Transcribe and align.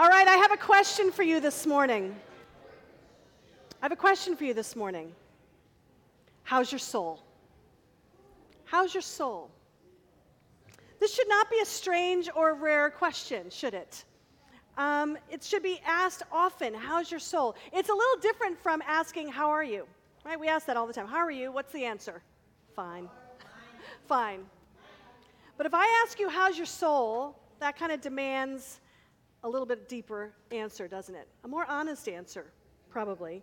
All 0.00 0.08
right, 0.08 0.26
I 0.26 0.36
have 0.36 0.50
a 0.50 0.56
question 0.56 1.12
for 1.12 1.22
you 1.22 1.40
this 1.40 1.66
morning. 1.66 2.16
I 3.82 3.84
have 3.84 3.92
a 3.92 3.96
question 3.96 4.34
for 4.34 4.44
you 4.44 4.54
this 4.54 4.74
morning. 4.74 5.12
How's 6.42 6.72
your 6.72 6.78
soul? 6.78 7.22
How's 8.64 8.94
your 8.94 9.02
soul? 9.02 9.50
This 11.00 11.14
should 11.14 11.28
not 11.28 11.50
be 11.50 11.60
a 11.60 11.66
strange 11.66 12.30
or 12.34 12.54
rare 12.54 12.88
question, 12.88 13.50
should 13.50 13.74
it? 13.74 14.06
Um, 14.78 15.18
it 15.30 15.44
should 15.44 15.62
be 15.62 15.82
asked 15.84 16.22
often 16.32 16.72
How's 16.72 17.10
your 17.10 17.20
soul? 17.20 17.54
It's 17.70 17.90
a 17.90 17.94
little 17.94 18.20
different 18.22 18.58
from 18.58 18.80
asking, 18.86 19.28
How 19.28 19.50
are 19.50 19.62
you? 19.62 19.86
Right? 20.24 20.40
We 20.40 20.48
ask 20.48 20.64
that 20.64 20.78
all 20.78 20.86
the 20.86 20.94
time. 20.94 21.08
How 21.08 21.18
are 21.18 21.30
you? 21.30 21.52
What's 21.52 21.74
the 21.74 21.84
answer? 21.84 22.22
Fine. 22.74 23.06
Fine. 24.08 24.46
But 25.58 25.66
if 25.66 25.74
I 25.74 25.84
ask 26.06 26.18
you, 26.18 26.30
How's 26.30 26.56
your 26.56 26.64
soul? 26.64 27.36
that 27.58 27.78
kind 27.78 27.92
of 27.92 28.00
demands 28.00 28.80
a 29.42 29.48
little 29.48 29.66
bit 29.66 29.88
deeper 29.88 30.32
answer, 30.50 30.86
doesn't 30.88 31.14
it? 31.14 31.28
A 31.44 31.48
more 31.48 31.64
honest 31.66 32.08
answer, 32.08 32.52
probably. 32.90 33.42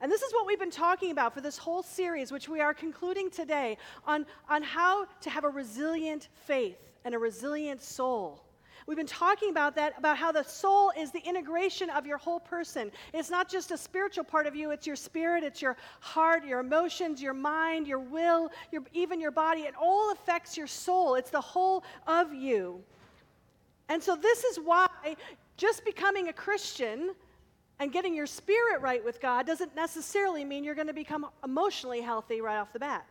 And 0.00 0.10
this 0.10 0.22
is 0.22 0.32
what 0.32 0.46
we've 0.46 0.58
been 0.58 0.70
talking 0.70 1.10
about 1.10 1.34
for 1.34 1.40
this 1.40 1.58
whole 1.58 1.82
series, 1.82 2.30
which 2.30 2.48
we 2.48 2.60
are 2.60 2.72
concluding 2.72 3.30
today 3.30 3.76
on, 4.06 4.26
on 4.48 4.62
how 4.62 5.06
to 5.20 5.30
have 5.30 5.44
a 5.44 5.48
resilient 5.48 6.28
faith 6.46 6.78
and 7.04 7.14
a 7.14 7.18
resilient 7.18 7.82
soul. 7.82 8.44
We've 8.86 8.96
been 8.96 9.06
talking 9.06 9.50
about 9.50 9.74
that, 9.74 9.92
about 9.98 10.16
how 10.16 10.32
the 10.32 10.44
soul 10.44 10.92
is 10.96 11.10
the 11.10 11.20
integration 11.20 11.90
of 11.90 12.06
your 12.06 12.16
whole 12.16 12.40
person. 12.40 12.90
It's 13.12 13.28
not 13.28 13.46
just 13.48 13.70
a 13.70 13.76
spiritual 13.76 14.24
part 14.24 14.46
of 14.46 14.56
you, 14.56 14.70
it's 14.70 14.86
your 14.86 14.96
spirit, 14.96 15.44
it's 15.44 15.60
your 15.60 15.76
heart, 16.00 16.46
your 16.46 16.60
emotions, 16.60 17.20
your 17.20 17.34
mind, 17.34 17.86
your 17.86 17.98
will, 17.98 18.50
your, 18.72 18.82
even 18.94 19.20
your 19.20 19.30
body. 19.30 19.62
It 19.62 19.74
all 19.78 20.12
affects 20.12 20.56
your 20.56 20.66
soul. 20.66 21.16
It's 21.16 21.30
the 21.30 21.40
whole 21.40 21.84
of 22.06 22.32
you. 22.32 22.82
And 23.88 24.02
so, 24.02 24.16
this 24.16 24.44
is 24.44 24.58
why 24.58 24.88
just 25.56 25.84
becoming 25.84 26.28
a 26.28 26.32
Christian 26.32 27.14
and 27.80 27.92
getting 27.92 28.14
your 28.14 28.26
spirit 28.26 28.80
right 28.80 29.04
with 29.04 29.20
God 29.20 29.46
doesn't 29.46 29.74
necessarily 29.74 30.44
mean 30.44 30.64
you're 30.64 30.74
going 30.74 30.88
to 30.88 30.92
become 30.92 31.26
emotionally 31.44 32.00
healthy 32.00 32.40
right 32.40 32.58
off 32.58 32.72
the 32.72 32.78
bat. 32.78 33.06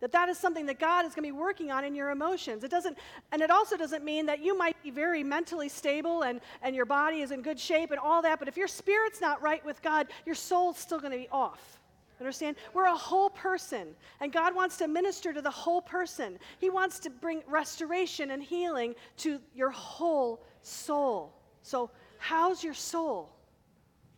That 0.00 0.10
that 0.12 0.28
is 0.28 0.36
something 0.36 0.66
that 0.66 0.80
God 0.80 1.06
is 1.06 1.14
going 1.14 1.28
to 1.28 1.32
be 1.32 1.38
working 1.38 1.70
on 1.70 1.84
in 1.84 1.94
your 1.94 2.10
emotions. 2.10 2.64
It 2.64 2.72
doesn't, 2.72 2.98
and 3.30 3.40
it 3.40 3.52
also 3.52 3.76
doesn't 3.76 4.04
mean 4.04 4.26
that 4.26 4.40
you 4.40 4.58
might 4.58 4.80
be 4.82 4.90
very 4.90 5.22
mentally 5.22 5.68
stable 5.68 6.22
and, 6.22 6.40
and 6.60 6.74
your 6.74 6.86
body 6.86 7.20
is 7.20 7.30
in 7.30 7.40
good 7.40 7.58
shape 7.58 7.92
and 7.92 8.00
all 8.00 8.20
that, 8.22 8.40
but 8.40 8.48
if 8.48 8.56
your 8.56 8.66
spirit's 8.66 9.20
not 9.20 9.40
right 9.40 9.64
with 9.64 9.80
God, 9.80 10.08
your 10.26 10.34
soul's 10.34 10.76
still 10.76 10.98
going 10.98 11.12
to 11.12 11.18
be 11.18 11.28
off. 11.30 11.78
Understand? 12.22 12.56
We're 12.72 12.86
a 12.86 12.96
whole 12.96 13.30
person, 13.30 13.88
and 14.20 14.32
God 14.32 14.54
wants 14.54 14.76
to 14.76 14.86
minister 14.86 15.32
to 15.32 15.42
the 15.42 15.50
whole 15.50 15.82
person. 15.82 16.38
He 16.58 16.70
wants 16.70 17.00
to 17.00 17.10
bring 17.10 17.42
restoration 17.48 18.30
and 18.30 18.42
healing 18.42 18.94
to 19.18 19.40
your 19.54 19.70
whole 19.70 20.44
soul. 20.62 21.34
So, 21.62 21.90
how's 22.18 22.62
your 22.62 22.74
soul? 22.74 23.34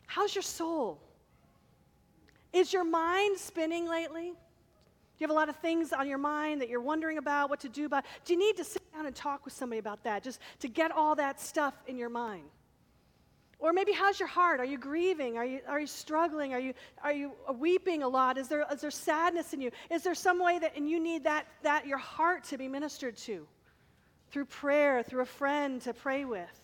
How's 0.07 0.35
your 0.35 0.43
soul? 0.43 1.01
Is 2.53 2.73
your 2.73 2.85
mind 2.85 3.39
spinning 3.39 3.89
lately? 3.89 4.31
Do 4.31 4.37
you 5.19 5.25
have 5.25 5.31
a 5.31 5.35
lot 5.35 5.49
of 5.49 5.57
things 5.57 5.93
on 5.93 6.07
your 6.07 6.19
mind 6.19 6.61
that 6.61 6.69
you're 6.69 6.81
wondering 6.81 7.19
about, 7.19 7.49
what 7.49 7.61
to 7.61 7.69
do 7.69 7.87
about? 7.87 8.05
Do 8.25 8.33
you 8.33 8.39
need 8.39 8.57
to 8.59 8.65
sit 8.65 8.83
down 8.93 9.07
and 9.07 9.15
talk 9.15 9.45
with 9.45 9.55
somebody 9.55 9.79
about 9.79 10.05
that, 10.05 10.23
just 10.23 10.41
to 10.61 10.69
get 10.69 10.93
all 10.93 11.15
that 11.15 11.41
stuff 11.41 11.75
in 11.87 11.97
your 11.97 12.11
mind? 12.11 12.45
Or 13.59 13.73
maybe 13.73 13.93
how's 13.93 14.19
your 14.19 14.29
heart? 14.29 14.61
Are 14.61 14.65
you 14.65 14.79
grieving? 14.79 15.37
Are 15.39 15.45
you, 15.45 15.61
are 15.69 15.81
you 15.81 15.87
struggling? 15.87 16.53
Are 16.53 16.61
you, 16.61 16.75
are 17.03 17.13
you 17.13 17.33
weeping 17.55 18.03
a 18.03 18.09
lot? 18.09 18.37
Is 18.37 18.49
there, 18.49 18.67
is 18.73 18.81
there 18.81 18.91
sadness 18.91 19.53
in 19.53 19.61
you? 19.61 19.71
Is 19.91 20.03
there 20.03 20.15
some 20.15 20.43
way 20.43 20.59
that 20.59 20.77
and 20.77 20.89
you 20.89 21.01
need 21.01 21.25
that, 21.25 21.47
that 21.63 21.87
your 21.87 21.99
heart 21.99 22.45
to 22.45 22.59
be 22.59 22.69
ministered 22.69 23.17
to 23.19 23.47
through 24.31 24.47
prayer, 24.47 25.03
through 25.03 25.23
a 25.23 25.27
friend 25.27 25.81
to 25.83 25.95
pray 25.95 26.25
with? 26.25 26.61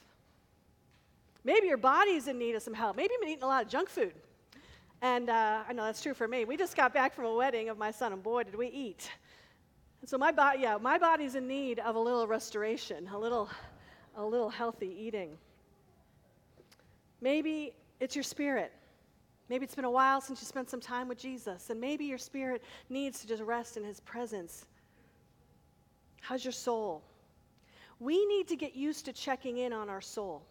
Maybe 1.44 1.68
your 1.68 1.78
body's 1.78 2.28
in 2.28 2.38
need 2.38 2.54
of 2.54 2.62
some 2.62 2.74
help. 2.74 2.96
Maybe 2.96 3.12
you've 3.12 3.20
been 3.22 3.30
eating 3.30 3.44
a 3.44 3.48
lot 3.48 3.64
of 3.64 3.70
junk 3.70 3.88
food. 3.88 4.12
And 5.02 5.30
uh, 5.30 5.62
I 5.66 5.72
know 5.72 5.84
that's 5.84 6.02
true 6.02 6.12
for 6.12 6.28
me. 6.28 6.44
We 6.44 6.58
just 6.58 6.76
got 6.76 6.92
back 6.92 7.14
from 7.14 7.24
a 7.24 7.34
wedding 7.34 7.70
of 7.70 7.78
my 7.78 7.90
son, 7.90 8.12
and 8.12 8.22
boy, 8.22 8.42
did 8.42 8.54
we 8.54 8.66
eat. 8.68 9.10
And 10.02 10.10
so 10.10 10.18
my 10.18 10.30
body, 10.30 10.60
yeah, 10.60 10.76
my 10.76 10.98
body's 10.98 11.34
in 11.34 11.48
need 11.48 11.78
of 11.78 11.96
a 11.96 11.98
little 11.98 12.26
restoration, 12.26 13.08
a 13.08 13.18
little, 13.18 13.48
a 14.16 14.24
little 14.24 14.50
healthy 14.50 14.94
eating. 14.98 15.38
Maybe 17.20 17.74
it's 17.98 18.16
your 18.16 18.22
spirit. 18.22 18.72
Maybe 19.48 19.64
it's 19.64 19.74
been 19.74 19.84
a 19.84 19.90
while 19.90 20.20
since 20.20 20.40
you 20.40 20.46
spent 20.46 20.70
some 20.70 20.80
time 20.80 21.08
with 21.08 21.18
Jesus, 21.18 21.70
and 21.70 21.80
maybe 21.80 22.04
your 22.04 22.18
spirit 22.18 22.62
needs 22.88 23.20
to 23.20 23.26
just 23.26 23.42
rest 23.42 23.76
in 23.76 23.84
his 23.84 24.00
presence. 24.00 24.66
How's 26.20 26.44
your 26.44 26.52
soul? 26.52 27.02
We 27.98 28.24
need 28.26 28.48
to 28.48 28.56
get 28.56 28.74
used 28.74 29.04
to 29.06 29.12
checking 29.12 29.58
in 29.58 29.72
on 29.72 29.88
our 29.88 30.00
soul. 30.00 30.42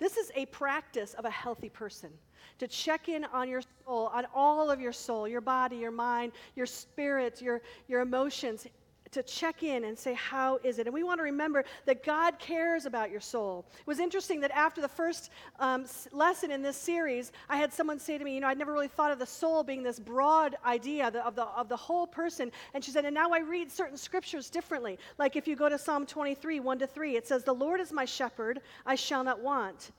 This 0.00 0.16
is 0.16 0.32
a 0.34 0.46
practice 0.46 1.14
of 1.14 1.24
a 1.24 1.30
healthy 1.30 1.68
person 1.68 2.10
to 2.58 2.68
check 2.68 3.08
in 3.08 3.24
on 3.26 3.48
your 3.48 3.62
soul, 3.84 4.10
on 4.12 4.26
all 4.34 4.70
of 4.70 4.80
your 4.80 4.92
soul, 4.92 5.26
your 5.28 5.40
body, 5.40 5.76
your 5.76 5.90
mind, 5.90 6.32
your 6.56 6.66
spirit, 6.66 7.40
your, 7.40 7.62
your 7.88 8.00
emotions 8.00 8.66
to 9.14 9.22
check 9.22 9.62
in 9.62 9.84
and 9.84 9.98
say, 9.98 10.14
How 10.14 10.58
is 10.62 10.78
it? 10.78 10.86
And 10.86 10.94
we 10.94 11.02
want 11.02 11.18
to 11.18 11.24
remember 11.24 11.64
that 11.86 12.04
God 12.04 12.38
cares 12.38 12.86
about 12.86 13.10
your 13.10 13.20
soul. 13.20 13.64
It 13.78 13.86
was 13.86 13.98
interesting 13.98 14.40
that 14.40 14.50
after 14.50 14.80
the 14.80 14.88
first 14.88 15.30
um, 15.58 15.86
lesson 16.12 16.50
in 16.50 16.62
this 16.62 16.76
series, 16.76 17.32
I 17.48 17.56
had 17.56 17.72
someone 17.72 17.98
say 17.98 18.18
to 18.18 18.24
me, 18.24 18.34
You 18.34 18.40
know, 18.40 18.48
I'd 18.48 18.58
never 18.58 18.72
really 18.72 18.88
thought 18.88 19.10
of 19.10 19.18
the 19.18 19.26
soul 19.26 19.62
being 19.62 19.82
this 19.82 19.98
broad 19.98 20.56
idea 20.64 21.08
of 21.08 21.34
the, 21.34 21.44
of 21.44 21.68
the 21.68 21.76
whole 21.76 22.06
person. 22.06 22.52
And 22.74 22.84
she 22.84 22.90
said, 22.90 23.04
And 23.04 23.14
now 23.14 23.30
I 23.30 23.40
read 23.40 23.70
certain 23.70 23.96
scriptures 23.96 24.50
differently. 24.50 24.98
Like 25.18 25.36
if 25.36 25.48
you 25.48 25.56
go 25.56 25.68
to 25.68 25.78
Psalm 25.78 26.06
23, 26.06 26.60
1 26.60 26.78
to 26.80 26.86
3, 26.86 27.16
it 27.16 27.26
says, 27.26 27.44
The 27.44 27.54
Lord 27.54 27.80
is 27.80 27.92
my 27.92 28.04
shepherd, 28.04 28.60
I 28.84 28.94
shall 28.94 29.24
not 29.24 29.40
want. 29.40 29.92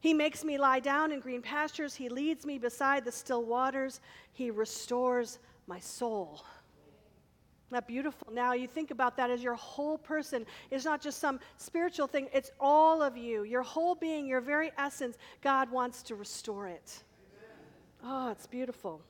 He 0.00 0.12
makes 0.12 0.42
me 0.42 0.58
lie 0.58 0.80
down 0.80 1.12
in 1.12 1.20
green 1.20 1.42
pastures. 1.42 1.94
He 1.94 2.08
leads 2.08 2.44
me 2.44 2.58
beside 2.58 3.04
the 3.04 3.12
still 3.12 3.44
waters. 3.44 4.00
He 4.32 4.50
restores 4.50 5.38
my 5.68 5.78
soul. 5.78 6.42
Not 7.72 7.88
beautiful. 7.88 8.28
Now 8.30 8.52
you 8.52 8.68
think 8.68 8.90
about 8.90 9.16
that 9.16 9.30
as 9.30 9.42
your 9.42 9.54
whole 9.54 9.96
person. 9.96 10.44
It's 10.70 10.84
not 10.84 11.00
just 11.00 11.18
some 11.20 11.40
spiritual 11.56 12.06
thing, 12.06 12.28
it's 12.34 12.50
all 12.60 13.00
of 13.00 13.16
you. 13.16 13.44
Your 13.44 13.62
whole 13.62 13.94
being, 13.94 14.26
your 14.26 14.42
very 14.42 14.70
essence. 14.76 15.16
God 15.40 15.70
wants 15.70 16.02
to 16.02 16.14
restore 16.14 16.68
it. 16.68 17.02
Oh, 18.04 18.30
it's 18.30 18.46
beautiful. 18.46 19.00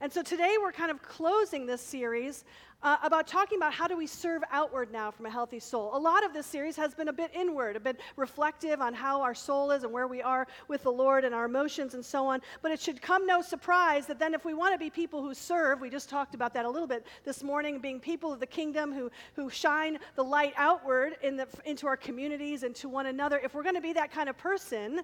And 0.00 0.12
so 0.12 0.22
today 0.22 0.56
we're 0.60 0.72
kind 0.72 0.90
of 0.90 1.02
closing 1.02 1.64
this 1.64 1.80
series 1.80 2.44
uh, 2.82 2.98
about 3.02 3.26
talking 3.26 3.56
about 3.56 3.72
how 3.72 3.88
do 3.88 3.96
we 3.96 4.06
serve 4.06 4.42
outward 4.50 4.92
now 4.92 5.10
from 5.10 5.24
a 5.24 5.30
healthy 5.30 5.58
soul. 5.58 5.90
A 5.94 5.98
lot 5.98 6.22
of 6.22 6.34
this 6.34 6.44
series 6.44 6.76
has 6.76 6.94
been 6.94 7.08
a 7.08 7.12
bit 7.12 7.30
inward, 7.34 7.76
a 7.76 7.80
bit 7.80 8.00
reflective 8.16 8.82
on 8.82 8.92
how 8.92 9.22
our 9.22 9.34
soul 9.34 9.70
is 9.70 9.84
and 9.84 9.92
where 9.92 10.06
we 10.06 10.20
are 10.20 10.46
with 10.68 10.82
the 10.82 10.92
Lord 10.92 11.24
and 11.24 11.34
our 11.34 11.46
emotions 11.46 11.94
and 11.94 12.04
so 12.04 12.26
on. 12.26 12.42
But 12.60 12.72
it 12.72 12.80
should 12.80 13.00
come 13.00 13.26
no 13.26 13.40
surprise 13.40 14.06
that 14.06 14.18
then 14.18 14.34
if 14.34 14.44
we 14.44 14.52
want 14.52 14.74
to 14.74 14.78
be 14.78 14.90
people 14.90 15.22
who 15.22 15.32
serve, 15.32 15.80
we 15.80 15.88
just 15.88 16.10
talked 16.10 16.34
about 16.34 16.52
that 16.52 16.66
a 16.66 16.70
little 16.70 16.86
bit 16.86 17.06
this 17.24 17.42
morning, 17.42 17.78
being 17.78 17.98
people 17.98 18.34
of 18.34 18.40
the 18.40 18.46
kingdom 18.46 18.92
who, 18.92 19.10
who 19.34 19.48
shine 19.48 19.98
the 20.14 20.24
light 20.24 20.52
outward 20.56 21.16
in 21.22 21.36
the, 21.36 21.48
into 21.64 21.86
our 21.86 21.96
communities 21.96 22.64
and 22.64 22.74
to 22.74 22.90
one 22.90 23.06
another, 23.06 23.38
if 23.42 23.54
we're 23.54 23.62
going 23.62 23.74
to 23.74 23.80
be 23.80 23.94
that 23.94 24.12
kind 24.12 24.28
of 24.28 24.36
person, 24.36 25.00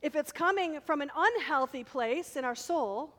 if 0.00 0.16
it's 0.16 0.32
coming 0.32 0.80
from 0.86 1.02
an 1.02 1.10
unhealthy 1.14 1.84
place 1.84 2.36
in 2.36 2.44
our 2.46 2.54
soul, 2.54 3.12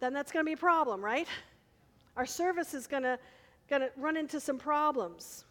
then 0.00 0.12
that's 0.12 0.32
going 0.32 0.44
to 0.44 0.48
be 0.48 0.54
a 0.54 0.56
problem, 0.56 1.04
right? 1.04 1.28
our 2.16 2.26
service 2.26 2.74
is 2.74 2.86
going 2.86 3.02
to 3.02 3.18
run 3.96 4.16
into 4.16 4.40
some 4.40 4.58
problems. 4.58 5.44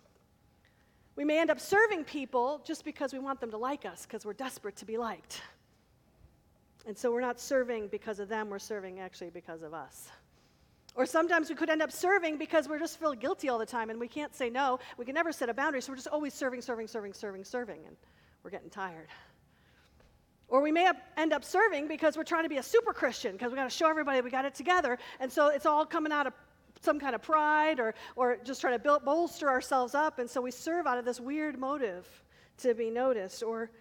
We 1.15 1.25
may 1.25 1.39
end 1.39 1.51
up 1.51 1.59
serving 1.59 2.05
people 2.05 2.61
just 2.65 2.85
because 2.85 3.13
we 3.13 3.19
want 3.19 3.39
them 3.39 3.51
to 3.51 3.57
like 3.57 3.85
us, 3.85 4.05
because 4.05 4.25
we're 4.25 4.33
desperate 4.33 4.75
to 4.77 4.85
be 4.85 4.97
liked. 4.97 5.41
And 6.85 6.97
so 6.97 7.11
we're 7.11 7.21
not 7.21 7.39
serving 7.39 7.87
because 7.87 8.19
of 8.19 8.29
them, 8.29 8.49
we're 8.49 8.59
serving 8.59 8.99
actually 8.99 9.29
because 9.29 9.61
of 9.61 9.73
us. 9.73 10.09
Or 10.95 11.05
sometimes 11.05 11.49
we 11.49 11.55
could 11.55 11.69
end 11.69 11.81
up 11.81 11.91
serving 11.91 12.37
because 12.37 12.69
we're 12.69 12.79
just 12.79 12.99
feel 12.99 13.13
guilty 13.13 13.49
all 13.49 13.57
the 13.57 13.65
time 13.65 13.89
and 13.89 13.99
we 13.99 14.07
can't 14.07 14.35
say 14.35 14.49
no. 14.49 14.79
We 14.97 15.05
can 15.05 15.15
never 15.15 15.31
set 15.31 15.49
a 15.49 15.53
boundary, 15.53 15.81
so 15.81 15.91
we're 15.91 15.97
just 15.97 16.07
always 16.07 16.33
serving, 16.33 16.61
serving, 16.61 16.87
serving, 16.87 17.13
serving, 17.13 17.43
serving, 17.45 17.79
and 17.87 17.95
we're 18.43 18.51
getting 18.51 18.69
tired. 18.69 19.07
Or 20.53 20.61
we 20.61 20.71
may 20.71 20.87
end 21.17 21.33
up 21.33 21.43
serving 21.43 21.87
because 21.87 22.15
we're 22.15 22.23
trying 22.23 22.43
to 22.43 22.49
be 22.49 22.57
a 22.57 22.63
super 22.63 22.93
Christian, 22.93 23.31
because 23.31 23.51
we 23.51 23.55
got 23.55 23.63
to 23.63 23.75
show 23.75 23.89
everybody 23.89 24.21
we 24.21 24.29
got 24.29 24.45
it 24.45 24.53
together, 24.53 24.99
and 25.19 25.31
so 25.31 25.47
it's 25.47 25.65
all 25.65 25.83
coming 25.83 26.11
out 26.11 26.27
of 26.27 26.33
some 26.79 26.99
kind 26.99 27.15
of 27.15 27.23
pride 27.23 27.79
or, 27.79 27.95
or 28.15 28.37
just 28.43 28.61
trying 28.61 28.75
to 28.75 28.79
build, 28.79 29.03
bolster 29.03 29.49
ourselves 29.49 29.95
up. 29.95 30.19
And 30.19 30.29
so 30.29 30.41
we 30.41 30.51
serve 30.51 30.85
out 30.85 30.99
of 30.99 31.05
this 31.05 31.19
weird 31.19 31.57
motive 31.57 32.07
to 32.59 32.75
be 32.75 32.91
noticed. 32.91 33.41
Or, 33.41 33.71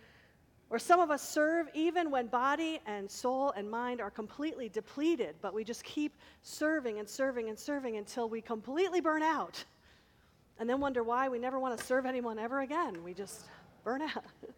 or 0.70 0.78
some 0.78 0.98
of 0.98 1.10
us 1.10 1.28
serve 1.28 1.69
even 1.74 2.10
when 2.10 2.28
body 2.28 2.80
and 2.86 3.10
soul 3.10 3.52
and 3.54 3.70
mind 3.70 4.00
are 4.00 4.10
completely 4.10 4.70
depleted, 4.70 5.34
but 5.42 5.52
we 5.52 5.64
just 5.64 5.84
keep 5.84 6.16
serving 6.40 7.00
and 7.00 7.06
serving 7.06 7.50
and 7.50 7.58
serving 7.58 7.98
until 7.98 8.30
we 8.30 8.40
completely 8.40 9.02
burn 9.02 9.22
out. 9.22 9.62
And 10.58 10.70
then 10.70 10.80
wonder 10.80 11.02
why 11.02 11.28
we 11.28 11.38
never 11.38 11.58
want 11.58 11.78
to 11.78 11.84
serve 11.84 12.06
anyone 12.06 12.38
ever 12.38 12.60
again. 12.60 13.04
We 13.04 13.12
just 13.12 13.44
burn 13.84 14.00
out. 14.00 14.24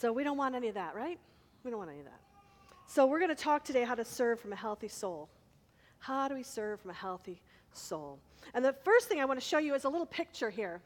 so 0.00 0.14
we 0.14 0.24
don't 0.24 0.38
want 0.38 0.54
any 0.54 0.68
of 0.68 0.74
that, 0.76 0.94
right? 0.94 1.18
We 1.62 1.70
don't 1.70 1.76
want 1.76 1.90
any 1.90 1.98
of 1.98 2.06
that. 2.06 2.20
So 2.86 3.04
we're 3.04 3.18
going 3.18 3.28
to 3.28 3.34
talk 3.34 3.64
today 3.64 3.84
how 3.84 3.94
to 3.94 4.04
serve 4.04 4.40
from 4.40 4.50
a 4.50 4.56
healthy 4.56 4.88
soul. 4.88 5.28
How 5.98 6.26
do 6.26 6.34
we 6.34 6.42
serve 6.42 6.80
from 6.80 6.90
a 6.90 6.94
healthy 6.94 7.42
soul? 7.74 8.18
And 8.54 8.64
the 8.64 8.72
first 8.72 9.08
thing 9.08 9.20
I 9.20 9.26
want 9.26 9.38
to 9.38 9.44
show 9.44 9.58
you 9.58 9.74
is 9.74 9.84
a 9.84 9.90
little 9.90 10.06
picture 10.06 10.48
here. 10.48 10.80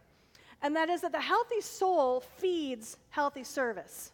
And 0.62 0.74
that 0.74 0.90
is 0.90 1.02
that 1.02 1.12
the 1.12 1.20
healthy 1.20 1.60
soul 1.60 2.24
feeds 2.38 2.96
healthy 3.10 3.44
service. 3.44 4.10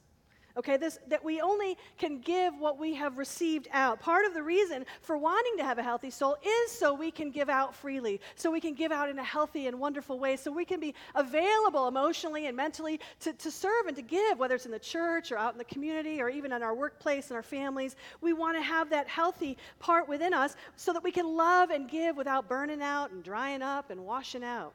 Okay, 0.57 0.77
this 0.77 0.99
that 1.09 1.25
we 1.25 1.41
only 1.41 1.77
can 1.97 2.21
give 2.21 2.59
what 2.59 2.79
we 2.79 2.95
have 2.95 3.19
received 3.19 3.69
out. 3.73 4.01
Part 4.01 4.27
of 4.27 4.35
the 4.35 4.43
reason 4.43 4.85
for 5.01 5.17
wanting 5.17 5.57
to 5.59 5.65
have 5.65 5.79
a 5.79 5.83
healthy 5.83 6.11
soul 6.11 6.37
is 6.45 6.73
so 6.73 6.93
we 6.93 7.13
can 7.13 7.31
give 7.31 7.49
out 7.49 7.75
freely, 7.75 8.21
so 8.35 8.51
we 8.51 8.61
can 8.61 8.75
give 8.75 8.91
out 8.91 9.09
in 9.09 9.19
a 9.19 9.25
healthy 9.25 9.69
and 9.69 9.79
wonderful 9.79 10.19
way, 10.19 10.37
so 10.37 10.51
we 10.51 10.65
can 10.65 10.81
be 10.81 10.95
available 11.15 11.87
emotionally 11.87 12.47
and 12.47 12.57
mentally 12.57 12.99
to, 13.21 13.33
to 13.35 13.51
serve 13.51 13.87
and 13.87 13.97
to 13.97 14.03
give, 14.03 14.39
whether 14.39 14.57
it's 14.57 14.67
in 14.67 14.73
the 14.73 14.79
church 14.79 15.31
or 15.31 15.39
out 15.39 15.53
in 15.53 15.59
the 15.59 15.65
community 15.65 16.21
or 16.21 16.29
even 16.29 16.53
in 16.53 16.63
our 16.63 16.75
workplace 16.75 17.29
and 17.29 17.37
our 17.37 17.43
families. 17.43 17.95
We 18.21 18.33
want 18.33 18.57
to 18.57 18.63
have 18.63 18.91
that 18.91 19.07
healthy 19.07 19.57
part 19.79 20.09
within 20.09 20.35
us 20.35 20.57
so 20.77 20.93
that 20.93 21.05
we 21.05 21.13
can 21.13 21.37
love 21.37 21.71
and 21.71 21.89
give 21.89 22.17
without 22.17 22.49
burning 22.49 22.83
out 22.83 23.13
and 23.13 23.23
drying 23.23 23.63
up 23.63 23.91
and 23.91 24.05
washing 24.05 24.43
out. 24.43 24.75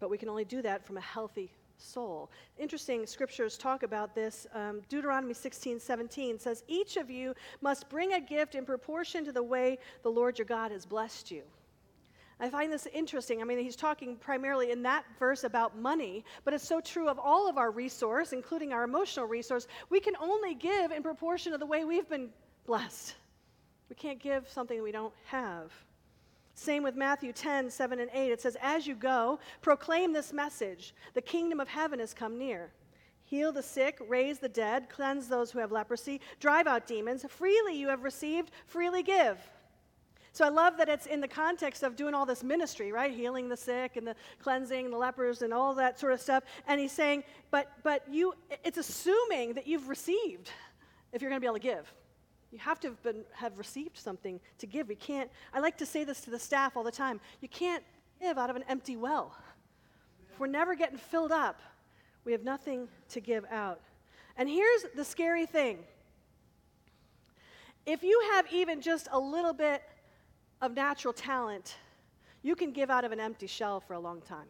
But 0.00 0.10
we 0.10 0.18
can 0.18 0.28
only 0.28 0.44
do 0.44 0.60
that 0.62 0.84
from 0.84 0.98
a 0.98 1.00
healthy 1.00 1.50
soul. 1.78 2.30
Interesting 2.58 3.06
scriptures 3.06 3.58
talk 3.58 3.82
about 3.82 4.14
this. 4.14 4.46
Um, 4.54 4.82
Deuteronomy 4.88 5.34
16, 5.34 5.80
17 5.80 6.38
says, 6.38 6.64
Each 6.68 6.96
of 6.96 7.10
you 7.10 7.34
must 7.60 7.88
bring 7.88 8.14
a 8.14 8.20
gift 8.20 8.54
in 8.54 8.64
proportion 8.64 9.24
to 9.24 9.32
the 9.32 9.42
way 9.42 9.78
the 10.02 10.10
Lord 10.10 10.38
your 10.38 10.46
God 10.46 10.70
has 10.70 10.86
blessed 10.86 11.30
you. 11.30 11.42
I 12.38 12.50
find 12.50 12.70
this 12.70 12.86
interesting. 12.92 13.40
I 13.40 13.44
mean, 13.44 13.58
he's 13.58 13.76
talking 13.76 14.16
primarily 14.16 14.70
in 14.70 14.82
that 14.82 15.04
verse 15.18 15.44
about 15.44 15.78
money, 15.78 16.24
but 16.44 16.52
it's 16.52 16.66
so 16.66 16.80
true 16.80 17.08
of 17.08 17.18
all 17.18 17.48
of 17.48 17.56
our 17.56 17.70
resource, 17.70 18.34
including 18.34 18.74
our 18.74 18.84
emotional 18.84 19.26
resource. 19.26 19.66
We 19.88 20.00
can 20.00 20.14
only 20.20 20.54
give 20.54 20.90
in 20.90 21.02
proportion 21.02 21.52
to 21.52 21.58
the 21.58 21.64
way 21.64 21.84
we've 21.84 22.08
been 22.08 22.28
blessed. 22.66 23.14
We 23.88 23.96
can't 23.96 24.18
give 24.18 24.48
something 24.50 24.82
we 24.82 24.92
don't 24.92 25.14
have. 25.26 25.72
Same 26.56 26.82
with 26.82 26.96
Matthew 26.96 27.32
10, 27.32 27.70
7 27.70 28.00
and 28.00 28.10
8. 28.12 28.32
It 28.32 28.40
says, 28.40 28.56
As 28.62 28.86
you 28.86 28.94
go, 28.94 29.38
proclaim 29.60 30.12
this 30.12 30.32
message 30.32 30.94
the 31.12 31.20
kingdom 31.20 31.60
of 31.60 31.68
heaven 31.68 32.00
has 32.00 32.14
come 32.14 32.38
near. 32.38 32.72
Heal 33.24 33.52
the 33.52 33.62
sick, 33.62 33.98
raise 34.08 34.38
the 34.38 34.48
dead, 34.48 34.88
cleanse 34.88 35.28
those 35.28 35.50
who 35.50 35.58
have 35.58 35.70
leprosy, 35.70 36.20
drive 36.40 36.66
out 36.66 36.86
demons. 36.86 37.24
Freely 37.28 37.76
you 37.76 37.88
have 37.88 38.04
received, 38.04 38.52
freely 38.66 39.02
give. 39.02 39.38
So 40.32 40.44
I 40.44 40.48
love 40.48 40.78
that 40.78 40.88
it's 40.88 41.06
in 41.06 41.20
the 41.20 41.28
context 41.28 41.82
of 41.82 41.94
doing 41.94 42.14
all 42.14 42.24
this 42.24 42.42
ministry, 42.42 42.90
right? 42.90 43.12
Healing 43.12 43.48
the 43.48 43.56
sick 43.56 43.96
and 43.96 44.06
the 44.06 44.14
cleansing 44.42 44.90
the 44.90 44.96
lepers 44.96 45.42
and 45.42 45.52
all 45.52 45.74
that 45.74 45.98
sort 45.98 46.12
of 46.12 46.20
stuff. 46.20 46.44
And 46.66 46.80
he's 46.80 46.92
saying, 46.92 47.24
but 47.50 47.70
but 47.82 48.02
you 48.10 48.32
it's 48.64 48.78
assuming 48.78 49.54
that 49.54 49.66
you've 49.66 49.88
received 49.88 50.50
if 51.12 51.20
you're 51.20 51.30
going 51.30 51.40
to 51.40 51.44
be 51.44 51.48
able 51.48 51.56
to 51.56 51.60
give. 51.60 51.92
You 52.52 52.58
have 52.58 52.80
to 52.80 52.88
have, 52.88 53.02
been, 53.02 53.24
have 53.34 53.58
received 53.58 53.98
something 53.98 54.40
to 54.58 54.66
give. 54.66 54.88
We 54.88 54.94
can't, 54.94 55.30
I 55.52 55.60
like 55.60 55.76
to 55.78 55.86
say 55.86 56.04
this 56.04 56.20
to 56.22 56.30
the 56.30 56.38
staff 56.38 56.76
all 56.76 56.84
the 56.84 56.92
time. 56.92 57.20
You 57.40 57.48
can't 57.48 57.82
give 58.20 58.38
out 58.38 58.50
of 58.50 58.56
an 58.56 58.64
empty 58.68 58.96
well. 58.96 59.36
If 60.32 60.40
we're 60.40 60.46
never 60.46 60.74
getting 60.74 60.98
filled 60.98 61.32
up, 61.32 61.60
we 62.24 62.32
have 62.32 62.44
nothing 62.44 62.88
to 63.10 63.20
give 63.20 63.44
out. 63.50 63.80
And 64.36 64.48
here's 64.48 64.84
the 64.94 65.04
scary 65.04 65.46
thing 65.46 65.78
if 67.86 68.02
you 68.02 68.20
have 68.32 68.46
even 68.52 68.80
just 68.80 69.08
a 69.12 69.18
little 69.18 69.52
bit 69.52 69.82
of 70.60 70.74
natural 70.74 71.14
talent, 71.14 71.76
you 72.42 72.56
can 72.56 72.72
give 72.72 72.90
out 72.90 73.04
of 73.04 73.12
an 73.12 73.20
empty 73.20 73.46
shell 73.46 73.80
for 73.80 73.94
a 73.94 73.98
long 73.98 74.20
time. 74.22 74.48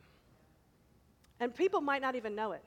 And 1.38 1.54
people 1.54 1.82
might 1.82 2.00
not 2.00 2.14
even 2.14 2.34
know 2.34 2.52
it. 2.52 2.64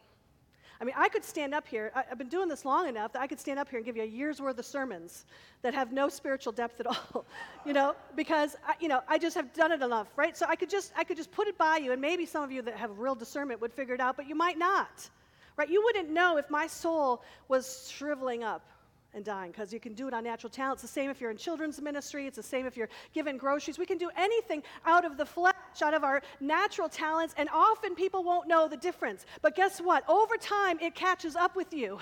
I 0.81 0.85
mean, 0.85 0.95
I 0.97 1.09
could 1.09 1.25
stand 1.25 1.53
up 1.53 1.67
here, 1.67 1.91
I, 1.93 2.03
have 2.07 2.17
been 2.17 2.29
doing 2.29 2.47
this 2.47 2.63
long 2.63 2.87
enough 2.87 3.11
that 3.11 3.21
I 3.21 3.27
could 3.27 3.39
stand 3.39 3.59
up 3.59 3.69
here 3.69 3.77
and 3.77 3.85
give 3.85 3.97
you 3.97 4.03
a 4.03 4.05
year's 4.05 4.41
worth 4.41 4.57
of 4.57 4.65
sermons 4.65 5.25
that 5.61 5.73
have 5.73 5.91
no 5.91 6.07
spiritual 6.07 6.53
depth 6.53 6.79
at 6.79 6.87
all, 7.13 7.25
you 7.65 7.73
know, 7.73 7.95
because, 8.15 8.55
I, 8.65 8.75
you 8.79 8.87
know, 8.87 9.01
I 9.07 9.17
just 9.17 9.35
have 9.35 9.53
done 9.53 9.73
it 9.73 9.81
enough, 9.81 10.07
right? 10.15 10.37
So 10.37 10.45
I 10.47 10.55
could, 10.55 10.69
just, 10.69 10.93
I 10.95 11.03
could 11.03 11.17
just 11.17 11.31
put 11.31 11.47
it 11.47 11.57
by 11.57 11.77
you, 11.77 11.91
and 11.91 12.01
maybe 12.01 12.25
some 12.25 12.43
of 12.43 12.51
you 12.51 12.61
that 12.61 12.77
have 12.77 12.97
real 12.97 13.15
discernment 13.15 13.59
would 13.59 13.73
figure 13.73 13.93
it 13.93 13.99
out, 13.99 14.15
but 14.15 14.29
you 14.29 14.35
might 14.35 14.57
not, 14.57 15.09
right? 15.57 15.69
You 15.69 15.83
wouldn't 15.83 16.09
know 16.09 16.37
if 16.37 16.49
my 16.49 16.65
soul 16.65 17.23
was 17.49 17.91
shriveling 17.91 18.45
up 18.45 18.65
and 19.13 19.25
dying 19.25 19.51
because 19.51 19.73
you 19.73 19.79
can 19.79 19.93
do 19.93 20.07
it 20.07 20.13
on 20.13 20.23
natural 20.23 20.49
talent. 20.49 20.75
It's 20.75 20.81
the 20.83 20.87
same 20.87 21.09
if 21.09 21.19
you're 21.19 21.31
in 21.31 21.37
children's 21.37 21.81
ministry, 21.81 22.27
it's 22.27 22.37
the 22.37 22.43
same 22.43 22.65
if 22.65 22.77
you're 22.77 22.89
giving 23.13 23.37
groceries. 23.37 23.77
We 23.77 23.85
can 23.85 23.97
do 23.97 24.09
anything 24.15 24.63
out 24.85 25.03
of 25.03 25.17
the 25.17 25.25
flesh, 25.25 25.55
out 25.81 25.93
of 25.93 26.03
our 26.03 26.21
natural 26.39 26.89
talents, 26.89 27.33
and 27.37 27.49
often 27.53 27.95
people 27.95 28.23
won't 28.23 28.47
know 28.47 28.67
the 28.67 28.77
difference. 28.77 29.25
But 29.41 29.55
guess 29.55 29.79
what? 29.79 30.07
Over 30.09 30.35
time, 30.37 30.79
it 30.79 30.95
catches 30.95 31.35
up 31.35 31.55
with 31.55 31.73
you. 31.73 31.99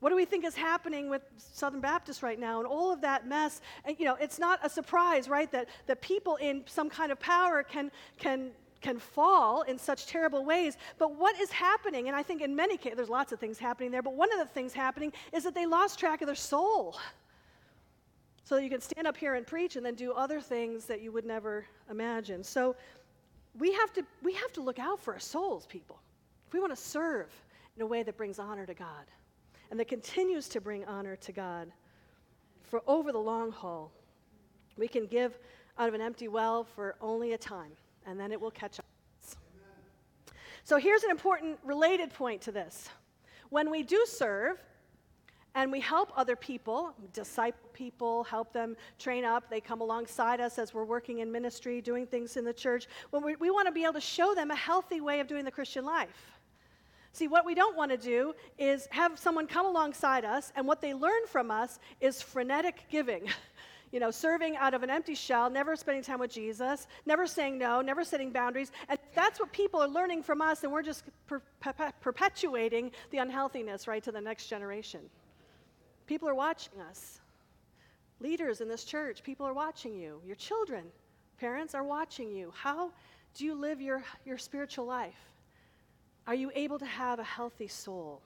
What 0.00 0.10
do 0.10 0.16
we 0.16 0.24
think 0.24 0.44
is 0.44 0.54
happening 0.54 1.10
with 1.10 1.22
Southern 1.36 1.80
Baptist 1.80 2.22
right 2.22 2.38
now 2.38 2.58
and 2.58 2.68
all 2.68 2.92
of 2.92 3.00
that 3.00 3.26
mess? 3.26 3.60
And, 3.84 3.96
you 3.98 4.04
know, 4.04 4.16
it's 4.20 4.38
not 4.38 4.60
a 4.62 4.70
surprise, 4.70 5.28
right, 5.28 5.50
that, 5.50 5.68
that 5.86 6.00
people 6.00 6.36
in 6.36 6.62
some 6.66 6.88
kind 6.88 7.10
of 7.10 7.18
power 7.18 7.64
can, 7.64 7.90
can 8.18 8.52
can 8.80 8.98
fall 8.98 9.62
in 9.62 9.76
such 9.78 10.06
terrible 10.06 10.44
ways. 10.44 10.76
But 10.98 11.16
what 11.16 11.38
is 11.40 11.50
happening, 11.50 12.06
and 12.08 12.16
I 12.16 12.22
think 12.22 12.42
in 12.42 12.54
many 12.54 12.76
cases, 12.76 12.96
there's 12.96 13.08
lots 13.08 13.32
of 13.32 13.40
things 13.40 13.58
happening 13.58 13.90
there, 13.90 14.02
but 14.02 14.14
one 14.14 14.32
of 14.32 14.38
the 14.38 14.46
things 14.46 14.72
happening 14.72 15.12
is 15.32 15.44
that 15.44 15.54
they 15.54 15.66
lost 15.66 15.98
track 15.98 16.22
of 16.22 16.26
their 16.26 16.36
soul. 16.36 16.96
So 18.48 18.56
you 18.56 18.70
can 18.70 18.80
stand 18.80 19.06
up 19.06 19.14
here 19.14 19.34
and 19.34 19.46
preach 19.46 19.76
and 19.76 19.84
then 19.84 19.94
do 19.94 20.12
other 20.12 20.40
things 20.40 20.86
that 20.86 21.02
you 21.02 21.12
would 21.12 21.26
never 21.26 21.66
imagine. 21.90 22.42
So 22.42 22.76
we 23.58 23.74
have 23.74 23.92
to, 23.92 24.02
we 24.22 24.32
have 24.32 24.54
to 24.54 24.62
look 24.62 24.78
out 24.78 24.98
for 25.00 25.12
our 25.12 25.20
souls, 25.20 25.66
people. 25.66 26.00
If 26.46 26.54
we 26.54 26.60
want 26.60 26.74
to 26.74 26.82
serve 26.82 27.30
in 27.76 27.82
a 27.82 27.86
way 27.86 28.02
that 28.02 28.16
brings 28.16 28.38
honor 28.38 28.64
to 28.64 28.72
God 28.72 29.04
and 29.70 29.78
that 29.78 29.86
continues 29.86 30.48
to 30.48 30.62
bring 30.62 30.82
honor 30.86 31.14
to 31.14 31.30
God 31.30 31.70
for 32.62 32.80
over 32.86 33.12
the 33.12 33.18
long 33.18 33.52
haul, 33.52 33.92
we 34.78 34.88
can 34.88 35.04
give 35.04 35.38
out 35.78 35.88
of 35.88 35.92
an 35.92 36.00
empty 36.00 36.28
well 36.28 36.64
for 36.64 36.96
only 37.02 37.34
a 37.34 37.38
time 37.38 37.72
and 38.06 38.18
then 38.18 38.32
it 38.32 38.40
will 38.40 38.50
catch 38.50 38.78
up. 38.78 38.86
So 40.64 40.78
here's 40.78 41.02
an 41.02 41.10
important 41.10 41.58
related 41.64 42.14
point 42.14 42.40
to 42.42 42.52
this. 42.52 42.88
When 43.50 43.70
we 43.70 43.82
do 43.82 44.06
serve, 44.08 44.58
and 45.58 45.72
we 45.72 45.80
help 45.80 46.12
other 46.16 46.36
people, 46.36 46.92
disciple 47.12 47.68
people, 47.72 48.22
help 48.22 48.52
them 48.52 48.76
train 48.96 49.24
up. 49.24 49.50
They 49.50 49.60
come 49.60 49.80
alongside 49.80 50.40
us 50.40 50.56
as 50.56 50.72
we're 50.72 50.84
working 50.84 51.18
in 51.18 51.32
ministry, 51.32 51.80
doing 51.80 52.06
things 52.06 52.36
in 52.36 52.44
the 52.44 52.52
church. 52.52 52.86
When 53.10 53.24
we, 53.24 53.34
we 53.34 53.50
want 53.50 53.66
to 53.66 53.72
be 53.72 53.82
able 53.82 53.94
to 53.94 54.00
show 54.00 54.36
them 54.36 54.52
a 54.52 54.54
healthy 54.54 55.00
way 55.00 55.18
of 55.18 55.26
doing 55.26 55.44
the 55.44 55.50
Christian 55.50 55.84
life. 55.84 56.30
See, 57.12 57.26
what 57.26 57.44
we 57.44 57.56
don't 57.56 57.76
want 57.76 57.90
to 57.90 57.96
do 57.96 58.34
is 58.56 58.86
have 58.92 59.18
someone 59.18 59.48
come 59.48 59.66
alongside 59.66 60.24
us, 60.24 60.52
and 60.54 60.64
what 60.64 60.80
they 60.80 60.94
learn 60.94 61.26
from 61.26 61.50
us 61.50 61.80
is 62.00 62.22
frenetic 62.22 62.84
giving. 62.88 63.26
you 63.90 63.98
know, 63.98 64.12
serving 64.12 64.56
out 64.56 64.74
of 64.74 64.84
an 64.84 64.90
empty 64.90 65.16
shell, 65.16 65.50
never 65.50 65.74
spending 65.74 66.04
time 66.04 66.20
with 66.20 66.30
Jesus, 66.30 66.86
never 67.04 67.26
saying 67.26 67.58
no, 67.58 67.80
never 67.80 68.04
setting 68.04 68.30
boundaries. 68.30 68.70
And 68.88 68.96
that's 69.12 69.40
what 69.40 69.50
people 69.50 69.80
are 69.80 69.88
learning 69.88 70.22
from 70.22 70.40
us, 70.40 70.62
and 70.62 70.72
we're 70.72 70.82
just 70.82 71.02
per- 71.26 71.42
per- 71.58 71.92
perpetuating 72.00 72.92
the 73.10 73.18
unhealthiness, 73.18 73.88
right, 73.88 74.04
to 74.04 74.12
the 74.12 74.20
next 74.20 74.46
generation. 74.46 75.00
People 76.08 76.28
are 76.28 76.34
watching 76.34 76.80
us. 76.90 77.20
Leaders 78.18 78.62
in 78.62 78.68
this 78.68 78.82
church, 78.82 79.22
people 79.22 79.46
are 79.46 79.52
watching 79.52 79.94
you. 79.94 80.20
Your 80.26 80.36
children, 80.36 80.84
parents, 81.38 81.74
are 81.74 81.84
watching 81.84 82.32
you. 82.32 82.50
How 82.56 82.90
do 83.34 83.44
you 83.44 83.54
live 83.54 83.80
your, 83.80 84.02
your 84.24 84.38
spiritual 84.38 84.86
life? 84.86 85.20
Are 86.26 86.34
you 86.34 86.50
able 86.54 86.78
to 86.78 86.86
have 86.86 87.18
a 87.18 87.24
healthy 87.24 87.68
soul? 87.68 88.22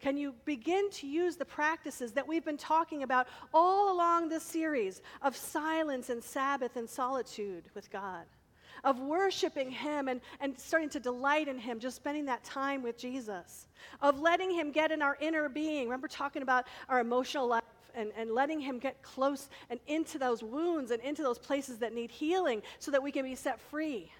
Can 0.00 0.16
you 0.16 0.34
begin 0.44 0.88
to 0.92 1.06
use 1.06 1.36
the 1.36 1.44
practices 1.44 2.12
that 2.12 2.26
we've 2.26 2.44
been 2.44 2.56
talking 2.56 3.02
about 3.02 3.26
all 3.52 3.92
along 3.92 4.28
this 4.28 4.44
series 4.44 5.02
of 5.20 5.36
silence 5.36 6.08
and 6.08 6.22
Sabbath 6.22 6.76
and 6.76 6.88
solitude 6.88 7.64
with 7.74 7.90
God? 7.90 8.24
Of 8.84 8.98
worshiping 9.00 9.70
Him 9.70 10.08
and, 10.08 10.20
and 10.40 10.58
starting 10.58 10.88
to 10.90 11.00
delight 11.00 11.48
in 11.48 11.58
Him, 11.58 11.78
just 11.80 11.96
spending 11.96 12.24
that 12.26 12.44
time 12.44 12.82
with 12.82 12.96
Jesus. 12.96 13.66
Of 14.00 14.20
letting 14.20 14.50
Him 14.50 14.70
get 14.72 14.90
in 14.90 15.02
our 15.02 15.16
inner 15.20 15.48
being. 15.48 15.84
Remember 15.84 16.08
talking 16.08 16.42
about 16.42 16.66
our 16.88 17.00
emotional 17.00 17.46
life 17.46 17.62
and, 17.94 18.12
and 18.16 18.32
letting 18.32 18.60
Him 18.60 18.78
get 18.78 19.02
close 19.02 19.48
and 19.68 19.80
into 19.86 20.18
those 20.18 20.42
wounds 20.42 20.90
and 20.90 21.02
into 21.02 21.22
those 21.22 21.38
places 21.38 21.78
that 21.78 21.94
need 21.94 22.10
healing 22.10 22.62
so 22.78 22.90
that 22.90 23.02
we 23.02 23.12
can 23.12 23.24
be 23.24 23.34
set 23.34 23.60
free. 23.60 24.10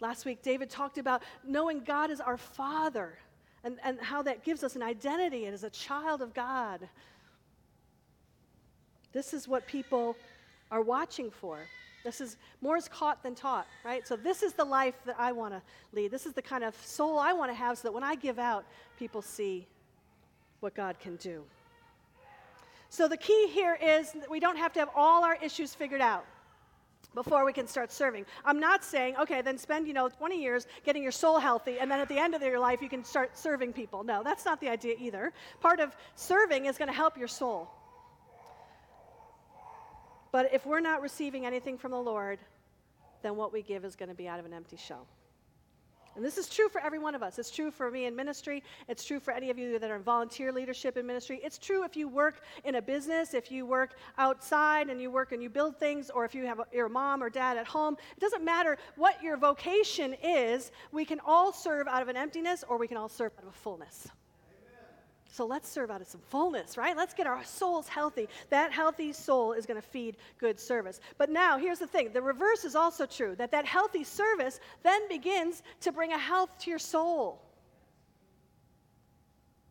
Last 0.00 0.24
week, 0.24 0.42
David 0.42 0.70
talked 0.70 0.98
about 0.98 1.22
knowing 1.46 1.80
God 1.80 2.10
is 2.10 2.20
our 2.20 2.36
Father 2.36 3.18
and, 3.62 3.78
and 3.82 3.98
how 4.00 4.22
that 4.22 4.44
gives 4.44 4.62
us 4.62 4.76
an 4.76 4.82
identity 4.82 5.46
as 5.46 5.64
a 5.64 5.70
child 5.70 6.20
of 6.20 6.34
God. 6.34 6.88
This 9.12 9.32
is 9.32 9.48
what 9.48 9.66
people 9.66 10.16
are 10.70 10.82
watching 10.82 11.30
for. 11.30 11.58
This 12.04 12.20
is 12.20 12.36
more 12.60 12.76
is 12.76 12.86
caught 12.86 13.22
than 13.22 13.34
taught, 13.34 13.66
right? 13.82 14.06
So 14.06 14.14
this 14.14 14.42
is 14.42 14.52
the 14.52 14.64
life 14.64 14.94
that 15.06 15.16
I 15.18 15.32
want 15.32 15.54
to 15.54 15.62
lead. 15.92 16.10
This 16.10 16.26
is 16.26 16.34
the 16.34 16.42
kind 16.42 16.62
of 16.62 16.76
soul 16.84 17.18
I 17.18 17.32
want 17.32 17.50
to 17.50 17.54
have 17.54 17.78
so 17.78 17.88
that 17.88 17.92
when 17.92 18.04
I 18.04 18.14
give 18.14 18.38
out, 18.38 18.64
people 18.98 19.22
see 19.22 19.66
what 20.60 20.74
God 20.74 21.00
can 21.00 21.16
do. 21.16 21.42
So 22.90 23.08
the 23.08 23.16
key 23.16 23.48
here 23.48 23.76
is 23.82 24.12
that 24.12 24.30
we 24.30 24.38
don't 24.38 24.58
have 24.58 24.72
to 24.74 24.80
have 24.80 24.90
all 24.94 25.24
our 25.24 25.36
issues 25.42 25.74
figured 25.74 26.02
out 26.02 26.26
before 27.14 27.44
we 27.44 27.52
can 27.52 27.66
start 27.66 27.90
serving. 27.90 28.26
I'm 28.44 28.60
not 28.60 28.84
saying, 28.84 29.16
okay, 29.16 29.40
then 29.40 29.56
spend, 29.56 29.86
you 29.86 29.94
know, 29.94 30.08
20 30.08 30.40
years 30.40 30.66
getting 30.84 31.02
your 31.02 31.12
soul 31.12 31.38
healthy, 31.38 31.78
and 31.78 31.90
then 31.90 32.00
at 32.00 32.08
the 32.08 32.18
end 32.18 32.34
of 32.34 32.42
your 32.42 32.58
life, 32.58 32.82
you 32.82 32.88
can 32.88 33.04
start 33.04 33.36
serving 33.38 33.72
people. 33.72 34.04
No, 34.04 34.22
that's 34.22 34.44
not 34.44 34.60
the 34.60 34.68
idea 34.68 34.96
either. 34.98 35.32
Part 35.60 35.80
of 35.80 35.96
serving 36.16 36.66
is 36.66 36.76
going 36.76 36.88
to 36.88 36.94
help 36.94 37.16
your 37.16 37.28
soul. 37.28 37.70
But 40.34 40.52
if 40.52 40.66
we're 40.66 40.80
not 40.80 41.00
receiving 41.00 41.46
anything 41.46 41.78
from 41.78 41.92
the 41.92 42.00
Lord, 42.00 42.40
then 43.22 43.36
what 43.36 43.52
we 43.52 43.62
give 43.62 43.84
is 43.84 43.94
going 43.94 44.08
to 44.08 44.16
be 44.16 44.26
out 44.26 44.40
of 44.40 44.44
an 44.44 44.52
empty 44.52 44.76
shell. 44.76 45.06
And 46.16 46.24
this 46.24 46.38
is 46.38 46.48
true 46.48 46.68
for 46.68 46.80
every 46.80 46.98
one 46.98 47.14
of 47.14 47.22
us. 47.22 47.38
It's 47.38 47.52
true 47.52 47.70
for 47.70 47.88
me 47.88 48.06
in 48.06 48.16
ministry. 48.16 48.64
It's 48.88 49.04
true 49.04 49.20
for 49.20 49.30
any 49.30 49.50
of 49.50 49.60
you 49.60 49.78
that 49.78 49.88
are 49.92 49.94
in 49.94 50.02
volunteer 50.02 50.50
leadership 50.50 50.96
in 50.96 51.06
ministry. 51.06 51.40
It's 51.44 51.56
true 51.56 51.84
if 51.84 51.96
you 51.96 52.08
work 52.08 52.40
in 52.64 52.74
a 52.74 52.82
business, 52.82 53.32
if 53.32 53.52
you 53.52 53.64
work 53.64 53.94
outside 54.18 54.90
and 54.90 55.00
you 55.00 55.08
work 55.08 55.30
and 55.30 55.40
you 55.40 55.48
build 55.48 55.78
things, 55.78 56.10
or 56.10 56.24
if 56.24 56.34
you 56.34 56.46
have 56.46 56.60
your 56.72 56.88
mom 56.88 57.22
or 57.22 57.30
dad 57.30 57.56
at 57.56 57.68
home. 57.68 57.96
It 58.16 58.20
doesn't 58.20 58.44
matter 58.44 58.76
what 58.96 59.22
your 59.22 59.36
vocation 59.36 60.16
is. 60.20 60.72
We 60.90 61.04
can 61.04 61.20
all 61.24 61.52
serve 61.52 61.86
out 61.86 62.02
of 62.02 62.08
an 62.08 62.16
emptiness, 62.16 62.64
or 62.68 62.76
we 62.76 62.88
can 62.88 62.96
all 62.96 63.08
serve 63.08 63.30
out 63.38 63.44
of 63.44 63.50
a 63.50 63.52
fullness. 63.52 64.08
So 65.34 65.44
let's 65.44 65.68
serve 65.68 65.90
out 65.90 66.00
of 66.00 66.06
some 66.06 66.20
fullness, 66.28 66.76
right? 66.76 66.96
Let's 66.96 67.12
get 67.12 67.26
our 67.26 67.42
souls 67.42 67.88
healthy. 67.88 68.28
That 68.50 68.70
healthy 68.70 69.12
soul 69.12 69.52
is 69.52 69.66
going 69.66 69.82
to 69.82 69.86
feed 69.86 70.16
good 70.38 70.60
service. 70.60 71.00
But 71.18 71.28
now, 71.28 71.58
here's 71.58 71.80
the 71.80 71.88
thing 71.88 72.12
the 72.12 72.22
reverse 72.22 72.64
is 72.64 72.76
also 72.76 73.04
true 73.04 73.34
that 73.34 73.50
that 73.50 73.66
healthy 73.66 74.04
service 74.04 74.60
then 74.84 75.08
begins 75.08 75.64
to 75.80 75.90
bring 75.90 76.12
a 76.12 76.18
health 76.18 76.56
to 76.60 76.70
your 76.70 76.78
soul. 76.78 77.42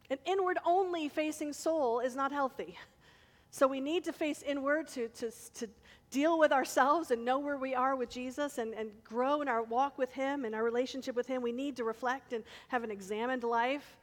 An 0.10 0.18
inward 0.26 0.58
only 0.66 1.08
facing 1.08 1.54
soul 1.54 2.02
is 2.02 2.14
not 2.14 2.34
healthy. 2.34 2.78
So 3.50 3.66
we 3.66 3.80
need 3.80 4.04
to 4.04 4.12
face 4.12 4.44
inward 4.46 4.90
to, 4.90 5.08
to, 5.08 5.32
to 5.54 5.70
deal 6.12 6.38
with 6.38 6.52
ourselves 6.52 7.12
and 7.12 7.24
know 7.24 7.40
where 7.40 7.58
we 7.58 7.74
are 7.74 7.96
with 7.96 8.10
Jesus 8.10 8.58
and, 8.58 8.74
and 8.74 8.90
grow 9.06 9.42
in 9.42 9.48
our 9.48 9.64
walk 9.64 9.98
with 9.98 10.12
Him 10.12 10.44
and 10.44 10.54
our 10.54 10.64
relationship 10.64 11.16
with 11.16 11.28
Him. 11.28 11.42
We 11.42 11.54
need 11.54 11.78
to 11.78 11.86
reflect 11.86 12.34
and 12.34 12.44
have 12.68 12.84
an 12.84 12.92
examined 12.92 13.46
life. 13.46 13.96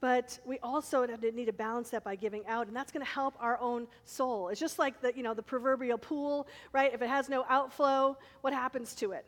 But 0.00 0.38
we 0.44 0.58
also 0.58 1.06
need 1.06 1.46
to 1.46 1.52
balance 1.52 1.90
that 1.90 2.04
by 2.04 2.16
giving 2.16 2.46
out, 2.46 2.66
and 2.66 2.76
that's 2.76 2.92
going 2.92 3.04
to 3.04 3.10
help 3.10 3.34
our 3.40 3.58
own 3.60 3.86
soul. 4.04 4.48
It's 4.48 4.60
just 4.60 4.78
like 4.78 5.00
the, 5.00 5.12
you 5.16 5.22
know, 5.22 5.32
the 5.32 5.42
proverbial 5.42 5.96
pool, 5.96 6.46
right? 6.72 6.92
If 6.92 7.00
it 7.00 7.08
has 7.08 7.28
no 7.28 7.46
outflow, 7.48 8.16
what 8.42 8.52
happens 8.52 8.94
to 8.96 9.12
it? 9.12 9.24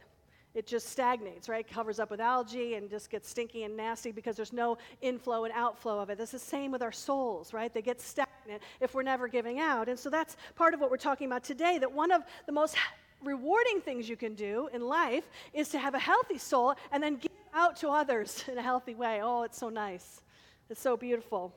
It 0.55 0.67
just 0.67 0.89
stagnates, 0.89 1.49
right? 1.49 1.67
Covers 1.67 1.99
up 1.99 2.11
with 2.11 2.21
algae 2.21 2.75
and 2.75 2.91
just 2.91 3.11
gets 3.11 3.29
stinky 3.29 3.65
and 3.65 3.77
nasty 3.77 4.11
because 4.11 4.37
there's 4.37 4.53
no 4.53 4.77
inflow 5.01 5.45
and 5.45 5.55
outflow 5.55 6.01
of 6.01 6.11
it. 6.11 6.19
It's 6.21 6.33
the 6.33 6.39
same 6.39 6.73
with 6.73 6.83
our 6.83 6.93
souls, 6.93 7.53
right? 7.53 7.73
They 7.73 7.83
get 7.83 8.01
stagnant 8.01 8.63
if 8.81 8.95
we're 8.95 9.03
never 9.03 9.29
giving 9.29 9.61
out. 9.61 9.89
And 9.89 9.99
so 9.99 10.11
that's 10.11 10.37
part 10.57 10.75
of 10.75 10.81
what 10.81 10.91
we're 10.91 10.97
talking 10.97 11.27
about 11.27 11.45
today 11.45 11.79
that 11.79 11.93
one 11.93 12.11
of 12.11 12.23
the 12.47 12.53
most 12.53 12.77
rewarding 13.23 13.81
things 13.81 14.09
you 14.09 14.17
can 14.17 14.35
do 14.35 14.69
in 14.73 14.81
life 14.81 15.29
is 15.53 15.69
to 15.71 15.79
have 15.79 15.95
a 15.95 15.99
healthy 15.99 16.39
soul 16.39 16.75
and 16.93 17.03
then 17.03 17.17
give 17.17 17.33
out 17.55 17.77
to 17.77 17.89
others 17.89 18.45
in 18.51 18.59
a 18.59 18.63
healthy 18.63 18.95
way. 18.95 19.21
Oh, 19.23 19.43
it's 19.43 19.59
so 19.59 19.69
nice. 19.69 20.23
It's 20.71 20.81
so 20.81 20.97
beautiful. 20.97 21.55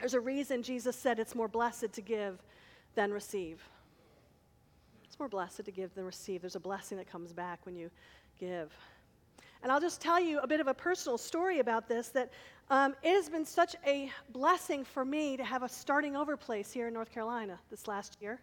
There's 0.00 0.14
a 0.14 0.20
reason 0.20 0.62
Jesus 0.62 0.96
said 0.96 1.18
it's 1.18 1.34
more 1.34 1.48
blessed 1.48 1.92
to 1.92 2.00
give 2.00 2.38
than 2.94 3.12
receive. 3.12 3.62
It's 5.04 5.18
more 5.18 5.28
blessed 5.28 5.64
to 5.64 5.70
give 5.70 5.94
than 5.94 6.04
receive. 6.04 6.40
There's 6.40 6.56
a 6.56 6.60
blessing 6.60 6.98
that 6.98 7.10
comes 7.10 7.32
back 7.32 7.60
when 7.64 7.76
you 7.76 7.90
give. 8.38 8.72
And 9.62 9.72
I'll 9.72 9.80
just 9.80 10.00
tell 10.00 10.20
you 10.20 10.40
a 10.40 10.46
bit 10.46 10.60
of 10.60 10.66
a 10.66 10.74
personal 10.74 11.16
story 11.16 11.60
about 11.60 11.88
this 11.88 12.08
that 12.08 12.32
um, 12.68 12.94
it 13.02 13.14
has 13.14 13.28
been 13.28 13.44
such 13.44 13.76
a 13.86 14.10
blessing 14.32 14.84
for 14.84 15.04
me 15.04 15.36
to 15.36 15.44
have 15.44 15.62
a 15.62 15.68
starting 15.68 16.16
over 16.16 16.36
place 16.36 16.72
here 16.72 16.88
in 16.88 16.94
North 16.94 17.12
Carolina 17.12 17.58
this 17.70 17.86
last 17.86 18.16
year. 18.20 18.40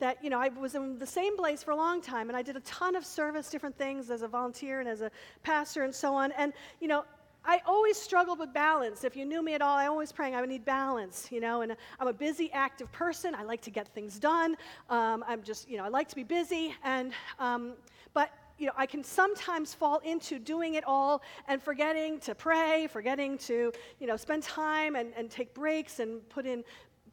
That, 0.00 0.22
you 0.22 0.28
know, 0.28 0.38
I 0.38 0.48
was 0.48 0.74
in 0.74 0.98
the 0.98 1.06
same 1.06 1.36
place 1.36 1.62
for 1.62 1.70
a 1.70 1.76
long 1.76 2.02
time 2.02 2.28
and 2.28 2.36
I 2.36 2.42
did 2.42 2.56
a 2.56 2.60
ton 2.60 2.94
of 2.94 3.06
service, 3.06 3.48
different 3.48 3.78
things 3.78 4.10
as 4.10 4.22
a 4.22 4.28
volunteer 4.28 4.80
and 4.80 4.88
as 4.88 5.00
a 5.00 5.10
pastor 5.42 5.84
and 5.84 5.94
so 5.94 6.14
on. 6.14 6.32
And, 6.32 6.52
you 6.80 6.88
know, 6.88 7.04
I 7.46 7.60
always 7.66 7.96
struggled 7.96 8.38
with 8.38 8.52
balance. 8.54 9.04
If 9.04 9.16
you 9.16 9.24
knew 9.24 9.42
me 9.42 9.54
at 9.54 9.60
all, 9.60 9.76
I 9.76 9.86
always 9.86 10.12
praying 10.12 10.34
I 10.34 10.40
would 10.40 10.48
need 10.48 10.64
balance, 10.64 11.28
you 11.30 11.40
know. 11.40 11.60
And 11.60 11.76
I'm 12.00 12.08
a 12.08 12.12
busy, 12.12 12.50
active 12.52 12.90
person. 12.92 13.34
I 13.34 13.42
like 13.42 13.60
to 13.62 13.70
get 13.70 13.88
things 13.88 14.18
done. 14.18 14.56
Um, 14.88 15.24
I'm 15.28 15.42
just, 15.42 15.68
you 15.68 15.76
know, 15.76 15.84
I 15.84 15.88
like 15.88 16.08
to 16.08 16.16
be 16.16 16.24
busy. 16.24 16.74
And 16.82 17.12
um, 17.38 17.74
but 18.14 18.30
you 18.56 18.66
know, 18.66 18.72
I 18.76 18.86
can 18.86 19.02
sometimes 19.02 19.74
fall 19.74 19.98
into 19.98 20.38
doing 20.38 20.74
it 20.74 20.84
all 20.84 21.22
and 21.48 21.60
forgetting 21.60 22.20
to 22.20 22.34
pray, 22.34 22.86
forgetting 22.86 23.36
to, 23.38 23.72
you 23.98 24.06
know, 24.06 24.16
spend 24.16 24.44
time 24.44 24.94
and, 24.94 25.12
and 25.16 25.28
take 25.28 25.52
breaks 25.54 25.98
and 25.98 26.26
put 26.28 26.46
in 26.46 26.62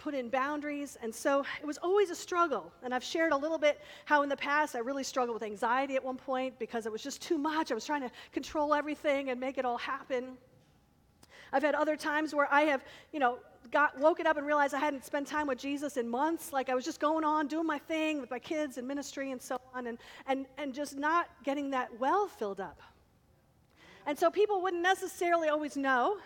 put 0.01 0.13
in 0.13 0.29
boundaries. 0.29 0.98
And 1.01 1.13
so 1.13 1.46
it 1.62 1.65
was 1.65 1.77
always 1.77 2.10
a 2.10 2.15
struggle. 2.15 2.72
And 2.84 2.93
I've 2.93 3.03
shared 3.03 3.31
a 3.31 3.38
little 3.38 3.58
bit 3.60 3.79
how 4.05 4.24
in 4.24 4.29
the 4.29 4.38
past 4.38 4.75
I 4.75 4.79
really 4.79 5.03
struggled 5.03 5.36
with 5.36 5.43
anxiety 5.43 5.96
at 5.96 6.03
one 6.03 6.17
point 6.17 6.58
because 6.58 6.86
it 6.86 6.91
was 6.91 7.03
just 7.03 7.22
too 7.22 7.38
much. 7.38 7.72
I 7.72 7.75
was 7.75 7.86
trying 7.86 8.01
to 8.01 8.12
control 8.31 8.74
everything 8.74 9.29
and 9.29 9.39
make 9.39 9.58
it 9.58 9.65
all 9.65 9.77
happen. 9.77 10.38
I've 11.53 11.63
had 11.63 11.75
other 11.75 11.96
times 11.96 12.34
where 12.34 12.51
I 12.51 12.62
have, 12.62 12.84
you 13.13 13.20
know, 13.20 13.38
got 13.72 13.98
woken 14.00 14.25
up 14.25 14.38
and 14.38 14.46
realized 14.46 14.74
I 14.74 14.79
hadn't 14.79 15.05
spent 15.05 15.27
time 15.27 15.48
with 15.48 15.60
Jesus 15.60 15.98
in 15.98 16.10
months. 16.10 16.51
Like 16.51 16.70
I 16.70 16.75
was 16.75 16.84
just 16.84 17.00
going 17.00 17.24
on, 17.24 17.48
doing 17.48 17.67
my 17.67 17.77
thing 17.77 18.20
with 18.20 18.31
my 18.31 18.39
kids 18.39 18.77
and 18.77 18.88
ministry 18.88 19.31
and 19.31 19.41
so 19.41 19.60
on, 19.74 19.88
and, 19.88 19.98
and, 20.25 20.46
and 20.58 20.74
just 20.74 20.98
not 20.98 21.29
getting 21.43 21.70
that 21.72 21.89
well 22.00 22.27
filled 22.27 22.60
up. 22.60 22.81
And 24.08 24.17
so 24.17 24.31
people 24.31 24.62
wouldn't 24.63 24.81
necessarily 24.81 25.50
always 25.50 25.77
know 25.77 26.17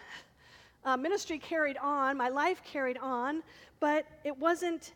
uh, 0.85 0.95
ministry 0.95 1.39
carried 1.39 1.77
on, 1.77 2.15
my 2.15 2.29
life 2.29 2.61
carried 2.63 2.97
on, 2.99 3.43
but 3.79 4.05
it 4.23 4.37
wasn't, 4.37 4.93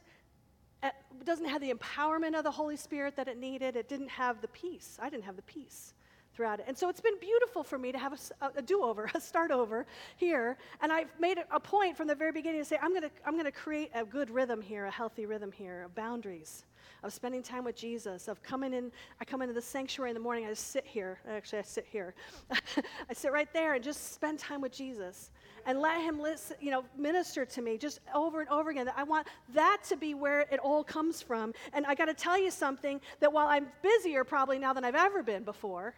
it 0.84 0.93
doesn't 1.25 1.48
have 1.48 1.62
the 1.62 1.74
empowerment 1.74 2.38
of 2.38 2.43
the 2.43 2.51
Holy 2.51 2.77
Spirit 2.77 3.15
that 3.15 3.27
it 3.27 3.38
needed. 3.38 3.75
It 3.75 3.89
didn't 3.89 4.10
have 4.10 4.39
the 4.41 4.48
peace. 4.50 4.98
I 5.01 5.10
didn't 5.10 5.24
have 5.25 5.36
the 5.36 5.41
peace 5.41 5.93
throughout 6.36 6.60
it. 6.60 6.65
And 6.67 6.77
so 6.77 6.88
it's 6.88 7.01
been 7.01 7.19
beautiful 7.19 7.63
for 7.63 7.77
me 7.77 7.91
to 7.91 7.98
have 7.98 8.13
a, 8.41 8.51
a 8.55 8.62
do 8.62 8.84
over, 8.84 9.10
a 9.15 9.19
start 9.19 9.51
over 9.51 9.86
here. 10.15 10.58
And 10.81 10.91
I've 10.91 11.10
made 11.19 11.39
a 11.51 11.60
point 11.60 11.98
from 11.98 12.08
the 12.08 12.15
very 12.15 12.31
beginning 12.31 12.62
to 12.62 12.65
say, 12.65 12.77
I'm 12.81 12.91
going 12.91 13.01
to 13.01 13.12
I'm 13.25 13.43
to 13.43 13.51
create 13.51 13.91
a 13.93 14.05
good 14.05 14.29
rhythm 14.29 14.62
here, 14.62 14.86
a 14.86 14.91
healthy 14.91 15.25
rhythm 15.25 15.51
here, 15.51 15.84
of 15.84 15.96
boundaries, 15.96 16.65
of 17.03 17.12
spending 17.12 17.41
time 17.41 17.63
with 17.63 17.75
Jesus, 17.75 18.27
of 18.27 18.41
coming 18.43 18.74
in. 18.74 18.91
I 19.19 19.25
come 19.25 19.41
into 19.41 19.53
the 19.53 19.62
sanctuary 19.62 20.12
in 20.12 20.13
the 20.13 20.22
morning, 20.22 20.46
I 20.46 20.50
just 20.50 20.67
sit 20.67 20.86
here. 20.86 21.19
Actually, 21.27 21.60
I 21.60 21.63
sit 21.63 21.88
here. 21.89 22.13
I 22.51 23.13
sit 23.13 23.31
right 23.31 23.51
there 23.53 23.74
and 23.74 23.84
just 23.84 24.13
spend 24.13 24.39
time 24.39 24.62
with 24.62 24.72
Jesus 24.72 25.31
and 25.66 25.80
let 25.80 26.01
him 26.01 26.20
listen, 26.20 26.58
you 26.60 26.72
know, 26.72 26.84
minister 26.98 27.46
to 27.46 27.62
me 27.62 27.78
just 27.78 28.00
over 28.13 28.42
and 28.42 28.50
over 28.50 28.70
again. 28.70 28.89
I 28.96 29.04
want 29.04 29.28
that 29.54 29.80
to 29.89 29.98
be 29.98 30.13
where 30.13 30.42
it 30.42 30.60
all 30.60 30.84
comes 30.84 31.22
from. 31.22 31.54
And 31.74 31.86
I 31.86 31.96
got 31.96 32.06
to 32.06 32.13
tell 32.13 32.39
you 32.39 32.51
something 32.51 33.01
that 33.20 33.32
while 33.32 33.48
I'm 33.48 33.68
busier 33.82 34.24
probably 34.24 34.60
now 34.60 34.74
than 34.74 34.84
I've 34.84 34.96
ever 34.96 35.24
been 35.24 35.44
before, 35.44 35.94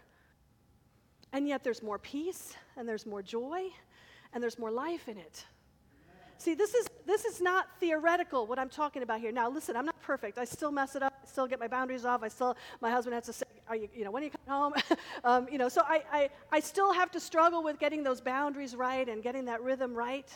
and 1.33 1.47
yet 1.47 1.63
there's 1.63 1.81
more 1.81 1.99
peace 1.99 2.55
and 2.75 2.87
there's 2.87 3.05
more 3.05 3.21
joy 3.21 3.63
and 4.33 4.41
there's 4.41 4.59
more 4.59 4.71
life 4.71 5.07
in 5.07 5.17
it. 5.17 5.45
See, 6.41 6.55
this 6.55 6.73
is, 6.73 6.87
this 7.05 7.23
is 7.23 7.39
not 7.39 7.67
theoretical, 7.79 8.47
what 8.47 8.57
I'm 8.57 8.67
talking 8.67 9.03
about 9.03 9.19
here. 9.19 9.31
Now, 9.31 9.47
listen, 9.47 9.75
I'm 9.75 9.85
not 9.85 10.01
perfect. 10.01 10.39
I 10.39 10.45
still 10.45 10.71
mess 10.71 10.95
it 10.95 11.03
up. 11.03 11.13
I 11.23 11.27
still 11.27 11.45
get 11.45 11.59
my 11.59 11.67
boundaries 11.67 12.03
off. 12.03 12.23
I 12.23 12.29
still, 12.29 12.57
my 12.81 12.89
husband 12.89 13.13
has 13.13 13.25
to 13.25 13.33
say, 13.33 13.45
are 13.67 13.75
you, 13.75 13.89
you 13.93 14.03
know, 14.03 14.09
when 14.09 14.23
are 14.23 14.25
you 14.25 14.31
coming 14.31 14.59
home? 14.59 14.73
um, 15.23 15.47
you 15.51 15.59
know, 15.59 15.69
so 15.69 15.83
I, 15.85 16.01
I, 16.11 16.29
I 16.51 16.59
still 16.59 16.93
have 16.93 17.11
to 17.11 17.19
struggle 17.19 17.61
with 17.61 17.77
getting 17.77 18.01
those 18.01 18.21
boundaries 18.21 18.75
right 18.75 19.07
and 19.07 19.21
getting 19.21 19.45
that 19.45 19.61
rhythm 19.61 19.93
right. 19.93 20.27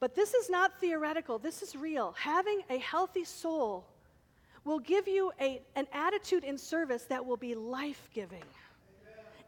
But 0.00 0.16
this 0.16 0.34
is 0.34 0.50
not 0.50 0.80
theoretical. 0.80 1.38
This 1.38 1.62
is 1.62 1.76
real. 1.76 2.16
Having 2.18 2.62
a 2.68 2.78
healthy 2.78 3.22
soul 3.22 3.86
will 4.64 4.80
give 4.80 5.06
you 5.06 5.30
a, 5.40 5.62
an 5.76 5.86
attitude 5.92 6.42
in 6.42 6.58
service 6.58 7.04
that 7.04 7.24
will 7.24 7.36
be 7.36 7.54
life 7.54 8.10
giving. 8.12 8.42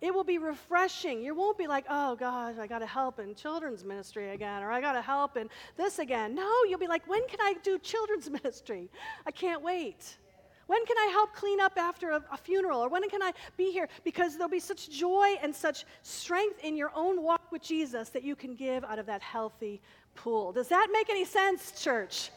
It 0.05 0.13
will 0.13 0.23
be 0.23 0.37
refreshing. 0.37 1.23
You 1.23 1.35
won't 1.35 1.57
be 1.57 1.67
like, 1.67 1.87
oh 1.89 2.15
gosh, 2.15 2.57
I 2.61 2.67
got 2.67 2.81
to 2.81 2.87
help 2.87 3.19
in 3.19 3.35
children's 3.35 3.87
ministry 3.87 4.35
again, 4.35 4.63
or 4.63 4.71
I 4.71 4.83
got 4.83 4.93
to 4.93 5.01
help 5.01 5.39
in 5.39 5.49
this 5.79 5.99
again. 5.99 6.35
No, 6.35 6.47
you'll 6.69 6.79
be 6.79 6.87
like, 6.87 7.09
when 7.09 7.27
can 7.27 7.41
I 7.41 7.55
do 7.63 7.79
children's 7.79 8.29
ministry? 8.43 8.91
I 9.25 9.31
can't 9.31 9.63
wait. 9.63 10.19
When 10.67 10.85
can 10.85 10.99
I 10.99 11.07
help 11.11 11.33
clean 11.33 11.59
up 11.59 11.79
after 11.79 12.11
a, 12.11 12.23
a, 12.31 12.37
funeral? 12.37 12.85
Or 12.85 12.91
when 12.91 13.09
can 13.09 13.23
I 13.23 13.33
be 13.57 13.73
here? 13.73 13.89
Because 14.05 14.35
there'll 14.35 14.51
be 14.51 14.61
such 14.61 14.91
joy 14.91 15.37
and 15.43 15.55
such 15.55 15.87
strength 16.03 16.63
in 16.63 16.77
your 16.77 16.93
own 16.95 17.23
walk 17.23 17.51
with 17.51 17.63
Jesus 17.63 18.11
that 18.11 18.23
you 18.23 18.37
can 18.37 18.55
give 18.55 18.85
out 18.85 18.99
of 18.99 19.07
that 19.07 19.23
healthy 19.23 19.81
pool. 20.15 20.53
Does 20.53 20.69
that 20.69 20.89
make 20.93 21.09
any 21.09 21.25
sense, 21.25 21.83
church? 21.83 22.31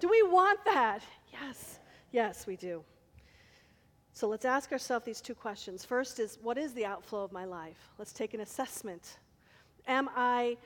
Do 0.00 0.08
we 0.08 0.24
want 0.24 0.64
that? 0.64 1.02
Yes. 1.32 1.78
Yes, 2.10 2.44
we 2.44 2.56
do. 2.56 2.82
So 4.18 4.26
let's 4.26 4.44
ask 4.44 4.72
ourselves 4.72 5.06
these 5.06 5.20
two 5.20 5.36
questions. 5.36 5.84
First 5.84 6.18
is, 6.18 6.38
what 6.42 6.58
is 6.58 6.72
the 6.72 6.84
outflow 6.84 7.22
of 7.22 7.30
my 7.30 7.44
life? 7.44 7.88
Let's 8.00 8.12
take 8.12 8.34
an 8.34 8.40
assessment. 8.40 9.18
Am 9.86 10.10
I, 10.16 10.56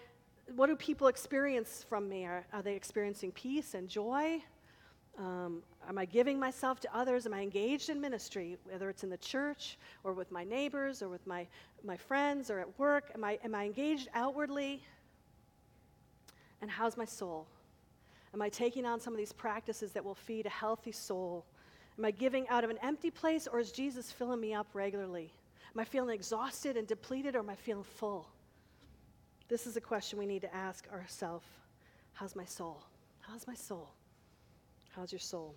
what 0.56 0.68
do 0.68 0.76
people 0.76 1.08
experience 1.08 1.84
from 1.86 2.08
me? 2.08 2.24
Are, 2.24 2.46
are 2.54 2.62
they 2.62 2.74
experiencing 2.74 3.30
peace 3.30 3.74
and 3.74 3.90
joy? 3.90 4.42
Um, 5.18 5.62
am 5.86 5.98
I 5.98 6.06
giving 6.06 6.40
myself 6.40 6.80
to 6.80 6.96
others? 6.96 7.26
Am 7.26 7.34
I 7.34 7.42
engaged 7.42 7.90
in 7.90 8.00
ministry, 8.00 8.56
whether 8.64 8.88
it's 8.88 9.04
in 9.04 9.10
the 9.10 9.18
church 9.18 9.76
or 10.02 10.14
with 10.14 10.32
my 10.32 10.44
neighbors 10.44 11.02
or 11.02 11.10
with 11.10 11.26
my, 11.26 11.46
my 11.84 11.98
friends 11.98 12.50
or 12.50 12.58
at 12.58 12.78
work? 12.78 13.10
Am 13.14 13.22
I, 13.22 13.38
am 13.44 13.54
I 13.54 13.66
engaged 13.66 14.08
outwardly? 14.14 14.82
And 16.62 16.70
how's 16.70 16.96
my 16.96 17.04
soul? 17.04 17.46
Am 18.32 18.40
I 18.40 18.48
taking 18.48 18.86
on 18.86 18.98
some 18.98 19.12
of 19.12 19.18
these 19.18 19.34
practices 19.34 19.92
that 19.92 20.02
will 20.02 20.14
feed 20.14 20.46
a 20.46 20.48
healthy 20.48 20.92
soul 20.92 21.44
Am 22.02 22.06
I 22.06 22.10
giving 22.10 22.48
out 22.48 22.64
of 22.64 22.70
an 22.70 22.78
empty 22.82 23.12
place, 23.12 23.46
or 23.46 23.60
is 23.60 23.70
Jesus 23.70 24.10
filling 24.10 24.40
me 24.40 24.52
up 24.52 24.66
regularly? 24.74 25.32
Am 25.72 25.78
I 25.78 25.84
feeling 25.84 26.12
exhausted 26.12 26.76
and 26.76 26.84
depleted, 26.84 27.36
or 27.36 27.38
am 27.38 27.48
I 27.48 27.54
feeling 27.54 27.84
full? 27.84 28.26
This 29.46 29.68
is 29.68 29.76
a 29.76 29.80
question 29.80 30.18
we 30.18 30.26
need 30.26 30.42
to 30.42 30.52
ask 30.52 30.88
ourselves 30.92 31.46
How's 32.14 32.34
my 32.34 32.44
soul? 32.44 32.82
How's 33.20 33.46
my 33.46 33.54
soul? 33.54 33.88
How's 34.90 35.12
your 35.12 35.20
soul? 35.20 35.54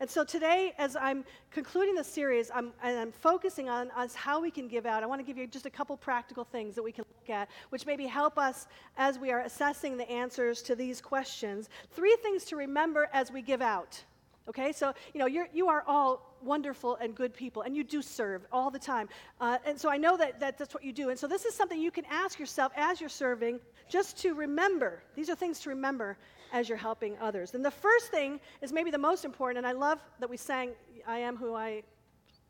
And 0.00 0.10
so 0.10 0.24
today, 0.24 0.72
as 0.78 0.96
I'm 0.96 1.24
concluding 1.52 1.94
the 1.94 2.02
series, 2.02 2.50
I'm, 2.52 2.72
and 2.82 2.98
I'm 2.98 3.12
focusing 3.12 3.68
on, 3.68 3.92
on 3.92 4.08
how 4.16 4.40
we 4.40 4.50
can 4.50 4.66
give 4.66 4.84
out. 4.84 5.04
I 5.04 5.06
want 5.06 5.20
to 5.20 5.24
give 5.24 5.36
you 5.36 5.46
just 5.46 5.64
a 5.64 5.70
couple 5.70 5.96
practical 5.96 6.42
things 6.42 6.74
that 6.74 6.82
we 6.82 6.90
can 6.90 7.04
look 7.20 7.30
at, 7.30 7.48
which 7.68 7.86
maybe 7.86 8.04
help 8.06 8.36
us 8.36 8.66
as 8.96 9.16
we 9.16 9.30
are 9.30 9.42
assessing 9.42 9.96
the 9.96 10.10
answers 10.10 10.60
to 10.62 10.74
these 10.74 11.00
questions. 11.00 11.68
Three 11.92 12.16
things 12.20 12.44
to 12.46 12.56
remember 12.56 13.08
as 13.12 13.30
we 13.30 13.42
give 13.42 13.62
out. 13.62 14.02
Okay, 14.48 14.72
so 14.72 14.94
you 15.12 15.20
know 15.20 15.26
you're, 15.26 15.48
you 15.52 15.68
are 15.68 15.84
all 15.86 16.36
wonderful 16.42 16.96
and 16.96 17.14
good 17.14 17.34
people, 17.34 17.62
and 17.62 17.76
you 17.76 17.84
do 17.84 18.00
serve 18.00 18.46
all 18.50 18.70
the 18.70 18.78
time. 18.78 19.08
Uh, 19.40 19.58
and 19.66 19.78
so 19.78 19.90
I 19.90 19.98
know 19.98 20.16
that, 20.16 20.40
that 20.40 20.56
that's 20.56 20.72
what 20.72 20.84
you 20.84 20.92
do. 20.92 21.10
And 21.10 21.18
so 21.18 21.26
this 21.26 21.44
is 21.44 21.54
something 21.54 21.78
you 21.78 21.90
can 21.90 22.06
ask 22.10 22.38
yourself 22.38 22.72
as 22.76 23.00
you're 23.00 23.10
serving, 23.10 23.60
just 23.88 24.16
to 24.22 24.34
remember. 24.34 25.02
These 25.14 25.28
are 25.28 25.34
things 25.34 25.60
to 25.60 25.68
remember 25.68 26.16
as 26.52 26.68
you're 26.68 26.78
helping 26.78 27.16
others. 27.20 27.54
And 27.54 27.62
the 27.64 27.70
first 27.70 28.10
thing 28.10 28.40
is 28.62 28.72
maybe 28.72 28.90
the 28.90 28.98
most 28.98 29.24
important, 29.24 29.58
and 29.58 29.66
I 29.66 29.72
love 29.72 29.98
that 30.20 30.30
we 30.30 30.36
sang, 30.36 30.70
I 31.06 31.18
am 31.18 31.36
who 31.36 31.54
I 31.54 31.82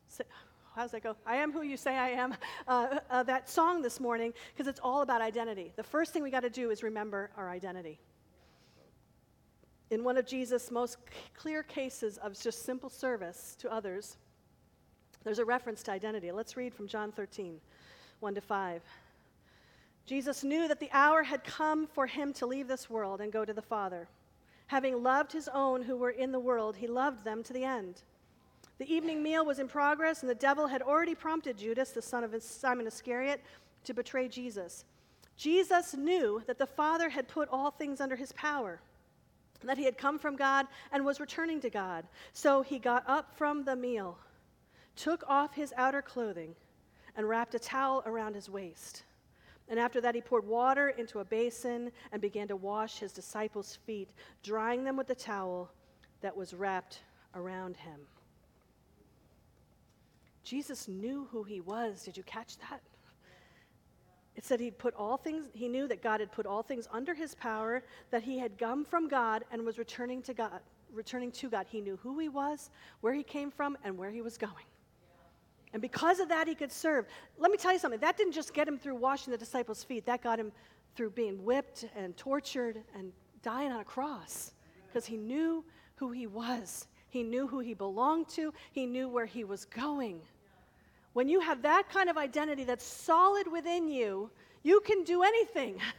say. 0.07 0.23
How 0.75 0.83
does 0.83 0.91
that 0.91 1.03
go? 1.03 1.15
I 1.25 1.37
am 1.37 1.51
who 1.51 1.63
you 1.63 1.75
say 1.75 1.97
I 1.97 2.09
am. 2.09 2.35
Uh, 2.67 2.99
uh, 3.09 3.23
that 3.23 3.49
song 3.49 3.81
this 3.81 3.99
morning, 3.99 4.33
because 4.53 4.67
it's 4.67 4.79
all 4.81 5.01
about 5.01 5.21
identity. 5.21 5.73
The 5.75 5.83
first 5.83 6.13
thing 6.13 6.23
we 6.23 6.29
got 6.29 6.41
to 6.41 6.49
do 6.49 6.69
is 6.69 6.83
remember 6.83 7.31
our 7.35 7.49
identity. 7.49 7.99
In 9.91 10.03
one 10.03 10.17
of 10.17 10.25
Jesus' 10.25 10.69
most 10.69 10.97
clear 11.35 11.63
cases 11.63 12.17
of 12.17 12.39
just 12.39 12.63
simple 12.63 12.89
service 12.89 13.55
to 13.59 13.71
others, 13.71 14.17
there's 15.23 15.39
a 15.39 15.45
reference 15.45 15.83
to 15.83 15.91
identity. 15.91 16.31
Let's 16.31 16.55
read 16.55 16.73
from 16.73 16.87
John 16.87 17.11
13, 17.11 17.59
1 18.19 18.35
to 18.35 18.41
5. 18.41 18.81
Jesus 20.05 20.43
knew 20.43 20.67
that 20.67 20.79
the 20.79 20.89
hour 20.91 21.23
had 21.23 21.43
come 21.43 21.87
for 21.87 22.07
him 22.07 22.33
to 22.33 22.45
leave 22.45 22.67
this 22.67 22.89
world 22.89 23.21
and 23.21 23.31
go 23.31 23.45
to 23.45 23.53
the 23.53 23.61
Father. 23.61 24.07
Having 24.67 25.03
loved 25.03 25.31
his 25.31 25.49
own 25.53 25.81
who 25.81 25.97
were 25.97 26.11
in 26.11 26.31
the 26.31 26.39
world, 26.39 26.75
he 26.75 26.87
loved 26.87 27.23
them 27.23 27.43
to 27.43 27.53
the 27.53 27.63
end. 27.63 28.03
The 28.77 28.91
evening 28.91 29.21
meal 29.21 29.45
was 29.45 29.59
in 29.59 29.67
progress, 29.67 30.21
and 30.21 30.29
the 30.29 30.35
devil 30.35 30.67
had 30.67 30.81
already 30.81 31.15
prompted 31.15 31.57
Judas, 31.57 31.91
the 31.91 32.01
son 32.01 32.23
of 32.23 32.41
Simon 32.41 32.87
Iscariot, 32.87 33.43
to 33.83 33.93
betray 33.93 34.27
Jesus. 34.27 34.85
Jesus 35.35 35.95
knew 35.95 36.41
that 36.47 36.59
the 36.59 36.65
Father 36.65 37.09
had 37.09 37.27
put 37.27 37.49
all 37.49 37.71
things 37.71 37.99
under 37.99 38.15
his 38.15 38.31
power, 38.33 38.79
that 39.67 39.77
he 39.77 39.85
had 39.85 39.97
come 39.97 40.17
from 40.17 40.35
God 40.35 40.67
and 40.91 41.05
was 41.05 41.19
returning 41.19 41.59
to 41.61 41.69
God. 41.69 42.05
So 42.33 42.61
he 42.61 42.79
got 42.79 43.03
up 43.07 43.35
from 43.35 43.63
the 43.63 43.75
meal, 43.75 44.17
took 44.95 45.23
off 45.27 45.53
his 45.53 45.73
outer 45.77 46.01
clothing, 46.01 46.55
and 47.15 47.27
wrapped 47.27 47.55
a 47.55 47.59
towel 47.59 48.03
around 48.05 48.35
his 48.35 48.49
waist. 48.49 49.03
And 49.67 49.79
after 49.79 50.01
that, 50.01 50.15
he 50.15 50.21
poured 50.21 50.47
water 50.47 50.89
into 50.89 51.19
a 51.19 51.25
basin 51.25 51.91
and 52.11 52.21
began 52.21 52.47
to 52.47 52.55
wash 52.55 52.99
his 52.99 53.13
disciples' 53.13 53.77
feet, 53.85 54.09
drying 54.43 54.83
them 54.83 54.97
with 54.97 55.07
the 55.07 55.15
towel 55.15 55.71
that 56.21 56.35
was 56.35 56.53
wrapped 56.53 57.01
around 57.35 57.77
him. 57.77 57.99
Jesus 60.43 60.87
knew 60.87 61.27
who 61.31 61.43
he 61.43 61.61
was. 61.61 62.03
Did 62.03 62.17
you 62.17 62.23
catch 62.23 62.57
that? 62.57 62.81
It 64.39 64.45
said 64.45 64.61
he'd 64.61 64.77
put 64.77 64.93
all 64.95 65.17
things, 65.17 65.47
he 65.53 65.67
knew 65.67 65.85
that 65.89 66.01
God 66.01 66.21
had 66.21 66.31
put 66.31 66.45
all 66.45 66.63
things 66.63 66.87
under 66.93 67.13
his 67.13 67.35
power, 67.35 67.83
that 68.09 68.23
he 68.23 68.39
had 68.39 68.57
come 68.57 68.85
from 68.85 69.09
God 69.09 69.43
and 69.51 69.65
was 69.65 69.77
returning 69.77 70.21
to 70.21 70.33
God, 70.33 70.61
returning 70.93 71.29
to 71.33 71.49
God. 71.49 71.65
He 71.69 71.81
knew 71.81 71.99
who 72.01 72.17
he 72.19 72.29
was, 72.29 72.69
where 73.01 73.13
he 73.13 73.21
came 73.21 73.51
from, 73.51 73.77
and 73.83 73.97
where 73.97 74.09
he 74.09 74.21
was 74.21 74.37
going. 74.37 74.63
And 75.73 75.81
because 75.81 76.21
of 76.21 76.29
that, 76.29 76.47
he 76.47 76.55
could 76.55 76.71
serve. 76.71 77.05
Let 77.37 77.51
me 77.51 77.57
tell 77.57 77.73
you 77.73 77.79
something 77.79 77.99
that 77.99 78.15
didn't 78.15 78.31
just 78.31 78.53
get 78.53 78.65
him 78.65 78.77
through 78.77 78.95
washing 78.95 79.31
the 79.31 79.37
disciples' 79.37 79.83
feet, 79.83 80.05
that 80.05 80.23
got 80.23 80.39
him 80.39 80.53
through 80.95 81.09
being 81.09 81.43
whipped 81.43 81.83
and 81.93 82.15
tortured 82.15 82.81
and 82.95 83.11
dying 83.43 83.73
on 83.73 83.81
a 83.81 83.83
cross 83.83 84.53
because 84.87 85.05
he 85.05 85.17
knew 85.17 85.65
who 85.95 86.11
he 86.11 86.27
was. 86.27 86.87
He 87.09 87.23
knew 87.23 87.45
who 87.45 87.59
he 87.59 87.73
belonged 87.73 88.29
to, 88.29 88.53
he 88.71 88.85
knew 88.85 89.09
where 89.09 89.25
he 89.25 89.43
was 89.43 89.65
going. 89.65 90.21
When 91.13 91.27
you 91.27 91.39
have 91.39 91.61
that 91.63 91.89
kind 91.89 92.09
of 92.09 92.17
identity 92.17 92.63
that's 92.63 92.85
solid 92.85 93.51
within 93.51 93.87
you, 93.87 94.29
you 94.63 94.81
can 94.81 95.03
do 95.03 95.23
anything. 95.23 95.79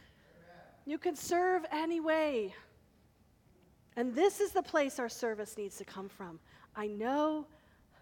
You 0.83 0.97
can 0.97 1.15
serve 1.15 1.63
any 1.71 1.99
way. 1.99 2.55
And 3.95 4.15
this 4.15 4.39
is 4.39 4.51
the 4.51 4.63
place 4.63 4.97
our 4.97 5.09
service 5.09 5.55
needs 5.55 5.77
to 5.77 5.85
come 5.85 6.09
from. 6.09 6.39
I 6.75 6.87
know 6.87 7.45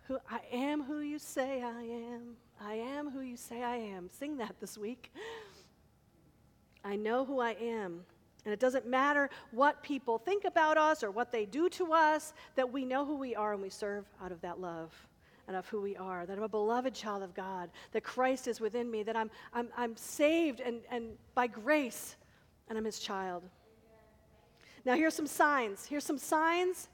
who 0.04 0.18
I 0.32 0.40
am 0.52 0.82
who 0.84 1.02
you 1.02 1.20
say 1.20 1.62
I 1.62 1.84
am. 1.84 2.38
I 2.62 2.76
am 2.76 3.12
who 3.12 3.20
you 3.20 3.36
say 3.36 3.64
I 3.64 3.76
am. 3.76 4.10
Sing 4.10 4.38
that 4.38 4.56
this 4.62 4.78
week. 4.78 5.14
I 6.86 6.96
know 6.96 7.26
who 7.26 7.42
I 7.42 7.52
am. 7.62 8.06
And 8.46 8.54
it 8.54 8.62
doesn't 8.62 8.88
matter 8.88 9.30
what 9.52 9.84
people 9.84 10.18
think 10.18 10.46
about 10.46 10.78
us 10.78 11.04
or 11.04 11.12
what 11.12 11.34
they 11.34 11.46
do 11.46 11.68
to 11.72 11.92
us, 11.92 12.34
that 12.56 12.72
we 12.72 12.86
know 12.86 13.06
who 13.06 13.18
we 13.18 13.36
are 13.36 13.52
and 13.52 13.62
we 13.62 13.70
serve 13.70 14.06
out 14.24 14.32
of 14.32 14.40
that 14.40 14.62
love 14.62 15.09
and 15.50 15.58
of 15.58 15.68
who 15.68 15.82
we 15.82 15.98
are, 15.98 16.28
that 16.28 16.38
I'm 16.38 16.44
a 16.44 16.48
beloved 16.48 16.94
child 16.94 17.24
of 17.24 17.34
God, 17.34 17.72
that 17.92 18.04
Christ 18.04 18.48
is 18.48 18.62
within 18.62 18.90
me, 18.90 19.02
that 19.02 19.18
I'm, 19.18 19.32
I'm, 19.52 19.70
I'm 19.76 19.98
saved 19.98 20.60
and, 20.60 20.82
and 20.92 21.18
by 21.34 21.48
grace 21.48 22.18
and 22.70 22.78
I'm 22.78 22.86
his 22.86 23.00
child. 23.00 23.44
Now, 24.86 24.94
here's 24.94 25.16
some 25.16 25.26
signs. 25.26 25.88
Here's 25.88 26.04
some 26.04 26.20
signs 26.20 26.88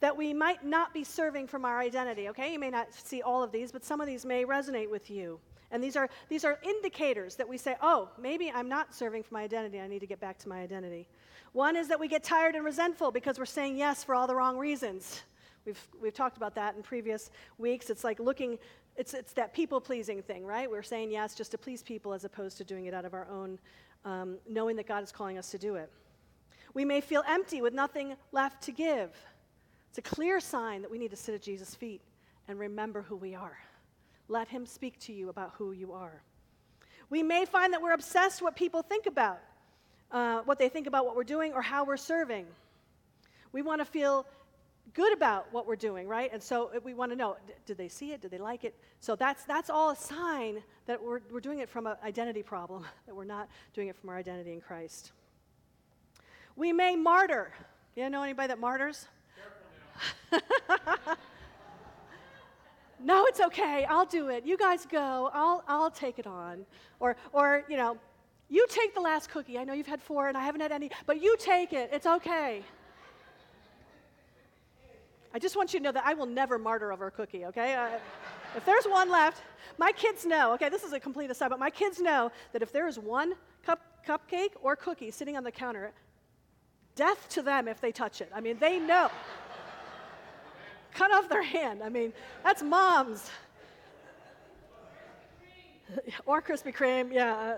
that 0.00 0.14
we 0.14 0.34
might 0.34 0.62
not 0.62 0.92
be 0.92 1.04
serving 1.04 1.46
from 1.46 1.64
our 1.64 1.80
identity, 1.80 2.28
okay? 2.28 2.52
You 2.52 2.58
may 2.58 2.68
not 2.68 2.92
see 2.92 3.22
all 3.22 3.42
of 3.42 3.50
these, 3.50 3.72
but 3.72 3.82
some 3.82 3.98
of 3.98 4.06
these 4.06 4.26
may 4.26 4.44
resonate 4.44 4.90
with 4.90 5.10
you. 5.10 5.40
And 5.70 5.82
these 5.82 5.96
are, 5.96 6.10
these 6.28 6.44
are 6.44 6.58
indicators 6.62 7.36
that 7.36 7.48
we 7.48 7.56
say, 7.56 7.76
oh, 7.80 8.10
maybe 8.20 8.52
I'm 8.54 8.68
not 8.68 8.94
serving 8.94 9.22
for 9.22 9.32
my 9.32 9.42
identity. 9.42 9.80
I 9.80 9.86
need 9.86 10.00
to 10.00 10.06
get 10.06 10.20
back 10.20 10.36
to 10.40 10.50
my 10.50 10.60
identity. 10.60 11.08
One 11.52 11.76
is 11.76 11.88
that 11.88 11.98
we 11.98 12.08
get 12.08 12.22
tired 12.22 12.56
and 12.56 12.64
resentful 12.64 13.10
because 13.10 13.38
we're 13.38 13.46
saying 13.46 13.78
yes 13.78 14.04
for 14.04 14.14
all 14.14 14.26
the 14.26 14.34
wrong 14.34 14.58
reasons. 14.58 15.22
We've, 15.64 15.88
we've 16.00 16.14
talked 16.14 16.36
about 16.36 16.54
that 16.56 16.74
in 16.76 16.82
previous 16.82 17.30
weeks. 17.58 17.88
It's 17.90 18.04
like 18.04 18.18
looking, 18.18 18.58
it's, 18.96 19.14
it's 19.14 19.32
that 19.34 19.54
people 19.54 19.80
pleasing 19.80 20.22
thing, 20.22 20.44
right? 20.44 20.70
We're 20.70 20.82
saying 20.82 21.10
yes 21.10 21.34
just 21.34 21.52
to 21.52 21.58
please 21.58 21.82
people 21.82 22.12
as 22.12 22.24
opposed 22.24 22.58
to 22.58 22.64
doing 22.64 22.86
it 22.86 22.94
out 22.94 23.04
of 23.04 23.14
our 23.14 23.28
own, 23.28 23.58
um, 24.04 24.38
knowing 24.48 24.76
that 24.76 24.86
God 24.86 25.02
is 25.02 25.12
calling 25.12 25.38
us 25.38 25.50
to 25.50 25.58
do 25.58 25.76
it. 25.76 25.90
We 26.74 26.84
may 26.84 27.00
feel 27.00 27.22
empty 27.28 27.60
with 27.60 27.74
nothing 27.74 28.14
left 28.32 28.62
to 28.64 28.72
give. 28.72 29.10
It's 29.90 29.98
a 29.98 30.02
clear 30.02 30.40
sign 30.40 30.82
that 30.82 30.90
we 30.90 30.98
need 30.98 31.10
to 31.10 31.16
sit 31.16 31.34
at 31.34 31.42
Jesus' 31.42 31.74
feet 31.74 32.00
and 32.48 32.58
remember 32.58 33.02
who 33.02 33.16
we 33.16 33.34
are. 33.34 33.58
Let 34.28 34.48
him 34.48 34.64
speak 34.66 34.98
to 35.00 35.12
you 35.12 35.28
about 35.28 35.52
who 35.58 35.72
you 35.72 35.92
are. 35.92 36.22
We 37.10 37.22
may 37.22 37.44
find 37.44 37.72
that 37.74 37.82
we're 37.82 37.92
obsessed 37.92 38.40
what 38.40 38.56
people 38.56 38.82
think 38.82 39.06
about, 39.06 39.40
uh, 40.10 40.40
what 40.40 40.58
they 40.58 40.70
think 40.70 40.86
about 40.86 41.04
what 41.04 41.14
we're 41.14 41.24
doing 41.24 41.52
or 41.52 41.60
how 41.60 41.84
we're 41.84 41.98
serving. 41.98 42.46
We 43.52 43.60
want 43.60 43.82
to 43.82 43.84
feel 43.84 44.26
good 44.94 45.12
about 45.12 45.52
what 45.52 45.66
we're 45.66 45.76
doing, 45.76 46.06
right? 46.06 46.30
And 46.32 46.42
so 46.42 46.70
we 46.84 46.94
want 46.94 47.12
to 47.12 47.16
know 47.16 47.36
did 47.66 47.76
they 47.78 47.88
see 47.88 48.12
it? 48.12 48.20
Did 48.20 48.30
they 48.30 48.38
like 48.38 48.64
it? 48.64 48.74
So 49.00 49.16
that's, 49.16 49.44
that's 49.44 49.70
all 49.70 49.90
a 49.90 49.96
sign 49.96 50.62
that 50.86 51.02
we're, 51.02 51.20
we're 51.30 51.40
doing 51.40 51.60
it 51.60 51.68
from 51.68 51.86
an 51.86 51.96
identity 52.04 52.42
problem, 52.42 52.84
that 53.06 53.14
we're 53.14 53.24
not 53.24 53.48
doing 53.74 53.88
it 53.88 53.96
from 53.96 54.10
our 54.10 54.16
identity 54.16 54.52
in 54.52 54.60
Christ. 54.60 55.12
We 56.56 56.72
may 56.72 56.96
martyr. 56.96 57.52
You 57.96 58.08
know 58.10 58.22
anybody 58.22 58.48
that 58.48 58.58
martyrs? 58.58 59.06
no, 63.02 63.26
it's 63.26 63.40
okay. 63.40 63.84
I'll 63.88 64.06
do 64.06 64.28
it. 64.28 64.44
You 64.44 64.56
guys 64.56 64.86
go. 64.86 65.30
I'll, 65.32 65.62
I'll 65.68 65.90
take 65.90 66.18
it 66.18 66.26
on. 66.26 66.64
Or, 67.00 67.16
or, 67.32 67.64
you 67.68 67.76
know, 67.76 67.98
you 68.48 68.66
take 68.68 68.94
the 68.94 69.00
last 69.00 69.30
cookie. 69.30 69.58
I 69.58 69.64
know 69.64 69.72
you've 69.72 69.86
had 69.86 70.00
four 70.00 70.28
and 70.28 70.36
I 70.36 70.44
haven't 70.44 70.60
had 70.60 70.72
any, 70.72 70.90
but 71.06 71.22
you 71.22 71.36
take 71.38 71.72
it. 71.72 71.90
It's 71.92 72.06
okay. 72.06 72.62
I 75.34 75.38
just 75.38 75.56
want 75.56 75.72
you 75.72 75.80
to 75.80 75.84
know 75.84 75.92
that 75.92 76.04
I 76.04 76.14
will 76.14 76.26
never 76.26 76.58
martyr 76.58 76.92
over 76.92 77.06
a 77.06 77.10
cookie, 77.10 77.46
okay? 77.46 77.74
Uh, 77.74 77.88
if 78.56 78.64
there's 78.64 78.84
one 78.84 79.10
left, 79.10 79.42
my 79.78 79.92
kids 79.92 80.26
know, 80.26 80.52
okay, 80.54 80.68
this 80.68 80.84
is 80.84 80.92
a 80.92 81.00
complete 81.00 81.30
aside, 81.30 81.48
but 81.48 81.58
my 81.58 81.70
kids 81.70 82.00
know 82.00 82.30
that 82.52 82.62
if 82.62 82.72
there 82.72 82.86
is 82.86 82.98
one 82.98 83.34
cup, 83.64 83.80
cupcake 84.06 84.52
or 84.62 84.76
cookie 84.76 85.10
sitting 85.10 85.36
on 85.36 85.44
the 85.44 85.50
counter, 85.50 85.92
death 86.96 87.28
to 87.30 87.42
them 87.42 87.66
if 87.66 87.80
they 87.80 87.92
touch 87.92 88.20
it. 88.20 88.30
I 88.34 88.40
mean, 88.40 88.58
they 88.58 88.78
know 88.78 89.10
cut 90.94 91.12
off 91.12 91.28
their 91.28 91.42
hand. 91.42 91.82
I 91.82 91.88
mean, 91.88 92.12
that's 92.44 92.62
moms. 92.62 93.30
or 96.26 96.42
Krispy 96.42 96.74
Kreme, 96.74 97.12
yeah. 97.12 97.56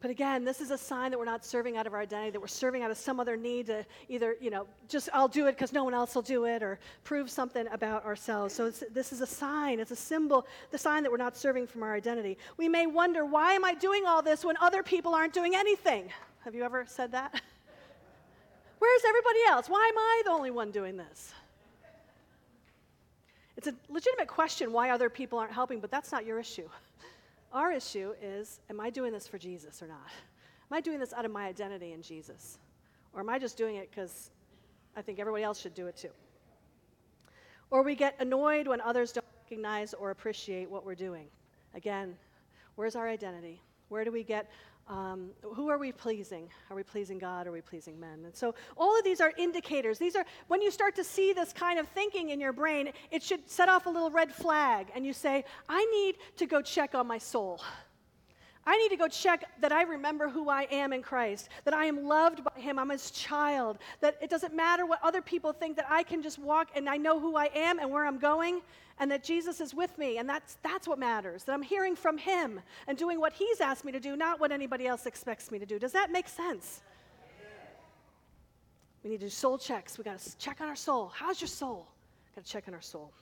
But 0.00 0.12
again, 0.12 0.44
this 0.44 0.60
is 0.60 0.70
a 0.70 0.78
sign 0.78 1.10
that 1.10 1.18
we're 1.18 1.24
not 1.24 1.44
serving 1.44 1.76
out 1.76 1.86
of 1.86 1.92
our 1.92 2.00
identity, 2.00 2.30
that 2.30 2.40
we're 2.40 2.46
serving 2.46 2.82
out 2.82 2.90
of 2.90 2.96
some 2.96 3.18
other 3.18 3.36
need 3.36 3.66
to 3.66 3.84
either, 4.08 4.36
you 4.40 4.48
know, 4.48 4.66
just 4.88 5.08
I'll 5.12 5.26
do 5.26 5.46
it 5.46 5.52
because 5.52 5.72
no 5.72 5.82
one 5.82 5.92
else 5.92 6.14
will 6.14 6.22
do 6.22 6.44
it 6.44 6.62
or 6.62 6.78
prove 7.02 7.28
something 7.28 7.66
about 7.68 8.04
ourselves. 8.04 8.54
So 8.54 8.70
this 8.70 9.12
is 9.12 9.22
a 9.22 9.26
sign, 9.26 9.80
it's 9.80 9.90
a 9.90 9.96
symbol, 9.96 10.46
the 10.70 10.78
sign 10.78 11.02
that 11.02 11.10
we're 11.10 11.18
not 11.18 11.36
serving 11.36 11.66
from 11.66 11.82
our 11.82 11.94
identity. 11.94 12.38
We 12.56 12.68
may 12.68 12.86
wonder, 12.86 13.24
why 13.24 13.54
am 13.54 13.64
I 13.64 13.74
doing 13.74 14.06
all 14.06 14.22
this 14.22 14.44
when 14.44 14.56
other 14.58 14.84
people 14.84 15.16
aren't 15.16 15.32
doing 15.32 15.56
anything? 15.56 16.10
Have 16.44 16.54
you 16.54 16.62
ever 16.62 16.84
said 16.86 17.10
that? 17.12 17.32
Where's 18.78 19.02
everybody 19.04 19.40
else? 19.48 19.68
Why 19.68 19.84
am 19.92 19.98
I 19.98 20.22
the 20.24 20.30
only 20.30 20.52
one 20.52 20.70
doing 20.70 20.96
this? 20.96 21.32
It's 23.56 23.66
a 23.66 23.74
legitimate 23.88 24.28
question 24.28 24.72
why 24.72 24.90
other 24.90 25.10
people 25.10 25.40
aren't 25.40 25.52
helping, 25.52 25.80
but 25.80 25.90
that's 25.90 26.12
not 26.12 26.24
your 26.24 26.38
issue. 26.38 26.68
Our 27.52 27.72
issue 27.72 28.12
is 28.22 28.60
am 28.68 28.80
I 28.80 28.90
doing 28.90 29.12
this 29.12 29.26
for 29.26 29.38
Jesus 29.38 29.82
or 29.82 29.86
not? 29.86 30.06
Am 30.70 30.76
I 30.76 30.80
doing 30.80 30.98
this 30.98 31.12
out 31.12 31.24
of 31.24 31.30
my 31.30 31.46
identity 31.46 31.92
in 31.92 32.02
Jesus? 32.02 32.58
Or 33.14 33.20
am 33.20 33.30
I 33.30 33.38
just 33.38 33.56
doing 33.56 33.76
it 33.76 33.90
because 33.90 34.30
I 34.96 35.02
think 35.02 35.18
everybody 35.18 35.42
else 35.42 35.60
should 35.60 35.74
do 35.74 35.86
it 35.86 35.96
too? 35.96 36.10
Or 37.70 37.82
we 37.82 37.94
get 37.94 38.14
annoyed 38.20 38.66
when 38.66 38.80
others 38.80 39.12
don't 39.12 39.26
recognize 39.44 39.94
or 39.94 40.10
appreciate 40.10 40.70
what 40.70 40.84
we're 40.84 40.94
doing. 40.94 41.26
Again, 41.74 42.16
where's 42.76 42.96
our 42.96 43.08
identity? 43.08 43.62
Where 43.88 44.04
do 44.04 44.12
we 44.12 44.22
get 44.22 44.50
um, 44.88 45.30
who 45.42 45.68
are 45.68 45.78
we 45.78 45.92
pleasing? 45.92 46.48
Are 46.70 46.76
we 46.76 46.82
pleasing 46.82 47.18
God? 47.18 47.46
Are 47.46 47.52
we 47.52 47.60
pleasing 47.60 48.00
men? 48.00 48.24
And 48.24 48.34
so 48.34 48.54
all 48.76 48.96
of 48.98 49.04
these 49.04 49.20
are 49.20 49.32
indicators. 49.36 49.98
These 49.98 50.16
are, 50.16 50.24
when 50.48 50.62
you 50.62 50.70
start 50.70 50.96
to 50.96 51.04
see 51.04 51.32
this 51.32 51.52
kind 51.52 51.78
of 51.78 51.86
thinking 51.88 52.30
in 52.30 52.40
your 52.40 52.52
brain, 52.52 52.90
it 53.10 53.22
should 53.22 53.48
set 53.50 53.68
off 53.68 53.86
a 53.86 53.90
little 53.90 54.10
red 54.10 54.32
flag. 54.32 54.86
And 54.94 55.04
you 55.04 55.12
say, 55.12 55.44
I 55.68 55.84
need 55.84 56.16
to 56.38 56.46
go 56.46 56.62
check 56.62 56.94
on 56.94 57.06
my 57.06 57.18
soul. 57.18 57.60
I 58.68 58.76
need 58.76 58.90
to 58.90 58.96
go 58.96 59.08
check 59.08 59.44
that 59.62 59.72
I 59.72 59.84
remember 59.84 60.28
who 60.28 60.50
I 60.50 60.68
am 60.70 60.92
in 60.92 61.00
Christ, 61.00 61.48
that 61.64 61.72
I 61.72 61.86
am 61.86 62.04
loved 62.06 62.44
by 62.44 62.60
Him, 62.60 62.78
I'm 62.78 62.90
His 62.90 63.10
child, 63.10 63.78
that 64.02 64.18
it 64.20 64.28
doesn't 64.28 64.54
matter 64.54 64.84
what 64.84 64.98
other 65.02 65.22
people 65.22 65.52
think, 65.52 65.74
that 65.76 65.86
I 65.88 66.02
can 66.02 66.22
just 66.22 66.38
walk 66.38 66.68
and 66.76 66.86
I 66.86 66.98
know 66.98 67.18
who 67.18 67.34
I 67.34 67.48
am 67.54 67.78
and 67.78 67.90
where 67.90 68.04
I'm 68.04 68.18
going, 68.18 68.60
and 68.98 69.10
that 69.10 69.24
Jesus 69.24 69.62
is 69.62 69.72
with 69.72 69.96
me. 69.96 70.18
And 70.18 70.28
that's, 70.28 70.58
that's 70.62 70.86
what 70.86 70.98
matters, 70.98 71.44
that 71.44 71.52
I'm 71.52 71.62
hearing 71.62 71.96
from 71.96 72.18
Him 72.18 72.60
and 72.86 72.98
doing 72.98 73.18
what 73.18 73.32
He's 73.32 73.62
asked 73.62 73.86
me 73.86 73.92
to 73.92 74.00
do, 74.00 74.16
not 74.16 74.38
what 74.38 74.52
anybody 74.52 74.86
else 74.86 75.06
expects 75.06 75.50
me 75.50 75.58
to 75.58 75.64
do. 75.64 75.78
Does 75.78 75.92
that 75.92 76.12
make 76.12 76.28
sense? 76.28 76.82
We 79.02 79.08
need 79.08 79.20
to 79.20 79.26
do 79.26 79.30
soul 79.30 79.56
checks. 79.56 79.96
We 79.96 80.04
got 80.04 80.18
to 80.18 80.36
check 80.36 80.60
on 80.60 80.68
our 80.68 80.76
soul. 80.76 81.10
How's 81.14 81.40
your 81.40 81.48
soul? 81.48 81.86
Got 82.34 82.44
to 82.44 82.50
check 82.50 82.64
on 82.68 82.74
our 82.74 82.82
soul. 82.82 83.14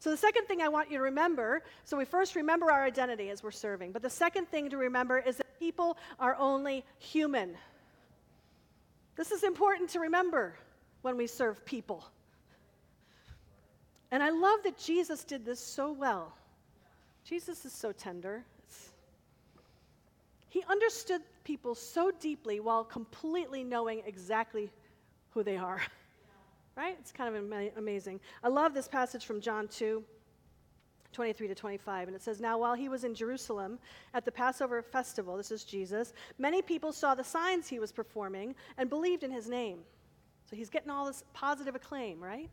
So, 0.00 0.10
the 0.10 0.16
second 0.16 0.46
thing 0.46 0.62
I 0.62 0.68
want 0.68 0.90
you 0.90 0.96
to 0.96 1.02
remember 1.04 1.62
so, 1.84 1.96
we 1.96 2.06
first 2.06 2.34
remember 2.34 2.70
our 2.72 2.82
identity 2.82 3.28
as 3.28 3.42
we're 3.42 3.50
serving, 3.50 3.92
but 3.92 4.00
the 4.00 4.10
second 4.10 4.48
thing 4.48 4.70
to 4.70 4.78
remember 4.78 5.18
is 5.18 5.36
that 5.36 5.60
people 5.60 5.98
are 6.18 6.34
only 6.36 6.84
human. 6.98 7.54
This 9.16 9.30
is 9.30 9.44
important 9.44 9.90
to 9.90 10.00
remember 10.00 10.54
when 11.02 11.18
we 11.18 11.26
serve 11.26 11.64
people. 11.66 12.04
And 14.10 14.22
I 14.22 14.30
love 14.30 14.62
that 14.64 14.78
Jesus 14.78 15.22
did 15.22 15.44
this 15.44 15.60
so 15.60 15.92
well. 15.92 16.32
Jesus 17.24 17.66
is 17.66 17.72
so 17.72 17.92
tender. 17.92 18.42
He 20.48 20.64
understood 20.68 21.20
people 21.44 21.74
so 21.74 22.10
deeply 22.10 22.58
while 22.58 22.84
completely 22.84 23.62
knowing 23.62 24.02
exactly 24.06 24.70
who 25.30 25.42
they 25.42 25.58
are. 25.58 25.80
Right? 26.76 26.96
It's 26.98 27.12
kind 27.12 27.34
of 27.34 27.76
amazing. 27.76 28.20
I 28.42 28.48
love 28.48 28.74
this 28.74 28.88
passage 28.88 29.24
from 29.24 29.40
John 29.40 29.68
2. 29.68 30.02
23 31.12 31.48
to 31.48 31.54
25. 31.54 32.08
And 32.08 32.14
it 32.14 32.22
says, 32.22 32.40
Now 32.40 32.58
while 32.58 32.74
he 32.74 32.88
was 32.88 33.04
in 33.04 33.14
Jerusalem 33.14 33.78
at 34.14 34.24
the 34.24 34.30
Passover 34.30 34.80
festival, 34.80 35.36
this 35.36 35.50
is 35.50 35.64
Jesus, 35.64 36.12
many 36.38 36.62
people 36.62 36.92
saw 36.92 37.14
the 37.14 37.24
signs 37.24 37.68
he 37.68 37.78
was 37.78 37.90
performing 37.92 38.54
and 38.78 38.88
believed 38.88 39.24
in 39.24 39.30
his 39.30 39.48
name. 39.48 39.80
So 40.48 40.56
he's 40.56 40.70
getting 40.70 40.90
all 40.90 41.06
this 41.06 41.24
positive 41.32 41.74
acclaim, 41.74 42.22
right? 42.22 42.48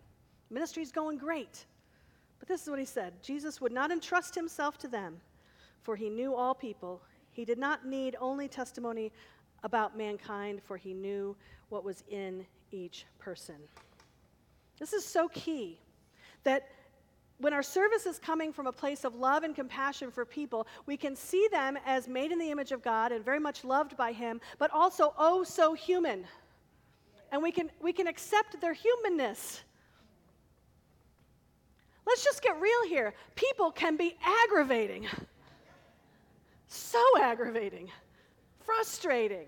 Ministry's 0.49 0.91
going 0.91 1.17
great. 1.17 1.65
But 2.39 2.47
this 2.47 2.61
is 2.61 2.69
what 2.69 2.79
he 2.79 2.85
said 2.85 3.13
Jesus 3.21 3.59
would 3.61 3.71
not 3.71 3.91
entrust 3.91 4.35
himself 4.35 4.77
to 4.79 4.87
them, 4.87 5.17
for 5.81 5.95
he 5.95 6.09
knew 6.09 6.33
all 6.33 6.53
people. 6.53 7.01
He 7.31 7.45
did 7.45 7.57
not 7.57 7.85
need 7.85 8.15
only 8.19 8.47
testimony 8.47 9.11
about 9.63 9.97
mankind, 9.97 10.61
for 10.63 10.77
he 10.77 10.93
knew 10.93 11.35
what 11.69 11.83
was 11.83 12.03
in 12.09 12.45
each 12.71 13.05
person. 13.19 13.55
This 14.79 14.93
is 14.93 15.03
so 15.05 15.27
key 15.29 15.79
that 16.43 16.69
when 17.39 17.53
our 17.53 17.63
service 17.63 18.05
is 18.05 18.17
coming 18.17 18.51
from 18.51 18.67
a 18.67 18.71
place 18.71 19.03
of 19.03 19.15
love 19.15 19.43
and 19.43 19.55
compassion 19.55 20.09
for 20.09 20.25
people, 20.25 20.67
we 20.85 20.97
can 20.97 21.15
see 21.15 21.47
them 21.51 21.77
as 21.85 22.07
made 22.07 22.31
in 22.31 22.39
the 22.39 22.49
image 22.49 22.71
of 22.71 22.81
God 22.81 23.11
and 23.11 23.23
very 23.23 23.39
much 23.39 23.63
loved 23.63 23.95
by 23.95 24.11
Him, 24.11 24.41
but 24.57 24.71
also 24.71 25.13
oh 25.17 25.43
so 25.43 25.73
human. 25.73 26.25
And 27.31 27.43
we 27.43 27.51
can, 27.51 27.69
we 27.81 27.93
can 27.93 28.07
accept 28.07 28.59
their 28.59 28.73
humanness. 28.73 29.61
Let's 32.07 32.23
just 32.23 32.41
get 32.41 32.59
real 32.59 32.87
here. 32.87 33.13
People 33.35 33.71
can 33.71 33.97
be 33.97 34.15
aggravating, 34.45 35.07
so 36.67 37.03
aggravating, 37.19 37.89
frustrating, 38.65 39.47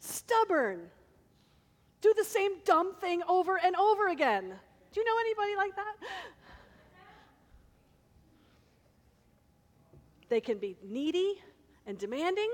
stubborn, 0.00 0.90
do 2.00 2.12
the 2.16 2.24
same 2.24 2.52
dumb 2.64 2.94
thing 3.00 3.22
over 3.28 3.58
and 3.62 3.74
over 3.76 4.08
again. 4.08 4.54
Do 4.92 5.00
you 5.00 5.04
know 5.04 5.18
anybody 5.20 5.56
like 5.56 5.76
that? 5.76 5.94
They 10.28 10.40
can 10.40 10.58
be 10.58 10.76
needy 10.82 11.40
and 11.86 11.96
demanding, 11.98 12.50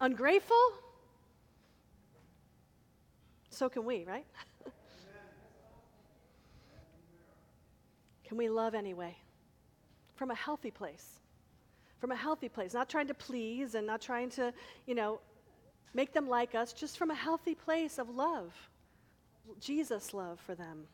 ungrateful. 0.00 0.56
So 3.50 3.68
can 3.68 3.84
we, 3.84 4.04
right? 4.04 4.26
can 8.24 8.36
we 8.36 8.48
love 8.48 8.74
anyway? 8.74 9.16
From 10.14 10.30
a 10.30 10.34
healthy 10.34 10.70
place. 10.70 11.18
From 11.98 12.12
a 12.12 12.16
healthy 12.16 12.48
place, 12.48 12.72
not 12.72 12.88
trying 12.88 13.08
to 13.08 13.14
please 13.14 13.74
and 13.74 13.86
not 13.86 14.00
trying 14.00 14.30
to, 14.30 14.52
you 14.86 14.94
know, 14.94 15.20
make 15.94 16.12
them 16.12 16.28
like 16.28 16.54
us 16.54 16.72
just 16.72 16.98
from 16.98 17.10
a 17.10 17.14
healthy 17.14 17.54
place 17.54 17.98
of 17.98 18.08
love. 18.10 18.52
Jesus' 19.58 20.14
love 20.14 20.38
for 20.40 20.54
them. 20.54 20.86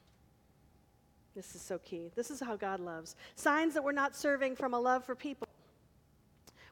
This 1.34 1.54
is 1.54 1.60
so 1.60 1.78
key. 1.78 2.10
This 2.14 2.30
is 2.30 2.40
how 2.40 2.56
God 2.56 2.80
loves. 2.80 3.14
Signs 3.34 3.74
that 3.74 3.84
we're 3.84 3.92
not 3.92 4.16
serving 4.16 4.56
from 4.56 4.72
a 4.72 4.80
love 4.80 5.04
for 5.04 5.14
people. 5.14 5.46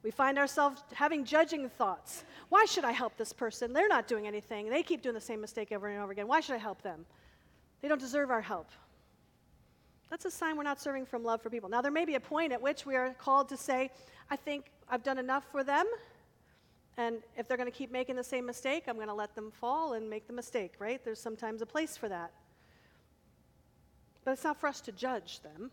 We 0.02 0.10
find 0.10 0.38
ourselves 0.38 0.82
having 0.92 1.24
judging 1.24 1.68
thoughts. 1.68 2.24
Why 2.48 2.64
should 2.64 2.84
I 2.84 2.92
help 2.92 3.16
this 3.16 3.32
person? 3.32 3.72
They're 3.72 3.88
not 3.88 4.06
doing 4.06 4.26
anything. 4.26 4.68
They 4.68 4.82
keep 4.82 5.02
doing 5.02 5.14
the 5.14 5.20
same 5.20 5.40
mistake 5.40 5.72
over 5.72 5.88
and 5.88 6.02
over 6.02 6.12
again. 6.12 6.28
Why 6.28 6.40
should 6.40 6.54
I 6.54 6.58
help 6.58 6.82
them? 6.82 7.04
They 7.82 7.88
don't 7.88 8.00
deserve 8.00 8.30
our 8.30 8.40
help. 8.40 8.70
That's 10.10 10.26
a 10.26 10.30
sign 10.30 10.56
we're 10.56 10.62
not 10.62 10.80
serving 10.80 11.06
from 11.06 11.24
love 11.24 11.42
for 11.42 11.50
people. 11.50 11.68
Now, 11.68 11.80
there 11.80 11.90
may 11.90 12.04
be 12.04 12.14
a 12.14 12.20
point 12.20 12.52
at 12.52 12.60
which 12.60 12.86
we 12.86 12.96
are 12.96 13.14
called 13.14 13.48
to 13.48 13.56
say, 13.56 13.90
I 14.30 14.36
think 14.36 14.66
I've 14.88 15.02
done 15.02 15.18
enough 15.18 15.44
for 15.50 15.64
them. 15.64 15.86
And 16.96 17.16
if 17.36 17.48
they're 17.48 17.56
going 17.56 17.70
to 17.70 17.76
keep 17.76 17.90
making 17.90 18.16
the 18.16 18.24
same 18.24 18.46
mistake, 18.46 18.84
I'm 18.86 18.96
going 18.96 19.08
to 19.08 19.14
let 19.14 19.34
them 19.34 19.50
fall 19.50 19.94
and 19.94 20.08
make 20.08 20.26
the 20.26 20.32
mistake, 20.32 20.74
right? 20.78 21.04
There's 21.04 21.20
sometimes 21.20 21.60
a 21.60 21.66
place 21.66 21.96
for 21.96 22.08
that. 22.08 22.32
But 24.24 24.32
it's 24.32 24.44
not 24.44 24.58
for 24.60 24.68
us 24.68 24.80
to 24.82 24.92
judge 24.92 25.40
them, 25.40 25.70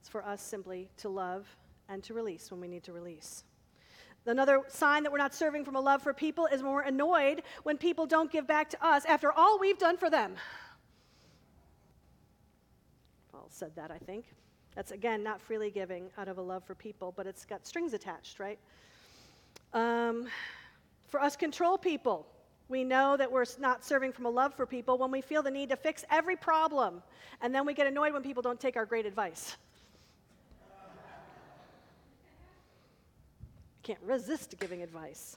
it's 0.00 0.08
for 0.08 0.24
us 0.24 0.42
simply 0.42 0.88
to 0.98 1.08
love 1.08 1.46
and 1.88 2.02
to 2.04 2.14
release 2.14 2.50
when 2.50 2.60
we 2.60 2.68
need 2.68 2.82
to 2.84 2.92
release. 2.92 3.44
Another 4.26 4.62
sign 4.68 5.02
that 5.02 5.10
we're 5.10 5.18
not 5.18 5.34
serving 5.34 5.64
from 5.64 5.74
a 5.74 5.80
love 5.80 6.02
for 6.02 6.14
people 6.14 6.46
is 6.46 6.62
when 6.62 6.72
we're 6.72 6.82
annoyed 6.82 7.42
when 7.64 7.76
people 7.76 8.06
don't 8.06 8.30
give 8.30 8.46
back 8.46 8.70
to 8.70 8.86
us 8.86 9.04
after 9.04 9.32
all 9.32 9.58
we've 9.58 9.78
done 9.78 9.96
for 9.96 10.10
them. 10.10 10.34
Paul 13.32 13.46
said 13.48 13.74
that, 13.74 13.90
I 13.90 13.98
think. 13.98 14.26
That's 14.76 14.92
again 14.92 15.22
not 15.22 15.40
freely 15.40 15.70
giving 15.70 16.08
out 16.16 16.28
of 16.28 16.38
a 16.38 16.42
love 16.42 16.64
for 16.64 16.74
people, 16.74 17.12
but 17.16 17.26
it's 17.26 17.44
got 17.44 17.66
strings 17.66 17.94
attached, 17.94 18.38
right? 18.38 18.58
Um, 19.74 20.26
for 21.08 21.20
us, 21.20 21.36
control 21.36 21.78
people. 21.78 22.26
We 22.68 22.84
know 22.84 23.16
that 23.16 23.30
we're 23.30 23.44
not 23.58 23.84
serving 23.84 24.12
from 24.12 24.26
a 24.26 24.30
love 24.30 24.54
for 24.54 24.64
people 24.64 24.96
when 24.96 25.10
we 25.10 25.20
feel 25.20 25.42
the 25.42 25.50
need 25.50 25.68
to 25.70 25.76
fix 25.76 26.04
every 26.10 26.36
problem, 26.36 27.02
and 27.40 27.54
then 27.54 27.66
we 27.66 27.74
get 27.74 27.86
annoyed 27.86 28.12
when 28.12 28.22
people 28.22 28.42
don't 28.42 28.58
take 28.58 28.76
our 28.76 28.86
great 28.86 29.04
advice. 29.04 29.56
Can't 33.82 34.00
resist 34.04 34.54
giving 34.58 34.82
advice. 34.82 35.36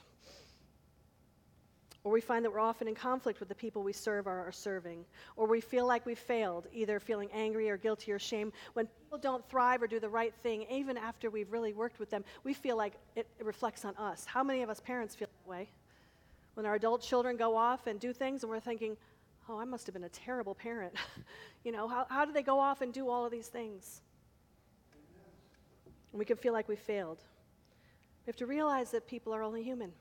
Or 2.05 2.11
we 2.11 2.21
find 2.21 2.45
that 2.45 2.51
we're 2.51 2.59
often 2.59 2.87
in 2.87 2.93
conflict 2.93 3.39
with 3.39 3.49
the 3.49 3.55
people 3.55 3.81
we 3.81 3.91
serve 3.91 4.27
or 4.27 4.47
are 4.47 4.51
serving. 4.51 5.03
Or 5.35 5.47
we 5.47 5.59
feel 5.59 5.87
like 5.87 6.05
we've 6.05 6.19
failed, 6.19 6.67
either 6.71 6.99
feeling 6.99 7.29
angry 7.33 7.67
or 7.67 7.77
guilty 7.77 8.11
or 8.11 8.19
shame. 8.19 8.53
When 8.73 8.85
people 8.85 9.17
don't 9.17 9.43
thrive 9.49 9.81
or 9.81 9.87
do 9.87 9.99
the 9.99 10.07
right 10.07 10.31
thing, 10.43 10.67
even 10.69 10.97
after 10.97 11.31
we've 11.31 11.51
really 11.51 11.73
worked 11.73 11.99
with 11.99 12.11
them, 12.11 12.23
we 12.43 12.53
feel 12.53 12.77
like 12.77 12.93
it, 13.15 13.27
it 13.39 13.45
reflects 13.45 13.85
on 13.85 13.95
us. 13.97 14.23
How 14.23 14.43
many 14.43 14.61
of 14.61 14.69
us 14.69 14.79
parents 14.79 15.15
feel 15.15 15.29
that 15.45 15.49
way? 15.49 15.67
When 16.53 16.67
our 16.67 16.75
adult 16.75 17.01
children 17.01 17.37
go 17.37 17.57
off 17.57 17.87
and 17.87 17.99
do 17.99 18.13
things 18.13 18.43
and 18.43 18.51
we're 18.51 18.59
thinking, 18.59 18.95
oh, 19.49 19.59
I 19.59 19.65
must 19.65 19.87
have 19.87 19.93
been 19.93 20.03
a 20.03 20.09
terrible 20.09 20.53
parent. 20.53 20.93
you 21.63 21.71
know, 21.71 21.87
how, 21.87 22.05
how 22.07 22.23
do 22.23 22.31
they 22.31 22.43
go 22.43 22.59
off 22.59 22.81
and 22.81 22.93
do 22.93 23.09
all 23.09 23.25
of 23.25 23.31
these 23.31 23.47
things? 23.47 24.01
And 26.11 26.19
we 26.19 26.25
can 26.25 26.37
feel 26.37 26.53
like 26.53 26.69
we 26.69 26.75
failed. 26.75 27.17
We 28.25 28.29
have 28.29 28.37
to 28.37 28.45
realize 28.45 28.91
that 28.91 29.07
people 29.07 29.33
are 29.33 29.41
only 29.41 29.63
human. 29.63 29.91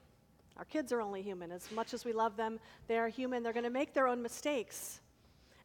Our 0.57 0.65
kids 0.65 0.93
are 0.93 1.01
only 1.01 1.23
human. 1.23 1.51
As 1.51 1.71
much 1.73 1.95
as 1.95 2.05
we 2.05 2.13
love 2.13 2.37
them, 2.37 2.61
they 2.87 2.99
are 2.99 3.09
human. 3.09 3.43
They're 3.43 3.53
going 3.53 3.65
to 3.65 3.71
make 3.71 3.93
their 3.93 4.07
own 4.07 4.23
mistakes. 4.23 5.01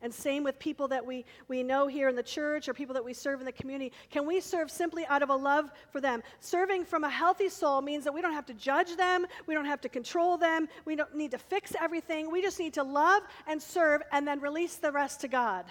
And 0.01 0.13
same 0.13 0.43
with 0.43 0.57
people 0.59 0.87
that 0.87 1.05
we, 1.05 1.25
we 1.49 1.61
know 1.61 1.85
here 1.87 2.07
in 2.07 2.15
the 2.15 2.23
church 2.23 2.69
or 2.69 2.73
people 2.73 2.93
that 2.93 3.03
we 3.03 3.13
serve 3.13 3.41
in 3.41 3.45
the 3.45 3.51
community. 3.51 3.91
Can 4.09 4.25
we 4.25 4.39
serve 4.39 4.71
simply 4.71 5.05
out 5.07 5.21
of 5.21 5.29
a 5.29 5.35
love 5.35 5.71
for 5.91 5.99
them? 5.99 6.23
Serving 6.39 6.85
from 6.85 7.03
a 7.03 7.09
healthy 7.09 7.49
soul 7.49 7.81
means 7.81 8.05
that 8.05 8.13
we 8.13 8.21
don't 8.21 8.33
have 8.33 8.45
to 8.45 8.53
judge 8.53 8.95
them, 8.95 9.25
we 9.45 9.53
don't 9.53 9.65
have 9.65 9.81
to 9.81 9.89
control 9.89 10.37
them, 10.37 10.69
we 10.85 10.95
don't 10.95 11.13
need 11.15 11.31
to 11.31 11.37
fix 11.37 11.73
everything. 11.79 12.31
We 12.31 12.41
just 12.41 12.59
need 12.59 12.73
to 12.75 12.83
love 12.83 13.23
and 13.45 13.61
serve 13.61 14.01
and 14.13 14.25
then 14.25 14.39
release 14.39 14.77
the 14.77 14.91
rest 14.91 15.19
to 15.21 15.27
God. 15.27 15.65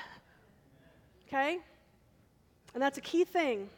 Okay? 1.27 1.59
And 2.75 2.83
that's 2.83 2.99
a 2.99 3.03
key 3.03 3.25
thing 3.25 3.71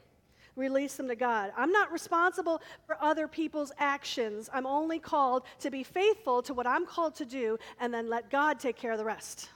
release 0.57 0.95
them 0.95 1.09
to 1.09 1.17
God. 1.17 1.53
I'm 1.57 1.73
not 1.73 1.93
responsible 1.93 2.61
for 2.87 2.97
other 3.01 3.29
people's 3.29 3.73
actions. 3.79 4.51
I'm 4.53 4.67
only 4.67 4.99
called 4.99 5.45
to 5.61 5.71
be 5.71 5.83
faithful 5.83 6.43
to 6.43 6.55
what 6.55 6.67
I'm 6.67 6.87
called 6.87 7.15
to 7.17 7.25
do 7.25 7.59
and 7.81 7.93
then 7.93 8.09
let 8.09 8.31
God 8.31 8.59
take 8.59 8.77
care 8.77 8.93
of 8.93 8.99
the 8.99 9.05
rest. 9.05 9.49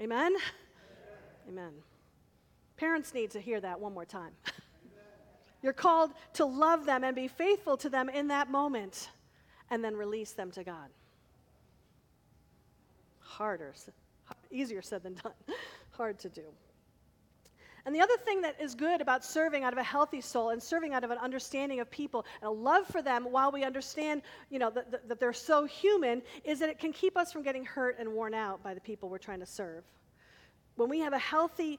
Amen? 0.00 0.32
Amen? 0.32 0.42
Amen. 1.48 1.72
Parents 2.76 3.14
need 3.14 3.30
to 3.30 3.40
hear 3.40 3.60
that 3.60 3.80
one 3.80 3.94
more 3.94 4.04
time. 4.04 4.32
You're 5.62 5.72
called 5.72 6.12
to 6.34 6.44
love 6.44 6.84
them 6.84 7.02
and 7.02 7.16
be 7.16 7.28
faithful 7.28 7.76
to 7.78 7.88
them 7.88 8.08
in 8.08 8.28
that 8.28 8.50
moment 8.50 9.10
and 9.70 9.82
then 9.82 9.96
release 9.96 10.32
them 10.32 10.50
to 10.52 10.62
God. 10.62 10.88
Harder, 13.20 13.74
easier 14.50 14.82
said 14.82 15.02
than 15.02 15.14
done. 15.14 15.32
Hard 15.90 16.18
to 16.20 16.28
do. 16.28 16.42
And 17.86 17.94
the 17.94 18.00
other 18.00 18.16
thing 18.16 18.42
that 18.42 18.60
is 18.60 18.74
good 18.74 19.00
about 19.00 19.24
serving 19.24 19.62
out 19.62 19.72
of 19.72 19.78
a 19.78 19.82
healthy 19.82 20.20
soul 20.20 20.50
and 20.50 20.60
serving 20.60 20.92
out 20.92 21.04
of 21.04 21.12
an 21.12 21.18
understanding 21.18 21.78
of 21.78 21.88
people 21.88 22.26
and 22.42 22.48
a 22.48 22.50
love 22.52 22.84
for 22.88 23.00
them 23.00 23.24
while 23.30 23.52
we 23.52 23.62
understand, 23.62 24.22
you 24.50 24.58
know, 24.58 24.70
that, 24.70 24.90
that, 24.90 25.08
that 25.08 25.20
they're 25.20 25.32
so 25.32 25.64
human 25.64 26.20
is 26.44 26.58
that 26.58 26.68
it 26.68 26.80
can 26.80 26.92
keep 26.92 27.16
us 27.16 27.32
from 27.32 27.44
getting 27.44 27.64
hurt 27.64 27.96
and 28.00 28.12
worn 28.12 28.34
out 28.34 28.60
by 28.60 28.74
the 28.74 28.80
people 28.80 29.08
we're 29.08 29.18
trying 29.18 29.38
to 29.38 29.46
serve. 29.46 29.84
When 30.74 30.88
we 30.88 30.98
have 30.98 31.12
a 31.12 31.18
healthy 31.18 31.78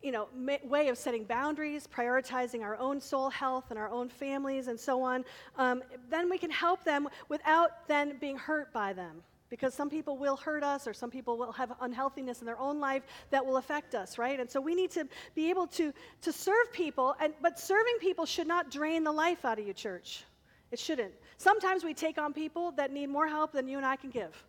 you 0.00 0.10
know, 0.10 0.28
way 0.64 0.88
of 0.88 0.96
setting 0.96 1.24
boundaries, 1.24 1.86
prioritizing 1.86 2.62
our 2.62 2.78
own 2.78 2.98
soul 2.98 3.28
health 3.28 3.66
and 3.68 3.78
our 3.78 3.90
own 3.90 4.08
families 4.08 4.68
and 4.68 4.80
so 4.80 5.02
on, 5.02 5.22
um, 5.58 5.82
then 6.08 6.30
we 6.30 6.38
can 6.38 6.50
help 6.50 6.82
them 6.82 7.06
without 7.28 7.86
then 7.88 8.16
being 8.18 8.38
hurt 8.38 8.72
by 8.72 8.94
them 8.94 9.22
because 9.52 9.74
some 9.74 9.90
people 9.90 10.16
will 10.16 10.36
hurt 10.36 10.62
us 10.62 10.86
or 10.86 10.94
some 10.94 11.10
people 11.10 11.36
will 11.36 11.52
have 11.52 11.74
unhealthiness 11.82 12.40
in 12.40 12.46
their 12.46 12.58
own 12.58 12.80
life 12.80 13.02
that 13.28 13.44
will 13.44 13.58
affect 13.58 13.94
us 13.94 14.16
right 14.16 14.40
and 14.40 14.50
so 14.50 14.58
we 14.58 14.74
need 14.74 14.90
to 14.90 15.06
be 15.34 15.50
able 15.50 15.66
to 15.66 15.92
to 16.22 16.32
serve 16.32 16.72
people 16.72 17.14
and 17.20 17.34
but 17.42 17.60
serving 17.60 17.98
people 18.00 18.24
should 18.24 18.46
not 18.46 18.70
drain 18.70 19.04
the 19.04 19.12
life 19.12 19.44
out 19.44 19.58
of 19.58 19.66
you 19.66 19.74
church 19.74 20.24
it 20.70 20.78
shouldn't 20.78 21.12
sometimes 21.36 21.84
we 21.84 21.92
take 21.92 22.16
on 22.16 22.32
people 22.32 22.72
that 22.72 22.90
need 22.90 23.08
more 23.08 23.28
help 23.28 23.52
than 23.52 23.68
you 23.68 23.76
and 23.76 23.84
i 23.84 23.94
can 23.94 24.08
give 24.08 24.42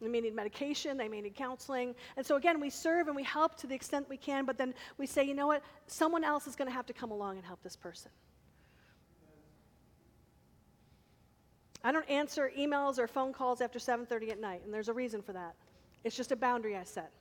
they 0.00 0.08
may 0.08 0.20
need 0.20 0.34
medication, 0.34 0.98
they 0.98 1.08
may 1.08 1.22
need 1.22 1.34
counseling. 1.34 1.94
And 2.18 2.26
so, 2.26 2.36
again, 2.36 2.60
we 2.60 2.68
serve 2.68 3.06
and 3.06 3.16
we 3.16 3.22
help 3.22 3.54
to 3.60 3.66
the 3.66 3.74
extent 3.74 4.06
we 4.10 4.18
can, 4.18 4.44
but 4.44 4.58
then 4.58 4.74
we 4.98 5.06
say, 5.06 5.24
you 5.24 5.34
know 5.34 5.46
what? 5.46 5.62
Someone 5.86 6.24
else 6.24 6.46
is 6.46 6.56
going 6.56 6.68
to 6.68 6.74
have 6.74 6.84
to 6.86 6.92
come 6.92 7.10
along 7.10 7.36
and 7.36 7.46
help 7.46 7.62
this 7.62 7.74
person. 7.74 8.10
I 11.84 11.92
don't 11.92 12.08
answer 12.08 12.50
emails 12.58 12.98
or 12.98 13.06
phone 13.06 13.32
calls 13.32 13.60
after 13.60 13.78
7:30 13.78 14.30
at 14.30 14.40
night, 14.40 14.62
and 14.64 14.72
there's 14.72 14.88
a 14.88 14.92
reason 14.92 15.20
for 15.20 15.34
that. 15.34 15.54
It's 16.02 16.16
just 16.16 16.32
a 16.32 16.36
boundary 16.36 16.76
I 16.76 16.82
set. 16.82 17.12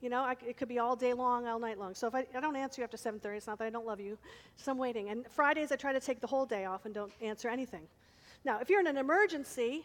You 0.00 0.10
know, 0.10 0.20
I, 0.20 0.36
it 0.46 0.56
could 0.56 0.68
be 0.68 0.78
all 0.78 0.94
day 0.94 1.12
long, 1.12 1.46
all 1.48 1.58
night 1.58 1.78
long. 1.78 1.94
So 1.94 2.06
if 2.06 2.14
I, 2.14 2.26
I 2.34 2.40
don't 2.40 2.56
answer 2.56 2.80
you 2.80 2.84
after 2.84 2.96
7:30, 2.96 3.36
it's 3.36 3.46
not 3.48 3.58
that 3.58 3.64
I 3.64 3.70
don't 3.70 3.86
love 3.86 4.00
you. 4.00 4.16
So 4.56 4.70
I'm 4.70 4.78
waiting. 4.78 5.10
And 5.10 5.26
Fridays 5.26 5.72
I 5.72 5.76
try 5.76 5.92
to 5.92 6.00
take 6.00 6.20
the 6.20 6.26
whole 6.26 6.46
day 6.46 6.66
off 6.66 6.84
and 6.84 6.94
don't 6.94 7.12
answer 7.20 7.48
anything. 7.48 7.88
Now, 8.44 8.60
if 8.60 8.70
you're 8.70 8.80
in 8.80 8.86
an 8.86 8.98
emergency, 8.98 9.84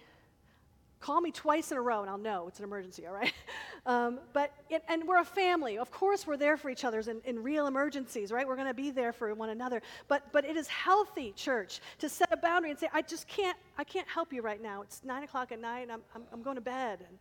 Call 0.99 1.21
me 1.21 1.31
twice 1.31 1.71
in 1.71 1.77
a 1.77 1.81
row 1.81 2.01
and 2.01 2.09
I'll 2.09 2.17
know 2.17 2.47
it's 2.47 2.59
an 2.59 2.65
emergency, 2.65 3.07
all 3.07 3.13
right? 3.13 3.33
Um, 3.85 4.19
but, 4.33 4.51
it, 4.69 4.83
and 4.89 5.07
we're 5.07 5.21
a 5.21 5.25
family. 5.25 5.77
Of 5.77 5.89
course, 5.89 6.27
we're 6.27 6.37
there 6.37 6.57
for 6.57 6.69
each 6.69 6.83
other 6.83 6.99
in, 6.99 7.21
in 7.23 7.41
real 7.41 7.65
emergencies, 7.65 8.29
right? 8.29 8.45
We're 8.45 8.57
going 8.57 8.67
to 8.67 8.73
be 8.73 8.91
there 8.91 9.13
for 9.13 9.33
one 9.33 9.49
another. 9.49 9.81
But, 10.09 10.31
but 10.33 10.45
it 10.45 10.57
is 10.57 10.67
healthy, 10.67 11.31
church, 11.31 11.79
to 11.99 12.09
set 12.09 12.31
a 12.31 12.37
boundary 12.37 12.71
and 12.71 12.77
say, 12.77 12.89
I 12.93 13.01
just 13.01 13.27
can't, 13.27 13.57
I 13.77 13.85
can't 13.85 14.07
help 14.07 14.33
you 14.33 14.41
right 14.41 14.61
now. 14.61 14.81
It's 14.81 15.01
nine 15.03 15.23
o'clock 15.23 15.53
at 15.53 15.61
night 15.61 15.83
and 15.83 15.93
I'm, 15.93 16.01
I'm, 16.13 16.23
I'm 16.33 16.43
going 16.43 16.57
to 16.57 16.61
bed. 16.61 16.99
And 16.99 17.17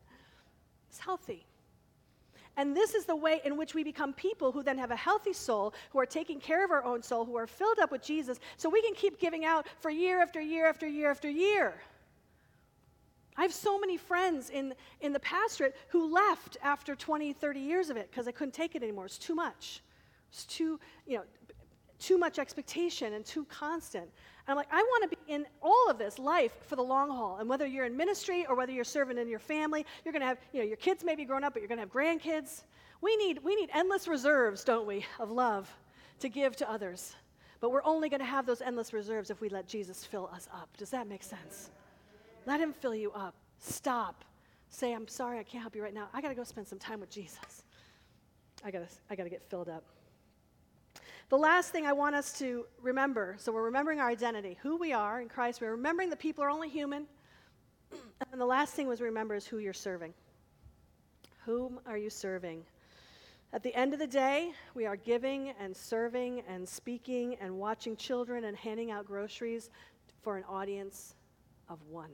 it's 0.91 0.99
healthy. 0.99 1.47
And 2.59 2.77
this 2.77 2.95
is 2.95 3.05
the 3.05 3.15
way 3.15 3.41
in 3.45 3.57
which 3.57 3.75
we 3.75 3.85
become 3.85 4.13
people 4.13 4.51
who 4.51 4.65
then 4.65 4.79
have 4.79 4.91
a 4.91 4.97
healthy 4.97 5.33
soul, 5.33 5.73
who 5.91 6.01
are 6.01 6.07
taking 6.07 6.41
care 6.41 6.65
of 6.65 6.73
our 6.73 6.85
own 6.85 7.05
soul, 7.05 7.25
who 7.25 7.37
are 7.37 7.47
filled 7.47 7.79
up 7.79 7.93
with 7.93 8.03
Jesus, 8.03 8.41
so 8.57 8.69
we 8.69 8.83
can 8.83 8.95
keep 8.95 9.21
giving 9.21 9.45
out 9.45 9.69
for 9.79 9.93
year 9.93 10.21
after 10.21 10.41
year 10.41 10.67
after 10.67 10.89
year 10.89 11.09
after 11.09 11.31
year. 11.31 11.75
I 13.39 13.43
have 13.43 13.55
so 13.55 13.79
many 13.79 13.97
friends 13.97 14.51
in, 14.51 14.75
in 15.01 15.13
the 15.13 15.21
pastorate 15.21 15.77
who 15.91 16.13
left 16.13 16.57
after 16.61 16.97
20, 16.97 17.33
30 17.33 17.61
years 17.61 17.89
of 17.89 17.97
it 17.97 18.11
because 18.11 18.27
they 18.27 18.33
couldn't 18.33 18.53
take 18.53 18.75
it 18.75 18.83
anymore. 18.83 19.07
It's 19.07 19.17
too 19.17 19.37
much. 19.37 19.81
It's 20.33 20.45
too, 20.45 20.81
you 21.07 21.19
know, 21.19 21.25
too 22.01 22.19
much 22.19 22.41
expectation 22.41 23.15
and 23.15 23.25
too 23.25 23.45
constant. 23.45 24.05
And 24.05 24.11
I'm 24.49 24.57
like, 24.57 24.67
I 24.73 24.83
want 24.83 25.11
to 25.11 25.17
be 25.17 25.33
in 25.33 25.47
all 25.63 25.89
of 25.89 25.99
this 25.99 26.19
life 26.19 26.53
for 26.67 26.75
the 26.75 26.83
long 26.83 27.11
haul. 27.11 27.37
And 27.39 27.49
whether 27.49 27.65
you're 27.65 27.85
in 27.85 27.97
ministry 27.97 28.45
or 28.49 28.57
whether 28.57 28.73
you're 28.73 28.83
serving 28.83 29.19
in 29.19 29.29
your 29.29 29.39
family, 29.39 29.87
you're 30.05 30.13
going 30.13 30.23
to 30.23 30.27
have, 30.27 30.39
you 30.53 30.61
know, 30.61 30.67
your 30.67 30.77
kids 30.77 31.05
may 31.05 31.15
be 31.15 31.25
grown 31.25 31.45
up, 31.45 31.53
but 31.53 31.63
you're 31.63 31.69
going 31.69 31.79
to 31.79 31.83
have 31.83 31.93
grandkids. 31.93 32.65
We 33.01 33.17
need, 33.17 33.39
we 33.45 33.55
need 33.55 33.71
endless 33.73 34.09
reserves, 34.09 34.65
don't 34.65 34.87
we, 34.87 35.07
of 35.21 35.31
love 35.31 35.71
to 36.19 36.29
give 36.29 36.57
to 36.57 36.69
others. 36.69 37.15
But 37.61 37.71
we're 37.71 37.85
only 37.85 38.09
going 38.09 38.21
to 38.21 38.27
have 38.27 38.47
those 38.47 38.61
endless 38.61 38.93
reserves 38.93 39.31
if 39.31 39.41
we 39.41 39.49
let 39.49 39.69
Jesus 39.69 40.05
fill 40.05 40.29
us 40.35 40.49
up. 40.53 40.77
Does 40.77 40.91
that 40.91 41.07
make 41.07 41.23
sense? 41.23 41.71
Let 42.49 42.61
Him 42.61 42.73
fill 42.73 42.95
you 42.95 43.13
up. 43.13 43.35
Stop. 43.59 44.25
Say, 44.71 44.95
I'm 44.95 45.07
sorry, 45.07 45.39
I 45.39 45.43
can't 45.43 45.61
help 45.61 45.77
you 45.77 45.83
right 45.83 45.93
now. 45.93 46.09
I 46.15 46.23
got 46.23 46.31
to 46.31 46.35
go 46.35 46.45
spend 46.45 46.67
some 46.67 46.79
time 46.79 46.99
with 46.99 47.11
Jesus. 47.11 47.63
I 48.65 48.71
got 48.71 48.89
to 48.89 48.95
I 49.11 49.17
got 49.17 49.25
to 49.25 49.29
get 49.29 49.43
filled 49.51 49.69
up. 49.69 49.85
The 51.29 51.37
last 51.37 51.73
thing 51.73 51.85
I 51.85 51.93
want 51.93 52.15
us 52.15 52.33
to 52.39 52.65
remember 52.81 53.37
so 53.39 53.53
we're 53.53 53.65
remembering 53.65 54.01
our 54.01 54.09
identity, 54.09 54.57
who 54.63 54.79
we 54.79 54.95
are 54.95 55.21
in 55.21 55.29
Christ. 55.29 55.61
We're 55.61 55.73
remembering 55.73 56.09
that 56.09 56.21
people 56.21 56.43
are 56.43 56.49
only 56.49 56.71
human. 56.71 57.07
And 58.33 58.41
the 58.41 58.47
last 58.47 58.73
thing 58.73 58.89
was 58.89 59.03
remember 59.03 59.35
is 59.35 59.47
who 59.47 59.59
you're 59.59 59.75
serving. 59.75 60.15
Whom 61.45 61.81
are 61.85 61.99
you 61.99 62.09
serving? 62.09 62.65
At 63.53 63.63
the 63.63 63.75
end 63.75 63.93
of 63.93 63.99
the 63.99 64.07
day, 64.07 64.53
we 64.75 64.87
are 64.87 64.97
giving 64.97 65.51
and 65.61 65.77
serving 65.77 66.43
and 66.49 66.67
speaking 66.67 67.37
and 67.43 67.59
watching 67.59 67.95
children 67.95 68.45
and 68.45 68.57
handing 68.57 68.91
out 68.91 69.05
groceries 69.05 69.69
for 70.23 70.39
an 70.39 70.45
audience 70.49 71.15
of 71.69 71.79
one. 71.91 72.11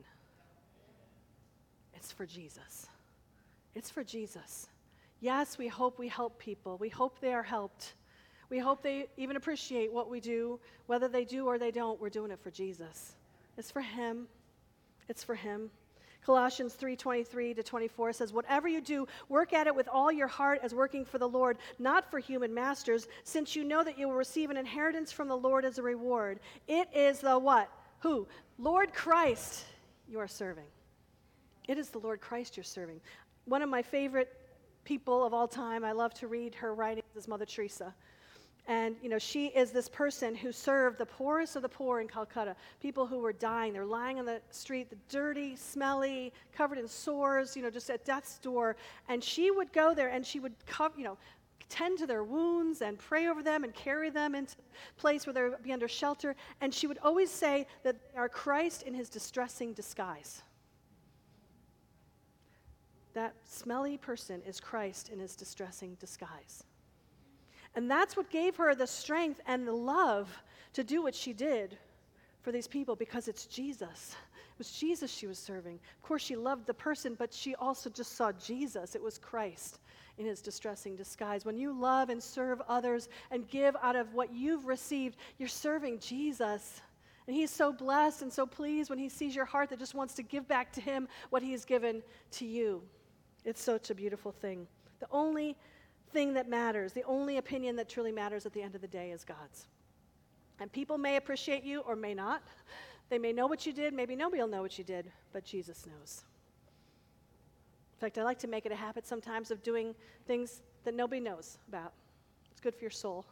It's 1.94 2.12
for 2.12 2.26
Jesus. 2.26 2.86
It's 3.74 3.90
for 3.90 4.04
Jesus. 4.04 4.68
Yes, 5.20 5.58
we 5.58 5.68
hope 5.68 5.98
we 5.98 6.08
help 6.08 6.38
people. 6.38 6.76
We 6.78 6.88
hope 6.88 7.18
they 7.20 7.32
are 7.32 7.42
helped. 7.42 7.94
We 8.50 8.58
hope 8.58 8.82
they 8.82 9.06
even 9.16 9.36
appreciate 9.36 9.92
what 9.92 10.10
we 10.10 10.20
do. 10.20 10.60
Whether 10.86 11.08
they 11.08 11.24
do 11.24 11.46
or 11.46 11.58
they 11.58 11.70
don't, 11.70 12.00
we're 12.00 12.10
doing 12.10 12.30
it 12.30 12.40
for 12.40 12.50
Jesus. 12.50 13.14
It's 13.56 13.70
for 13.70 13.80
Him. 13.80 14.26
It's 15.08 15.24
for 15.24 15.34
Him. 15.34 15.70
Colossians 16.24 16.74
3:23 16.74 17.54
to 17.54 17.62
24 17.62 18.12
says, 18.12 18.32
"Whatever 18.32 18.66
you 18.66 18.80
do, 18.80 19.06
work 19.28 19.52
at 19.52 19.66
it 19.66 19.74
with 19.74 19.88
all 19.88 20.10
your 20.10 20.26
heart 20.26 20.60
as 20.62 20.74
working 20.74 21.04
for 21.04 21.18
the 21.18 21.28
Lord, 21.28 21.58
not 21.78 22.10
for 22.10 22.18
human 22.18 22.54
masters, 22.54 23.08
since 23.24 23.54
you 23.54 23.62
know 23.62 23.84
that 23.84 23.98
you 23.98 24.08
will 24.08 24.14
receive 24.14 24.50
an 24.50 24.56
inheritance 24.56 25.12
from 25.12 25.28
the 25.28 25.36
Lord 25.36 25.64
as 25.64 25.78
a 25.78 25.82
reward. 25.82 26.40
It 26.66 26.88
is 26.94 27.20
the 27.20 27.38
what? 27.38 27.70
Who? 28.00 28.26
Lord 28.58 28.94
Christ 28.94 29.64
you 30.08 30.18
are 30.18 30.28
serving. 30.28 30.64
It 31.68 31.78
is 31.78 31.90
the 31.90 31.98
Lord 31.98 32.20
Christ 32.20 32.56
you're 32.56 32.64
serving. 32.64 33.00
One 33.46 33.62
of 33.62 33.68
my 33.68 33.82
favorite 33.82 34.36
people 34.84 35.24
of 35.24 35.32
all 35.32 35.48
time, 35.48 35.84
I 35.84 35.92
love 35.92 36.12
to 36.14 36.26
read 36.26 36.54
her 36.56 36.74
writings, 36.74 37.06
is 37.16 37.26
Mother 37.26 37.46
Teresa. 37.46 37.94
And, 38.66 38.96
you 39.02 39.10
know, 39.10 39.18
she 39.18 39.48
is 39.48 39.72
this 39.72 39.88
person 39.88 40.34
who 40.34 40.50
served 40.50 40.96
the 40.96 41.04
poorest 41.04 41.54
of 41.54 41.62
the 41.62 41.68
poor 41.68 42.00
in 42.00 42.08
Calcutta, 42.08 42.56
people 42.80 43.06
who 43.06 43.18
were 43.18 43.32
dying. 43.32 43.74
They're 43.74 43.84
lying 43.84 44.18
on 44.18 44.24
the 44.24 44.40
street, 44.50 44.88
the 44.88 44.96
dirty, 45.10 45.54
smelly, 45.54 46.32
covered 46.52 46.78
in 46.78 46.88
sores, 46.88 47.56
you 47.56 47.62
know, 47.62 47.68
just 47.70 47.90
at 47.90 48.06
death's 48.06 48.38
door. 48.38 48.76
And 49.08 49.22
she 49.22 49.50
would 49.50 49.70
go 49.72 49.94
there 49.94 50.08
and 50.08 50.24
she 50.24 50.40
would, 50.40 50.54
cover, 50.64 50.94
you 50.96 51.04
know, 51.04 51.18
tend 51.68 51.98
to 51.98 52.06
their 52.06 52.24
wounds 52.24 52.80
and 52.80 52.98
pray 52.98 53.26
over 53.26 53.42
them 53.42 53.64
and 53.64 53.74
carry 53.74 54.08
them 54.08 54.34
into 54.34 54.56
a 54.58 55.00
place 55.00 55.26
where 55.26 55.34
they 55.34 55.42
would 55.42 55.62
be 55.62 55.72
under 55.72 55.88
shelter. 55.88 56.34
And 56.62 56.72
she 56.72 56.86
would 56.86 56.98
always 57.02 57.30
say 57.30 57.66
that 57.82 57.96
they 58.12 58.18
are 58.18 58.30
Christ 58.30 58.82
in 58.82 58.94
his 58.94 59.10
distressing 59.10 59.74
disguise. 59.74 60.42
That 63.14 63.34
smelly 63.44 63.96
person 63.96 64.42
is 64.46 64.60
Christ 64.60 65.08
in 65.08 65.18
his 65.18 65.36
distressing 65.36 65.94
disguise. 66.00 66.64
And 67.74 67.90
that's 67.90 68.16
what 68.16 68.30
gave 68.30 68.56
her 68.56 68.74
the 68.74 68.86
strength 68.86 69.40
and 69.46 69.66
the 69.66 69.72
love 69.72 70.28
to 70.74 70.84
do 70.84 71.02
what 71.02 71.14
she 71.14 71.32
did 71.32 71.78
for 72.42 72.52
these 72.52 72.68
people 72.68 72.94
because 72.94 73.26
it's 73.26 73.46
Jesus. 73.46 74.14
It 74.54 74.58
was 74.58 74.72
Jesus 74.72 75.10
she 75.10 75.26
was 75.26 75.38
serving. 75.38 75.80
Of 75.96 76.02
course, 76.02 76.22
she 76.22 76.36
loved 76.36 76.66
the 76.66 76.74
person, 76.74 77.16
but 77.18 77.32
she 77.32 77.54
also 77.56 77.90
just 77.90 78.16
saw 78.16 78.30
Jesus. 78.32 78.94
It 78.94 79.02
was 79.02 79.18
Christ 79.18 79.80
in 80.18 80.26
his 80.26 80.40
distressing 80.40 80.94
disguise. 80.94 81.44
When 81.44 81.56
you 81.56 81.72
love 81.72 82.08
and 82.08 82.22
serve 82.22 82.60
others 82.68 83.08
and 83.32 83.48
give 83.48 83.74
out 83.82 83.96
of 83.96 84.14
what 84.14 84.32
you've 84.32 84.66
received, 84.66 85.16
you're 85.38 85.48
serving 85.48 85.98
Jesus. 85.98 86.82
And 87.26 87.34
he's 87.34 87.50
so 87.50 87.72
blessed 87.72 88.22
and 88.22 88.32
so 88.32 88.46
pleased 88.46 88.90
when 88.90 88.98
he 88.98 89.08
sees 89.08 89.34
your 89.34 89.44
heart 89.44 89.70
that 89.70 89.78
just 89.78 89.94
wants 89.94 90.14
to 90.14 90.22
give 90.22 90.46
back 90.46 90.72
to 90.74 90.80
him 90.80 91.08
what 91.30 91.42
he 91.42 91.52
has 91.52 91.64
given 91.64 92.02
to 92.32 92.44
you. 92.44 92.82
It's 93.44 93.62
such 93.62 93.90
a 93.90 93.94
beautiful 93.94 94.32
thing. 94.32 94.66
The 95.00 95.08
only 95.10 95.56
thing 96.12 96.34
that 96.34 96.48
matters, 96.48 96.92
the 96.92 97.04
only 97.04 97.36
opinion 97.38 97.76
that 97.76 97.88
truly 97.88 98.12
matters 98.12 98.46
at 98.46 98.52
the 98.52 98.62
end 98.62 98.74
of 98.74 98.80
the 98.80 98.88
day 98.88 99.10
is 99.10 99.24
God's. 99.24 99.66
And 100.60 100.72
people 100.72 100.96
may 100.96 101.16
appreciate 101.16 101.64
you 101.64 101.80
or 101.80 101.96
may 101.96 102.14
not. 102.14 102.42
They 103.10 103.18
may 103.18 103.32
know 103.32 103.46
what 103.46 103.66
you 103.66 103.72
did, 103.72 103.92
maybe 103.92 104.16
nobody 104.16 104.40
will 104.40 104.48
know 104.48 104.62
what 104.62 104.78
you 104.78 104.84
did, 104.84 105.12
but 105.32 105.44
Jesus 105.44 105.86
knows. 105.86 106.24
In 107.94 108.00
fact, 108.00 108.16
I 108.16 108.22
like 108.22 108.38
to 108.38 108.48
make 108.48 108.64
it 108.64 108.72
a 108.72 108.76
habit 108.76 109.06
sometimes 109.06 109.50
of 109.50 109.62
doing 109.62 109.94
things 110.26 110.62
that 110.84 110.94
nobody 110.94 111.20
knows 111.20 111.58
about. 111.68 111.92
It's 112.50 112.60
good 112.60 112.74
for 112.74 112.80
your 112.80 112.90
soul 112.90 113.26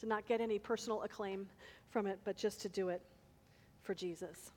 to 0.00 0.06
not 0.06 0.26
get 0.26 0.40
any 0.40 0.58
personal 0.58 1.02
acclaim 1.02 1.46
from 1.90 2.06
it, 2.06 2.18
but 2.24 2.36
just 2.36 2.62
to 2.62 2.68
do 2.68 2.88
it 2.88 3.02
for 3.82 3.94
Jesus. 3.94 4.52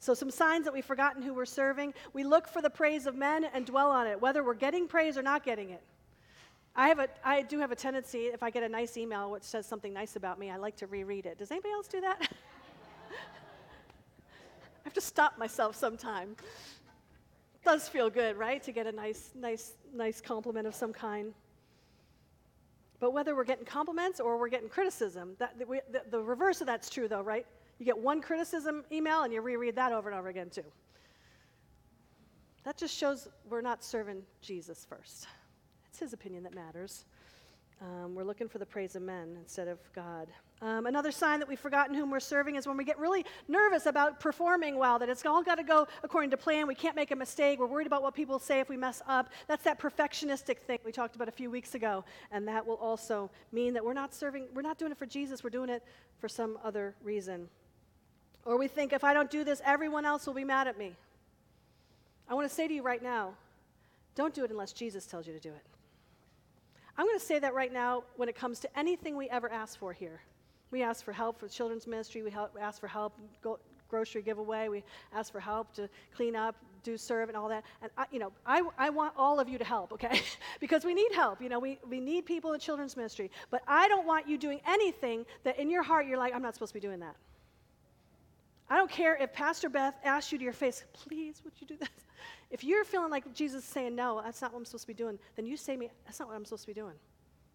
So, 0.00 0.14
some 0.14 0.30
signs 0.30 0.64
that 0.64 0.72
we've 0.72 0.84
forgotten 0.84 1.22
who 1.22 1.34
we're 1.34 1.44
serving. 1.44 1.92
We 2.14 2.24
look 2.24 2.48
for 2.48 2.62
the 2.62 2.70
praise 2.70 3.06
of 3.06 3.14
men 3.14 3.44
and 3.44 3.66
dwell 3.66 3.90
on 3.90 4.06
it, 4.06 4.18
whether 4.18 4.42
we're 4.42 4.54
getting 4.54 4.88
praise 4.88 5.18
or 5.18 5.22
not 5.22 5.44
getting 5.44 5.70
it. 5.70 5.82
I, 6.74 6.88
have 6.88 6.98
a, 6.98 7.08
I 7.22 7.42
do 7.42 7.58
have 7.58 7.70
a 7.70 7.76
tendency, 7.76 8.26
if 8.26 8.42
I 8.42 8.48
get 8.48 8.62
a 8.62 8.68
nice 8.68 8.96
email 8.96 9.30
which 9.30 9.42
says 9.42 9.66
something 9.66 9.92
nice 9.92 10.16
about 10.16 10.38
me, 10.38 10.50
I 10.50 10.56
like 10.56 10.76
to 10.76 10.86
reread 10.86 11.26
it. 11.26 11.36
Does 11.36 11.50
anybody 11.50 11.72
else 11.72 11.86
do 11.86 12.00
that? 12.00 12.18
I 13.10 14.84
have 14.84 14.94
to 14.94 15.02
stop 15.02 15.36
myself 15.36 15.76
sometime. 15.76 16.34
It 17.54 17.64
does 17.64 17.86
feel 17.86 18.08
good, 18.08 18.38
right, 18.38 18.62
to 18.62 18.72
get 18.72 18.86
a 18.86 18.92
nice, 18.92 19.32
nice, 19.34 19.74
nice 19.92 20.22
compliment 20.22 20.66
of 20.66 20.74
some 20.74 20.94
kind. 20.94 21.34
But 23.00 23.12
whether 23.12 23.36
we're 23.36 23.44
getting 23.44 23.66
compliments 23.66 24.18
or 24.18 24.38
we're 24.38 24.48
getting 24.48 24.70
criticism, 24.70 25.34
that, 25.38 25.58
the, 25.58 25.82
the, 25.90 26.02
the 26.10 26.20
reverse 26.20 26.62
of 26.62 26.66
that's 26.66 26.88
true, 26.88 27.08
though, 27.08 27.22
right? 27.22 27.44
You 27.80 27.86
get 27.86 27.98
one 27.98 28.20
criticism 28.20 28.84
email 28.92 29.22
and 29.22 29.32
you 29.32 29.40
reread 29.40 29.74
that 29.76 29.90
over 29.90 30.10
and 30.10 30.18
over 30.18 30.28
again, 30.28 30.50
too. 30.50 30.62
That 32.64 32.76
just 32.76 32.94
shows 32.94 33.26
we're 33.48 33.62
not 33.62 33.82
serving 33.82 34.22
Jesus 34.42 34.86
first. 34.86 35.26
It's 35.88 35.98
his 35.98 36.12
opinion 36.12 36.42
that 36.42 36.54
matters. 36.54 37.06
Um, 37.80 38.14
we're 38.14 38.24
looking 38.24 38.46
for 38.50 38.58
the 38.58 38.66
praise 38.66 38.96
of 38.96 39.02
men 39.02 39.38
instead 39.40 39.66
of 39.66 39.78
God. 39.94 40.28
Um, 40.60 40.84
another 40.84 41.10
sign 41.10 41.38
that 41.38 41.48
we've 41.48 41.58
forgotten 41.58 41.94
whom 41.94 42.10
we're 42.10 42.20
serving 42.20 42.56
is 42.56 42.66
when 42.66 42.76
we 42.76 42.84
get 42.84 42.98
really 42.98 43.24
nervous 43.48 43.86
about 43.86 44.20
performing 44.20 44.76
well, 44.76 44.98
that 44.98 45.08
it's 45.08 45.24
all 45.24 45.42
got 45.42 45.54
to 45.54 45.62
go 45.62 45.88
according 46.02 46.30
to 46.32 46.36
plan. 46.36 46.66
We 46.66 46.74
can't 46.74 46.94
make 46.94 47.12
a 47.12 47.16
mistake. 47.16 47.58
We're 47.58 47.64
worried 47.64 47.86
about 47.86 48.02
what 48.02 48.14
people 48.14 48.38
say 48.38 48.60
if 48.60 48.68
we 48.68 48.76
mess 48.76 49.00
up. 49.08 49.30
That's 49.48 49.64
that 49.64 49.80
perfectionistic 49.80 50.58
thing 50.58 50.80
we 50.84 50.92
talked 50.92 51.16
about 51.16 51.28
a 51.28 51.32
few 51.32 51.50
weeks 51.50 51.74
ago. 51.74 52.04
And 52.30 52.46
that 52.46 52.66
will 52.66 52.76
also 52.76 53.30
mean 53.52 53.72
that 53.72 53.82
we're 53.82 53.94
not 53.94 54.12
serving, 54.12 54.48
we're 54.52 54.60
not 54.60 54.76
doing 54.76 54.92
it 54.92 54.98
for 54.98 55.06
Jesus, 55.06 55.42
we're 55.42 55.48
doing 55.48 55.70
it 55.70 55.82
for 56.18 56.28
some 56.28 56.58
other 56.62 56.94
reason. 57.02 57.48
Or 58.44 58.58
we 58.58 58.68
think 58.68 58.92
if 58.92 59.04
I 59.04 59.12
don't 59.12 59.30
do 59.30 59.44
this, 59.44 59.60
everyone 59.64 60.04
else 60.04 60.26
will 60.26 60.34
be 60.34 60.44
mad 60.44 60.66
at 60.66 60.78
me. 60.78 60.94
I 62.28 62.34
want 62.34 62.48
to 62.48 62.54
say 62.54 62.68
to 62.68 62.74
you 62.74 62.82
right 62.82 63.02
now 63.02 63.34
don't 64.14 64.34
do 64.34 64.44
it 64.44 64.50
unless 64.50 64.72
Jesus 64.72 65.06
tells 65.06 65.26
you 65.26 65.32
to 65.32 65.40
do 65.40 65.50
it. 65.50 65.62
I'm 66.96 67.06
going 67.06 67.18
to 67.18 67.24
say 67.24 67.38
that 67.38 67.54
right 67.54 67.72
now 67.72 68.02
when 68.16 68.28
it 68.28 68.34
comes 68.34 68.60
to 68.60 68.78
anything 68.78 69.16
we 69.16 69.28
ever 69.30 69.50
ask 69.50 69.78
for 69.78 69.92
here. 69.92 70.20
We 70.70 70.82
ask 70.82 71.04
for 71.04 71.12
help 71.12 71.40
for 71.40 71.48
children's 71.48 71.86
ministry, 71.86 72.22
we 72.22 72.30
help, 72.30 72.56
ask 72.60 72.80
for 72.80 72.86
help, 72.86 73.14
go, 73.42 73.58
grocery 73.88 74.22
giveaway, 74.22 74.68
we 74.68 74.84
ask 75.12 75.32
for 75.32 75.40
help 75.40 75.72
to 75.74 75.88
clean 76.14 76.36
up, 76.36 76.54
do 76.82 76.96
serve, 76.96 77.28
and 77.28 77.36
all 77.36 77.48
that. 77.48 77.64
And, 77.82 77.90
I, 77.98 78.04
you 78.12 78.18
know, 78.18 78.32
I, 78.46 78.62
I 78.78 78.90
want 78.90 79.14
all 79.16 79.40
of 79.40 79.48
you 79.48 79.58
to 79.58 79.64
help, 79.64 79.92
okay? 79.92 80.20
because 80.60 80.84
we 80.84 80.94
need 80.94 81.12
help. 81.12 81.42
You 81.42 81.48
know, 81.48 81.58
we, 81.58 81.78
we 81.88 82.00
need 82.00 82.24
people 82.24 82.52
in 82.52 82.60
children's 82.60 82.96
ministry. 82.96 83.30
But 83.50 83.62
I 83.66 83.88
don't 83.88 84.06
want 84.06 84.28
you 84.28 84.38
doing 84.38 84.60
anything 84.66 85.26
that 85.44 85.58
in 85.58 85.70
your 85.70 85.82
heart 85.82 86.06
you're 86.06 86.18
like, 86.18 86.34
I'm 86.34 86.42
not 86.42 86.54
supposed 86.54 86.70
to 86.70 86.74
be 86.74 86.86
doing 86.86 87.00
that. 87.00 87.16
I 88.70 88.76
don't 88.76 88.90
care 88.90 89.16
if 89.16 89.32
Pastor 89.32 89.68
Beth 89.68 89.96
asks 90.04 90.30
you 90.30 90.38
to 90.38 90.44
your 90.44 90.52
face, 90.52 90.84
please, 90.92 91.42
would 91.44 91.52
you 91.58 91.66
do 91.66 91.76
this? 91.76 91.88
If 92.50 92.64
you're 92.64 92.84
feeling 92.84 93.12
like 93.12 93.32
Jesus 93.32 93.62
is 93.62 93.68
saying, 93.68 93.94
no, 93.94 94.20
that's 94.24 94.42
not 94.42 94.52
what 94.52 94.58
I'm 94.58 94.64
supposed 94.64 94.82
to 94.82 94.88
be 94.88 94.94
doing, 94.94 95.20
then 95.36 95.46
you 95.46 95.56
say 95.56 95.76
me, 95.76 95.88
that's 96.04 96.18
not 96.18 96.28
what 96.28 96.34
I'm 96.34 96.44
supposed 96.44 96.64
to 96.64 96.66
be 96.66 96.74
doing. 96.74 96.94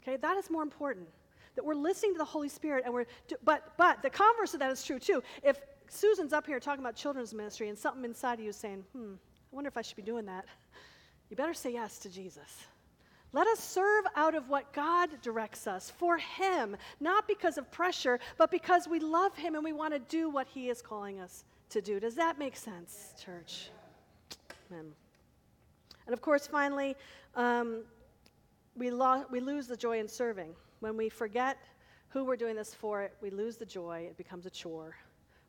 Okay, 0.02 0.16
that 0.16 0.38
is 0.38 0.50
more 0.50 0.64
important. 0.64 1.10
That 1.56 1.66
we're 1.66 1.76
listening 1.76 2.14
to 2.14 2.18
the 2.18 2.26
Holy 2.26 2.48
Spirit 2.48 2.84
and 2.86 2.94
we're, 2.94 3.06
but, 3.44 3.74
but 3.78 4.02
the 4.02 4.10
converse 4.10 4.54
of 4.54 4.62
that 4.62 4.72
is 4.72 4.82
true 4.84 4.98
too. 4.98 5.22
If 5.44 5.60
Susan's 5.90 6.32
up 6.32 6.48
here 6.48 6.62
talking 6.62 6.80
about 6.80 6.96
children's 6.96 7.34
ministry 7.34 7.68
and 7.68 7.78
something 7.78 8.06
inside 8.06 8.36
of 8.36 8.40
you 8.40 8.52
is 8.52 8.56
saying, 8.56 8.86
hmm, 8.94 9.16
I 9.16 9.56
wonder 9.56 9.68
if 9.68 9.76
I 9.76 9.82
should 9.82 9.98
be 9.98 10.02
doing 10.02 10.26
that, 10.28 10.46
you 11.30 11.36
better 11.36 11.54
say 11.54 11.74
yes 11.74 12.00
to 12.00 12.10
Jesus. 12.10 12.66
Let 13.36 13.48
us 13.48 13.60
serve 13.60 14.06
out 14.16 14.34
of 14.34 14.48
what 14.48 14.72
God 14.72 15.10
directs 15.22 15.68
us 15.68 15.90
for 15.90 16.18
Him, 16.18 16.78
not 17.02 17.28
because 17.28 17.58
of 17.58 17.70
pressure, 17.70 18.18
but 18.38 18.50
because 18.50 18.88
we 18.88 19.02
love 19.02 19.36
Him 19.36 19.56
and 19.56 19.64
we 19.64 19.74
want 19.74 19.94
to 19.94 20.00
do 20.00 20.30
what 20.30 20.48
He 20.48 20.70
is 20.70 20.82
calling 20.82 21.20
us 21.20 21.44
to 21.72 21.82
do. 21.82 22.00
Does 22.00 22.16
that 22.16 22.40
make 22.40 22.56
sense, 22.56 23.14
church? 23.22 23.72
Amen. 24.72 24.86
And 26.06 26.14
of 26.14 26.22
course, 26.22 26.48
finally, 26.48 26.96
um, 27.36 27.82
we, 28.78 28.90
lo- 28.90 29.26
we 29.30 29.42
lose 29.42 29.68
the 29.68 29.76
joy 29.76 30.00
in 30.00 30.08
serving. 30.08 30.56
When 30.80 30.96
we 30.96 31.10
forget 31.10 31.58
who 32.08 32.24
we're 32.24 32.38
doing 32.38 32.56
this 32.56 32.74
for, 32.74 33.12
we 33.22 33.32
lose 33.32 33.58
the 33.58 33.66
joy. 33.66 34.08
It 34.10 34.16
becomes 34.16 34.46
a 34.46 34.50
chore 34.50 34.96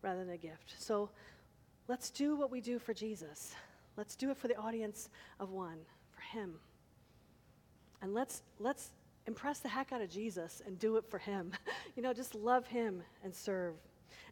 rather 0.02 0.24
than 0.24 0.34
a 0.34 0.36
gift. 0.36 0.74
So 0.76 1.08
let's 1.86 2.10
do 2.10 2.34
what 2.34 2.50
we 2.50 2.60
do 2.60 2.80
for 2.80 2.92
Jesus. 2.92 3.54
Let's 3.96 4.16
do 4.16 4.32
it 4.32 4.38
for 4.38 4.48
the 4.48 4.56
audience 4.56 5.08
of 5.38 5.52
one, 5.52 5.78
for 6.10 6.22
Him. 6.36 6.58
And 8.06 8.14
let's, 8.14 8.42
let's 8.60 8.90
impress 9.26 9.58
the 9.58 9.68
heck 9.68 9.90
out 9.90 10.00
of 10.00 10.08
Jesus 10.08 10.62
and 10.64 10.78
do 10.78 10.96
it 10.96 11.04
for 11.10 11.18
him. 11.18 11.50
you 11.96 12.04
know, 12.04 12.12
just 12.12 12.36
love 12.36 12.64
him 12.68 13.02
and 13.24 13.34
serve. 13.34 13.74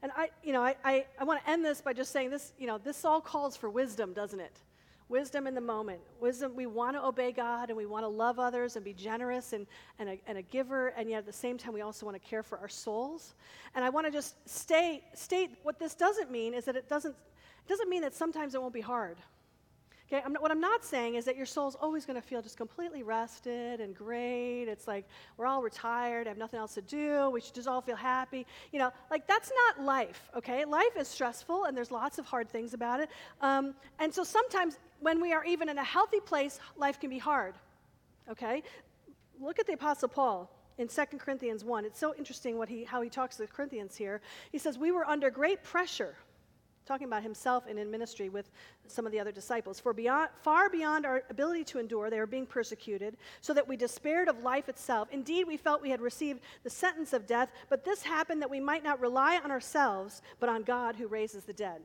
And 0.01 0.13
I, 0.17 0.31
you 0.45 0.53
know, 0.53 0.63
I, 0.63 0.77
I, 0.85 1.07
I 1.19 1.25
want 1.25 1.45
to 1.45 1.51
end 1.51 1.65
this 1.65 1.81
by 1.81 1.93
just 1.93 2.13
saying 2.13 2.31
this, 2.31 2.53
you 2.57 2.69
know, 2.69 2.79
this 2.79 3.05
all 3.05 3.21
calls 3.21 3.57
for 3.57 3.69
wisdom, 3.69 4.13
doesn't 4.13 4.39
it? 4.39 4.61
Wisdom 5.09 5.49
in 5.49 5.57
the 5.57 5.61
moment. 5.61 5.99
Wisdom, 6.21 6.55
we 6.55 6.67
want 6.67 6.95
to 6.95 7.05
obey 7.05 7.33
God 7.33 7.69
and 7.69 7.77
we 7.77 7.85
want 7.85 8.05
to 8.05 8.09
love 8.09 8.39
others 8.39 8.77
and 8.77 8.85
be 8.85 8.93
generous 8.93 9.53
and, 9.53 9.67
and, 9.99 10.09
a, 10.09 10.21
and 10.29 10.39
a 10.39 10.43
giver, 10.43 10.93
and 10.97 11.11
yet 11.11 11.19
at 11.19 11.27
the 11.27 11.33
same 11.33 11.59
time, 11.59 11.75
we 11.75 11.81
also 11.81 12.07
want 12.07 12.15
to 12.15 12.29
care 12.29 12.45
for 12.45 12.59
our 12.59 12.69
souls. 12.69 13.35
And 13.75 13.85
I 13.85 13.89
want 13.89 14.07
to 14.07 14.13
just 14.13 14.37
stay, 14.49 15.03
state 15.15 15.51
what 15.65 15.81
this 15.81 15.97
doesn't 15.97 16.31
mean 16.31 16.55
is 16.55 16.67
that 16.67 16.77
it 16.77 16.89
doesn't, 16.89 17.11
it 17.11 17.69
doesn't 17.69 17.89
mean 17.89 18.03
that 18.03 18.15
sometimes 18.15 18.55
it 18.55 18.63
won't 18.63 18.73
be 18.73 18.81
hard. 18.81 19.17
Okay, 20.15 20.23
I'm 20.25 20.33
not, 20.33 20.43
what 20.43 20.53
I'm 20.53 20.61
not 20.61 20.85
saying 20.85 21.17
is 21.17 21.25
that 21.25 21.37
your 21.37 21.45
soul's 21.45 21.75
always 21.75 22.07
going 22.07 22.15
to 22.15 22.25
feel 22.25 22.41
just 22.41 22.57
completely 22.57 23.03
rested 23.03 23.81
and 23.81 23.97
great. 23.97 24.67
It's 24.69 24.87
like 24.87 25.09
we're 25.37 25.47
all 25.47 25.61
retired, 25.61 26.29
have 26.29 26.39
nothing 26.39 26.61
else 26.61 26.75
to 26.75 26.83
do. 26.83 27.31
We 27.31 27.41
should 27.41 27.55
just 27.55 27.67
all 27.67 27.81
feel 27.81 27.97
happy. 27.97 28.47
You 28.73 28.79
know, 28.79 28.93
like 29.11 29.27
that's 29.27 29.51
not 29.67 29.85
life. 29.85 30.31
Okay, 30.37 30.65
life 30.65 30.97
is 30.97 31.09
stressful 31.09 31.65
and 31.65 31.77
there's 31.77 31.91
lots 31.91 32.21
of 32.21 32.27
hard 32.27 32.49
things 32.49 32.75
about 32.75 33.01
it. 33.01 33.09
Um, 33.41 33.75
and 33.99 34.15
so 34.15 34.23
sometimes 34.23 34.79
when 35.01 35.21
we 35.21 35.33
are 35.33 35.45
even 35.45 35.69
in 35.69 35.79
a 35.79 35.85
healthy 35.85 36.21
place, 36.21 36.61
life 36.77 37.01
can 37.01 37.11
be 37.11 37.19
hard. 37.19 37.57
Okay, 38.31 38.63
look 39.41 39.59
at 39.59 39.67
the 39.67 39.73
Apostle 39.73 40.09
Paul 40.09 40.49
in 40.79 40.87
2 40.87 41.07
Corinthians 41.19 41.65
1. 41.65 41.85
It's 41.85 41.99
so 41.99 42.15
interesting 42.15 42.57
what 42.57 42.69
he, 42.69 42.85
how 42.85 43.03
he 43.03 43.11
talks 43.11 43.35
to 43.39 43.43
the 43.43 43.49
Corinthians 43.49 43.97
here. 43.97 44.21
He 44.53 44.59
says, 44.59 44.79
We 44.79 44.93
were 44.93 45.09
under 45.09 45.29
great 45.29 45.65
pressure 45.65 46.15
talking 46.87 47.07
about 47.07 47.23
himself 47.23 47.65
and 47.69 47.79
in 47.79 47.91
ministry 47.91 48.29
with 48.29 48.51
some 48.87 49.07
of 49.07 49.13
the 49.13 49.19
other 49.19 49.33
disciples. 49.33 49.81
For 49.81 49.93
beyond, 49.93 50.31
far 50.43 50.69
beyond 50.69 51.07
our 51.07 51.23
ability 51.31 51.65
to 51.65 51.79
endure, 51.79 52.11
they 52.11 52.19
were 52.19 52.27
being 52.27 52.47
persecuted, 52.47 53.17
so 53.41 53.55
that 53.55 53.67
we 53.67 53.77
despaired 53.77 54.29
of 54.29 54.43
life 54.43 54.69
itself. 54.69 55.09
Indeed, 55.11 55.47
we 55.47 55.57
felt 55.57 55.83
we 55.83 55.91
had 55.91 56.01
received 56.01 56.41
the 56.63 56.71
sentence 56.71 57.13
of 57.13 57.27
death, 57.27 57.51
but 57.69 57.85
this 57.85 58.03
happened 58.03 58.43
that 58.43 58.51
we 58.51 58.61
might 58.61 58.85
not 58.85 59.01
rely 59.01 59.41
on 59.43 59.51
ourselves, 59.51 60.23
but 60.41 60.49
on 60.49 60.63
God 60.63 60.97
who 60.97 61.07
raises 61.07 61.45
the 61.45 61.53
dead. 61.53 61.81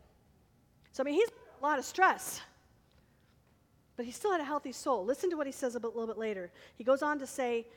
So, 0.91 1.03
I 1.03 1.05
mean, 1.05 1.15
he's 1.15 1.29
a 1.29 1.63
lot 1.63 1.79
of 1.79 1.85
stress, 1.85 2.41
but 3.95 4.05
he 4.05 4.12
still 4.12 4.31
had 4.31 4.41
a 4.41 4.45
healthy 4.45 4.71
soul. 4.71 5.05
Listen 5.05 5.29
to 5.29 5.38
what 5.38 5.45
he 5.45 5.53
says 5.53 5.75
a, 5.75 5.79
bit, 5.79 5.88
a 5.88 5.93
little 5.93 6.07
bit 6.07 6.19
later. 6.19 6.51
He 6.77 6.83
goes 6.83 7.01
on 7.01 7.19
to 7.19 7.27
say, 7.27 7.67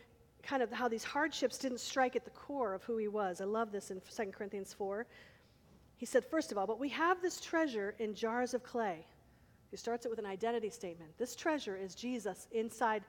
kind 0.42 0.62
of 0.62 0.72
how 0.72 0.88
these 0.88 1.04
hardships 1.04 1.58
didn't 1.58 1.78
strike 1.78 2.16
at 2.16 2.24
the 2.24 2.30
core 2.30 2.74
of 2.74 2.82
who 2.82 2.96
he 2.96 3.08
was. 3.08 3.40
I 3.40 3.44
love 3.44 3.70
this 3.70 3.90
in 3.90 4.00
2 4.00 4.24
Corinthians 4.32 4.74
4. 4.74 5.06
He 6.02 6.06
said, 6.06 6.24
first 6.24 6.50
of 6.50 6.58
all, 6.58 6.66
but 6.66 6.80
we 6.80 6.88
have 6.88 7.22
this 7.22 7.40
treasure 7.40 7.94
in 8.00 8.12
jars 8.12 8.54
of 8.54 8.64
clay. 8.64 9.06
He 9.70 9.76
starts 9.76 10.04
it 10.04 10.08
with 10.08 10.18
an 10.18 10.26
identity 10.26 10.68
statement. 10.68 11.16
This 11.16 11.36
treasure 11.36 11.76
is 11.76 11.94
Jesus 11.94 12.48
inside 12.50 13.04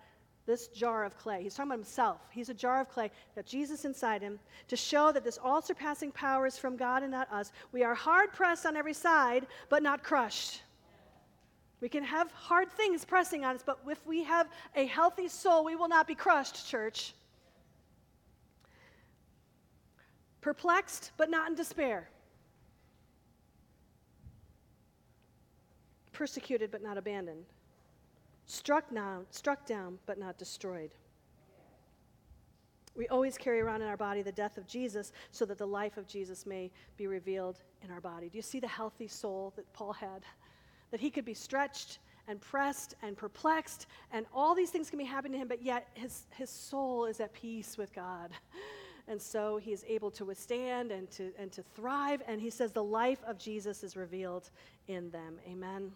this 0.45 0.67
jar 0.67 1.03
of 1.03 1.17
clay. 1.17 1.41
He's 1.41 1.55
talking 1.55 1.71
about 1.71 1.79
himself. 1.79 2.21
He's 2.29 2.49
a 2.49 2.53
jar 2.53 2.81
of 2.81 2.89
clay, 2.89 3.09
got 3.35 3.47
Jesus 3.47 3.85
inside 3.85 4.21
him 4.21 4.37
to 4.67 4.75
show 4.75 5.11
that 5.11 5.23
this 5.23 5.39
all 5.43 5.59
surpassing 5.59 6.11
power 6.11 6.45
is 6.45 6.59
from 6.59 6.77
God 6.77 7.01
and 7.01 7.11
not 7.11 7.33
us. 7.33 7.51
We 7.71 7.83
are 7.83 7.95
hard 7.95 8.31
pressed 8.31 8.67
on 8.67 8.77
every 8.77 8.93
side, 8.93 9.47
but 9.69 9.81
not 9.81 10.03
crushed. 10.03 10.61
We 11.81 11.89
can 11.89 12.03
have 12.03 12.31
hard 12.31 12.71
things 12.71 13.05
pressing 13.05 13.43
on 13.43 13.55
us, 13.55 13.63
but 13.65 13.79
if 13.89 14.05
we 14.05 14.23
have 14.25 14.47
a 14.75 14.85
healthy 14.85 15.29
soul, 15.29 15.65
we 15.65 15.75
will 15.75 15.89
not 15.89 16.05
be 16.05 16.13
crushed, 16.13 16.69
church. 16.69 17.15
Perplexed, 20.41 21.09
but 21.17 21.31
not 21.31 21.49
in 21.49 21.55
despair. 21.55 22.07
Persecuted 26.13 26.71
but 26.71 26.81
not 26.81 26.97
abandoned, 26.97 27.45
struck 28.45 28.93
down, 28.93 29.25
struck 29.31 29.65
down 29.65 29.97
but 30.05 30.17
not 30.17 30.37
destroyed. 30.37 30.91
We 32.95 33.07
always 33.07 33.37
carry 33.37 33.59
around 33.59 33.81
in 33.81 33.87
our 33.87 33.97
body 33.97 34.21
the 34.21 34.31
death 34.31 34.57
of 34.57 34.67
Jesus 34.67 35.13
so 35.31 35.45
that 35.45 35.57
the 35.57 35.65
life 35.65 35.97
of 35.97 36.07
Jesus 36.07 36.45
may 36.45 36.71
be 36.95 37.07
revealed 37.07 37.59
in 37.81 37.89
our 37.89 38.01
body. 38.01 38.29
Do 38.29 38.37
you 38.37 38.43
see 38.43 38.59
the 38.59 38.67
healthy 38.67 39.07
soul 39.07 39.51
that 39.55 39.71
Paul 39.73 39.93
had? 39.93 40.23
That 40.91 40.99
he 40.99 41.09
could 41.09 41.25
be 41.25 41.33
stretched 41.33 41.97
and 42.27 42.39
pressed 42.39 42.95
and 43.01 43.17
perplexed, 43.17 43.87
and 44.11 44.25
all 44.33 44.55
these 44.55 44.69
things 44.69 44.89
can 44.89 44.97
be 44.97 45.05
happening 45.05 45.33
to 45.33 45.39
him, 45.39 45.47
but 45.47 45.61
yet 45.61 45.89
his, 45.93 46.23
his 46.29 46.49
soul 46.49 47.05
is 47.05 47.19
at 47.19 47.33
peace 47.33 47.77
with 47.77 47.93
God. 47.93 48.31
And 49.07 49.21
so 49.21 49.57
he 49.57 49.73
is 49.73 49.83
able 49.87 50.11
to 50.11 50.23
withstand 50.23 50.91
and 50.91 51.11
to, 51.11 51.33
and 51.37 51.51
to 51.51 51.61
thrive. 51.75 52.21
And 52.25 52.39
he 52.39 52.49
says 52.49 52.71
the 52.71 52.83
life 52.83 53.19
of 53.27 53.37
Jesus 53.37 53.83
is 53.83 53.97
revealed 53.97 54.49
in 54.87 55.09
them. 55.11 55.39
Amen. 55.45 55.91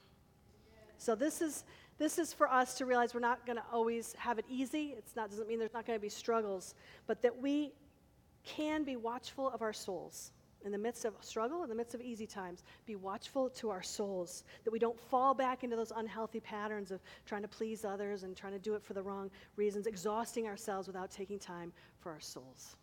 So 0.97 1.15
this 1.15 1.41
is 1.41 1.63
this 1.97 2.19
is 2.19 2.31
for 2.31 2.47
us 2.51 2.75
to 2.75 2.85
realize 2.85 3.13
we're 3.13 3.21
not 3.21 3.43
going 3.45 3.57
to 3.57 3.63
always 3.71 4.13
have 4.19 4.37
it 4.37 4.45
easy. 4.47 4.93
It's 4.97 5.15
not 5.15 5.31
doesn't 5.31 5.47
mean 5.47 5.57
there's 5.57 5.73
not 5.73 5.85
going 5.87 5.97
to 5.97 6.01
be 6.01 6.09
struggles, 6.09 6.75
but 7.07 7.21
that 7.23 7.41
we 7.41 7.73
can 8.43 8.83
be 8.83 8.95
watchful 8.95 9.49
of 9.49 9.61
our 9.61 9.73
souls. 9.73 10.31
in 10.65 10.71
the 10.71 10.77
midst 10.77 11.05
of 11.05 11.13
struggle, 11.21 11.63
in 11.63 11.69
the 11.69 11.75
midst 11.75 11.93
of 11.93 12.01
easy 12.01 12.25
times, 12.25 12.63
be 12.85 12.95
watchful 12.95 13.47
to 13.47 13.69
our 13.69 13.83
souls, 13.83 14.43
that 14.63 14.71
we 14.71 14.79
don't 14.79 14.99
fall 14.99 15.33
back 15.33 15.63
into 15.63 15.75
those 15.75 15.91
unhealthy 15.95 16.39
patterns 16.39 16.91
of 16.91 16.99
trying 17.25 17.43
to 17.43 17.47
please 17.47 17.85
others 17.85 18.23
and 18.23 18.35
trying 18.35 18.53
to 18.53 18.59
do 18.59 18.73
it 18.73 18.83
for 18.83 18.93
the 18.93 19.01
wrong 19.01 19.29
reasons, 19.55 19.85
exhausting 19.85 20.47
ourselves 20.47 20.87
without 20.87 21.11
taking 21.11 21.37
time 21.39 21.71
for 21.99 22.11
our 22.11 22.19
souls. 22.19 22.75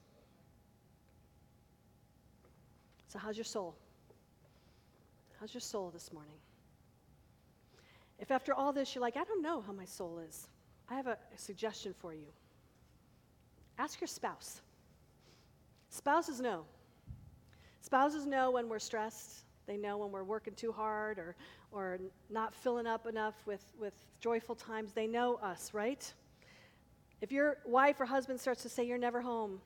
So, 3.08 3.18
how's 3.18 3.36
your 3.36 3.44
soul? 3.44 3.74
How's 5.40 5.52
your 5.52 5.60
soul 5.60 5.90
this 5.90 6.12
morning? 6.12 6.36
If 8.24 8.30
after 8.30 8.54
all 8.54 8.72
this 8.72 8.94
you're 8.94 9.02
like, 9.02 9.18
I 9.18 9.24
don't 9.24 9.42
know 9.42 9.60
how 9.60 9.74
my 9.74 9.84
soul 9.84 10.18
is, 10.26 10.48
I 10.88 10.94
have 10.94 11.06
a, 11.06 11.18
a 11.34 11.38
suggestion 11.38 11.92
for 11.92 12.14
you. 12.14 12.24
Ask 13.78 14.00
your 14.00 14.08
spouse. 14.08 14.62
Spouses 15.90 16.40
know. 16.40 16.64
Spouses 17.82 18.24
know 18.24 18.50
when 18.50 18.70
we're 18.70 18.78
stressed. 18.78 19.44
They 19.66 19.76
know 19.76 19.98
when 19.98 20.10
we're 20.10 20.24
working 20.24 20.54
too 20.54 20.72
hard 20.72 21.18
or, 21.18 21.36
or 21.70 21.98
not 22.30 22.54
filling 22.54 22.86
up 22.86 23.06
enough 23.06 23.34
with, 23.44 23.66
with 23.78 23.92
joyful 24.20 24.54
times. 24.54 24.92
They 24.94 25.06
know 25.06 25.34
us, 25.42 25.74
right? 25.74 26.10
If 27.20 27.30
your 27.30 27.58
wife 27.66 28.00
or 28.00 28.06
husband 28.06 28.40
starts 28.40 28.62
to 28.62 28.70
say, 28.70 28.84
You're 28.84 28.96
never 28.96 29.20
home, 29.20 29.60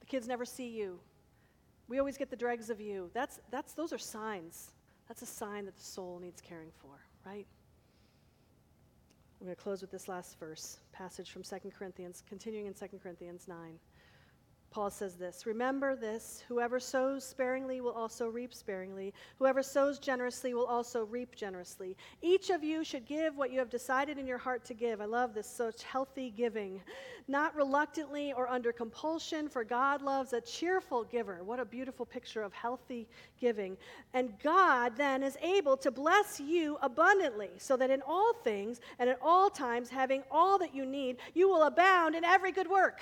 the 0.00 0.06
kids 0.06 0.28
never 0.28 0.44
see 0.44 0.68
you, 0.68 1.00
we 1.88 1.98
always 1.98 2.18
get 2.18 2.28
the 2.28 2.36
dregs 2.36 2.68
of 2.68 2.78
you, 2.78 3.10
that's, 3.14 3.40
that's, 3.50 3.72
those 3.72 3.94
are 3.94 3.98
signs. 3.98 4.72
That's 5.08 5.22
a 5.22 5.26
sign 5.26 5.64
that 5.64 5.78
the 5.78 5.82
soul 5.82 6.18
needs 6.20 6.42
caring 6.42 6.72
for, 6.82 7.00
right? 7.24 7.46
I'm 9.40 9.46
going 9.46 9.56
to 9.56 9.62
close 9.62 9.80
with 9.80 9.90
this 9.90 10.06
last 10.06 10.38
verse, 10.38 10.80
passage 10.92 11.30
from 11.30 11.42
2 11.42 11.70
Corinthians, 11.70 12.22
continuing 12.28 12.66
in 12.66 12.74
2 12.74 12.86
Corinthians 13.02 13.48
9. 13.48 13.56
Paul 14.70 14.90
says 14.90 15.16
this 15.16 15.46
Remember 15.46 15.96
this 15.96 16.44
whoever 16.46 16.78
sows 16.78 17.24
sparingly 17.24 17.80
will 17.80 17.92
also 17.92 18.28
reap 18.28 18.54
sparingly. 18.54 19.12
Whoever 19.38 19.64
sows 19.64 19.98
generously 19.98 20.54
will 20.54 20.66
also 20.66 21.04
reap 21.04 21.34
generously. 21.34 21.96
Each 22.22 22.50
of 22.50 22.62
you 22.62 22.84
should 22.84 23.04
give 23.04 23.36
what 23.36 23.50
you 23.50 23.58
have 23.58 23.68
decided 23.68 24.16
in 24.16 24.28
your 24.28 24.38
heart 24.38 24.64
to 24.66 24.74
give. 24.74 25.00
I 25.00 25.06
love 25.06 25.34
this, 25.34 25.48
such 25.48 25.82
healthy 25.82 26.30
giving. 26.30 26.80
Not 27.26 27.56
reluctantly 27.56 28.32
or 28.32 28.48
under 28.48 28.72
compulsion, 28.72 29.48
for 29.48 29.64
God 29.64 30.02
loves 30.02 30.32
a 30.32 30.40
cheerful 30.40 31.02
giver. 31.02 31.42
What 31.42 31.58
a 31.58 31.64
beautiful 31.64 32.06
picture 32.06 32.42
of 32.42 32.52
healthy 32.52 33.08
giving. 33.40 33.76
And 34.14 34.38
God 34.40 34.96
then 34.96 35.24
is 35.24 35.36
able 35.42 35.76
to 35.78 35.90
bless 35.90 36.38
you 36.38 36.78
abundantly, 36.80 37.50
so 37.58 37.76
that 37.76 37.90
in 37.90 38.02
all 38.06 38.34
things 38.44 38.80
and 39.00 39.10
at 39.10 39.18
all 39.20 39.50
times, 39.50 39.88
having 39.90 40.22
all 40.30 40.58
that 40.58 40.74
you 40.74 40.86
need, 40.86 41.16
you 41.34 41.48
will 41.48 41.64
abound 41.64 42.14
in 42.14 42.24
every 42.24 42.52
good 42.52 42.70
work. 42.70 43.00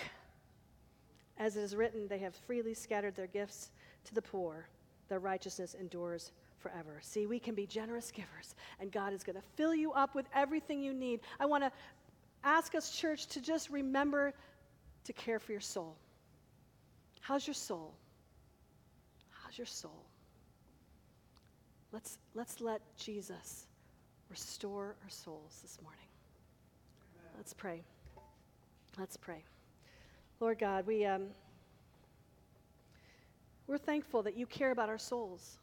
As 1.38 1.56
it 1.56 1.60
is 1.60 1.76
written, 1.76 2.08
they 2.08 2.18
have 2.18 2.34
freely 2.34 2.74
scattered 2.74 3.14
their 3.14 3.28
gifts 3.28 3.70
to 4.04 4.14
the 4.14 4.22
poor. 4.22 4.68
Their 5.08 5.20
righteousness 5.20 5.74
endures 5.78 6.32
forever. 6.58 6.98
See, 7.00 7.26
we 7.26 7.38
can 7.38 7.54
be 7.54 7.66
generous 7.66 8.10
givers, 8.10 8.54
and 8.80 8.90
God 8.90 9.12
is 9.12 9.22
going 9.22 9.36
to 9.36 9.42
fill 9.56 9.74
you 9.74 9.92
up 9.92 10.14
with 10.14 10.26
everything 10.34 10.82
you 10.82 10.92
need. 10.92 11.20
I 11.38 11.46
want 11.46 11.64
to 11.64 11.72
ask 12.42 12.74
us, 12.74 12.90
church, 12.90 13.26
to 13.28 13.40
just 13.40 13.70
remember 13.70 14.34
to 15.04 15.12
care 15.12 15.38
for 15.38 15.52
your 15.52 15.60
soul. 15.60 15.96
How's 17.20 17.46
your 17.46 17.54
soul? 17.54 17.94
How's 19.30 19.56
your 19.56 19.66
soul? 19.66 20.04
Let's, 21.92 22.18
let's 22.34 22.60
let 22.60 22.80
Jesus 22.96 23.66
restore 24.28 24.96
our 25.02 25.10
souls 25.10 25.60
this 25.62 25.78
morning. 25.82 26.00
Let's 27.36 27.54
pray. 27.54 27.82
Let's 28.98 29.16
pray. 29.16 29.44
Lord 30.40 30.60
God, 30.60 30.86
we, 30.86 31.04
um, 31.04 31.26
we're 33.66 33.76
thankful 33.76 34.22
that 34.22 34.36
you 34.36 34.46
care 34.46 34.70
about 34.70 34.88
our 34.88 34.98
souls, 34.98 35.58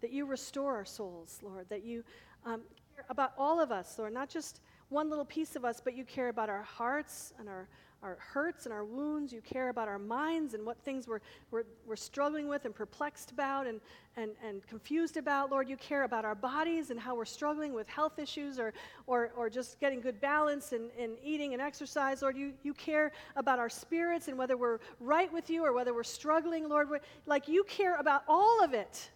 that 0.00 0.12
you 0.12 0.24
restore 0.24 0.76
our 0.76 0.84
souls, 0.84 1.40
Lord, 1.42 1.68
that 1.68 1.84
you 1.84 2.04
um, 2.46 2.62
care 2.94 3.04
about 3.08 3.32
all 3.36 3.60
of 3.60 3.72
us, 3.72 3.98
Lord, 3.98 4.14
not 4.14 4.28
just 4.28 4.60
one 4.88 5.10
little 5.10 5.24
piece 5.24 5.56
of 5.56 5.64
us, 5.64 5.80
but 5.82 5.96
you 5.96 6.04
care 6.04 6.28
about 6.28 6.48
our 6.48 6.62
hearts 6.62 7.32
and 7.40 7.48
our, 7.48 7.68
our 8.02 8.16
hurts 8.20 8.64
and 8.64 8.72
our 8.72 8.84
wounds. 8.84 9.32
You 9.32 9.40
care 9.42 9.68
about 9.68 9.88
our 9.88 9.98
minds 9.98 10.54
and 10.54 10.64
what 10.64 10.78
things 10.82 11.06
we're, 11.06 11.20
we're, 11.50 11.64
we're 11.86 11.96
struggling 11.96 12.48
with 12.48 12.64
and 12.64 12.74
perplexed 12.74 13.30
about 13.30 13.66
and, 13.66 13.80
and, 14.16 14.32
and 14.42 14.66
confused 14.66 15.16
about. 15.16 15.50
Lord, 15.50 15.68
you 15.68 15.76
care 15.76 16.04
about 16.04 16.24
our 16.24 16.34
bodies 16.34 16.90
and 16.90 16.98
how 16.98 17.14
we're 17.14 17.24
struggling 17.24 17.74
with 17.74 17.88
health 17.88 18.18
issues 18.18 18.58
or, 18.58 18.72
or, 19.06 19.32
or 19.36 19.50
just 19.50 19.78
getting 19.80 20.00
good 20.00 20.20
balance 20.20 20.72
in, 20.72 20.88
in 20.98 21.16
eating 21.22 21.52
and 21.52 21.60
exercise. 21.60 22.22
Lord, 22.22 22.36
you, 22.36 22.52
you 22.62 22.72
care 22.74 23.12
about 23.36 23.58
our 23.58 23.68
spirits 23.68 24.28
and 24.28 24.38
whether 24.38 24.56
we're 24.56 24.78
right 24.98 25.32
with 25.32 25.50
you 25.50 25.64
or 25.64 25.72
whether 25.72 25.92
we're 25.92 26.02
struggling. 26.02 26.68
Lord, 26.68 26.88
like 27.26 27.48
you 27.48 27.64
care 27.64 27.96
about 27.96 28.22
all 28.28 28.64
of 28.64 28.72
it. 28.72 29.10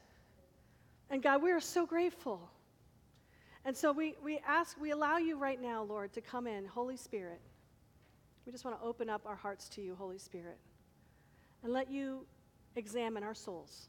And 1.11 1.22
God, 1.22 1.43
we 1.43 1.53
are 1.53 1.61
so 1.61 1.87
grateful. 1.87 2.51
And 3.64 3.74
so 3.74 3.93
we, 3.93 4.14
we 4.22 4.41
ask, 4.47 4.78
we 4.78 4.91
allow 4.91 5.16
you 5.16 5.39
right 5.39 5.61
now, 5.61 5.85
Lord, 5.85 6.12
to 6.14 6.20
come 6.20 6.47
in, 6.47 6.66
Holy 6.66 6.99
Spirit. 6.99 7.41
We 8.47 8.53
just 8.53 8.64
want 8.64 8.78
to 8.78 8.86
open 8.86 9.09
up 9.09 9.22
our 9.26 9.36
hearts 9.36 9.68
to 9.70 9.80
you, 9.80 9.95
Holy 9.95 10.18
Spirit, 10.18 10.59
and 11.62 11.72
let 11.72 11.90
you 11.90 12.26
examine 12.76 13.22
our 13.22 13.34
souls. 13.34 13.88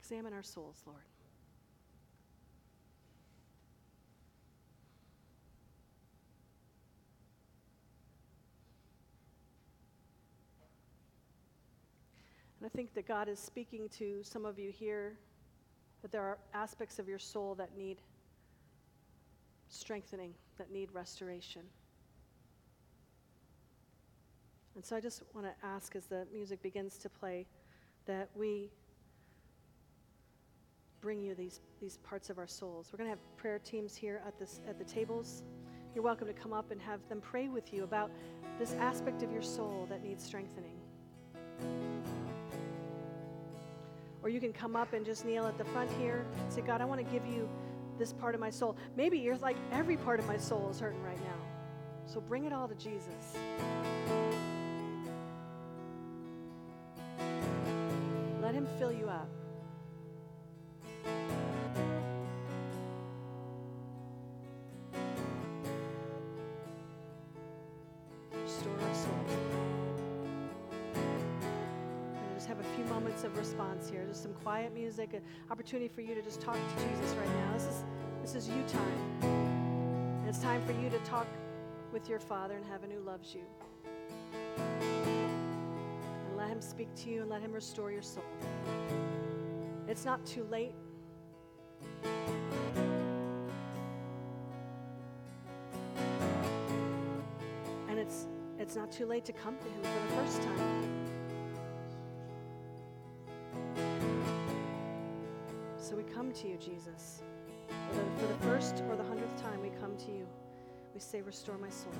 Examine 0.00 0.32
our 0.32 0.42
souls, 0.42 0.82
Lord. 0.86 1.00
And 12.64 12.70
I 12.72 12.74
think 12.74 12.94
that 12.94 13.06
God 13.06 13.28
is 13.28 13.38
speaking 13.38 13.90
to 13.98 14.22
some 14.22 14.46
of 14.46 14.58
you 14.58 14.70
here 14.70 15.18
that 16.00 16.12
there 16.12 16.22
are 16.22 16.38
aspects 16.54 16.98
of 16.98 17.08
your 17.08 17.18
soul 17.18 17.54
that 17.56 17.76
need 17.76 17.98
strengthening, 19.74 20.34
that 20.58 20.70
need 20.72 20.88
restoration. 20.92 21.62
And 24.74 24.84
so 24.84 24.96
I 24.96 25.00
just 25.00 25.22
want 25.34 25.46
to 25.46 25.66
ask 25.66 25.94
as 25.94 26.06
the 26.06 26.26
music 26.32 26.62
begins 26.62 26.98
to 26.98 27.08
play 27.08 27.46
that 28.06 28.28
we 28.34 28.70
bring 31.00 31.22
you 31.22 31.34
these, 31.34 31.60
these 31.80 31.98
parts 31.98 32.30
of 32.30 32.38
our 32.38 32.46
souls. 32.46 32.88
We're 32.92 32.96
going 32.96 33.08
to 33.08 33.16
have 33.16 33.36
prayer 33.36 33.58
teams 33.58 33.94
here 33.94 34.22
at, 34.26 34.38
this, 34.38 34.60
at 34.68 34.78
the 34.78 34.84
tables. 34.84 35.42
You're 35.94 36.02
welcome 36.02 36.26
to 36.26 36.32
come 36.32 36.52
up 36.52 36.70
and 36.70 36.80
have 36.80 37.06
them 37.08 37.20
pray 37.20 37.48
with 37.48 37.72
you 37.72 37.84
about 37.84 38.10
this 38.58 38.74
aspect 38.80 39.22
of 39.22 39.30
your 39.30 39.42
soul 39.42 39.86
that 39.90 40.02
needs 40.02 40.24
strengthening. 40.24 40.76
Or 44.22 44.30
you 44.30 44.40
can 44.40 44.52
come 44.52 44.74
up 44.74 44.94
and 44.94 45.04
just 45.04 45.24
kneel 45.24 45.46
at 45.46 45.58
the 45.58 45.66
front 45.66 45.90
here 46.00 46.24
and 46.40 46.52
say, 46.52 46.62
God, 46.62 46.80
I 46.80 46.84
want 46.86 47.04
to 47.04 47.12
give 47.12 47.26
you 47.26 47.48
this 47.98 48.12
part 48.12 48.34
of 48.34 48.40
my 48.40 48.50
soul. 48.50 48.76
Maybe 48.96 49.18
you're 49.18 49.36
like, 49.38 49.56
every 49.72 49.96
part 49.96 50.20
of 50.20 50.26
my 50.26 50.36
soul 50.36 50.68
is 50.70 50.80
hurting 50.80 51.02
right 51.02 51.20
now. 51.20 51.40
So 52.06 52.20
bring 52.20 52.44
it 52.44 52.52
all 52.52 52.68
to 52.68 52.74
Jesus. 52.74 53.36
Let 58.42 58.54
Him 58.54 58.68
fill 58.78 58.92
you 58.92 59.08
up. 59.08 59.28
Few 72.74 72.84
moments 72.86 73.24
of 73.24 73.36
response 73.36 73.88
here. 73.88 74.04
Just 74.08 74.22
some 74.22 74.32
quiet 74.34 74.74
music, 74.74 75.12
an 75.14 75.20
opportunity 75.50 75.88
for 75.88 76.00
you 76.00 76.14
to 76.14 76.22
just 76.22 76.40
talk 76.40 76.54
to 76.54 76.74
Jesus 76.82 77.14
right 77.14 77.28
now. 77.28 77.52
This 77.52 77.64
is 77.64 77.84
this 78.22 78.34
is 78.34 78.48
you 78.48 78.62
time. 78.66 78.98
And 79.22 80.28
it's 80.28 80.38
time 80.38 80.64
for 80.64 80.72
you 80.72 80.90
to 80.90 80.98
talk 81.00 81.26
with 81.92 82.08
your 82.08 82.18
Father 82.18 82.56
in 82.56 82.64
heaven 82.64 82.90
who 82.90 83.00
loves 83.00 83.34
you. 83.34 83.42
And 84.56 86.36
let 86.36 86.48
him 86.48 86.60
speak 86.60 86.92
to 86.96 87.10
you 87.10 87.20
and 87.20 87.30
let 87.30 87.42
him 87.42 87.52
restore 87.52 87.92
your 87.92 88.02
soul. 88.02 88.24
It's 89.86 90.04
not 90.04 90.24
too 90.26 90.44
late. 90.50 90.74
And 97.88 97.98
it's 97.98 98.26
it's 98.58 98.74
not 98.74 98.90
too 98.90 99.06
late 99.06 99.24
to 99.26 99.32
come 99.32 99.56
to 99.58 99.64
him 99.64 99.82
for 99.82 100.08
the 100.08 100.22
first 100.22 100.42
time. 100.42 101.03
Come 106.24 106.32
to 106.32 106.48
you, 106.48 106.56
Jesus. 106.56 107.20
For 107.68 108.26
the 108.26 108.34
first 108.46 108.82
or 108.88 108.96
the 108.96 109.04
hundredth 109.04 109.42
time 109.42 109.60
we 109.60 109.68
come 109.80 109.94
to 109.98 110.10
you, 110.10 110.26
we 110.94 111.00
say, 111.00 111.20
Restore 111.20 111.58
my 111.58 111.68
soul. 111.68 111.92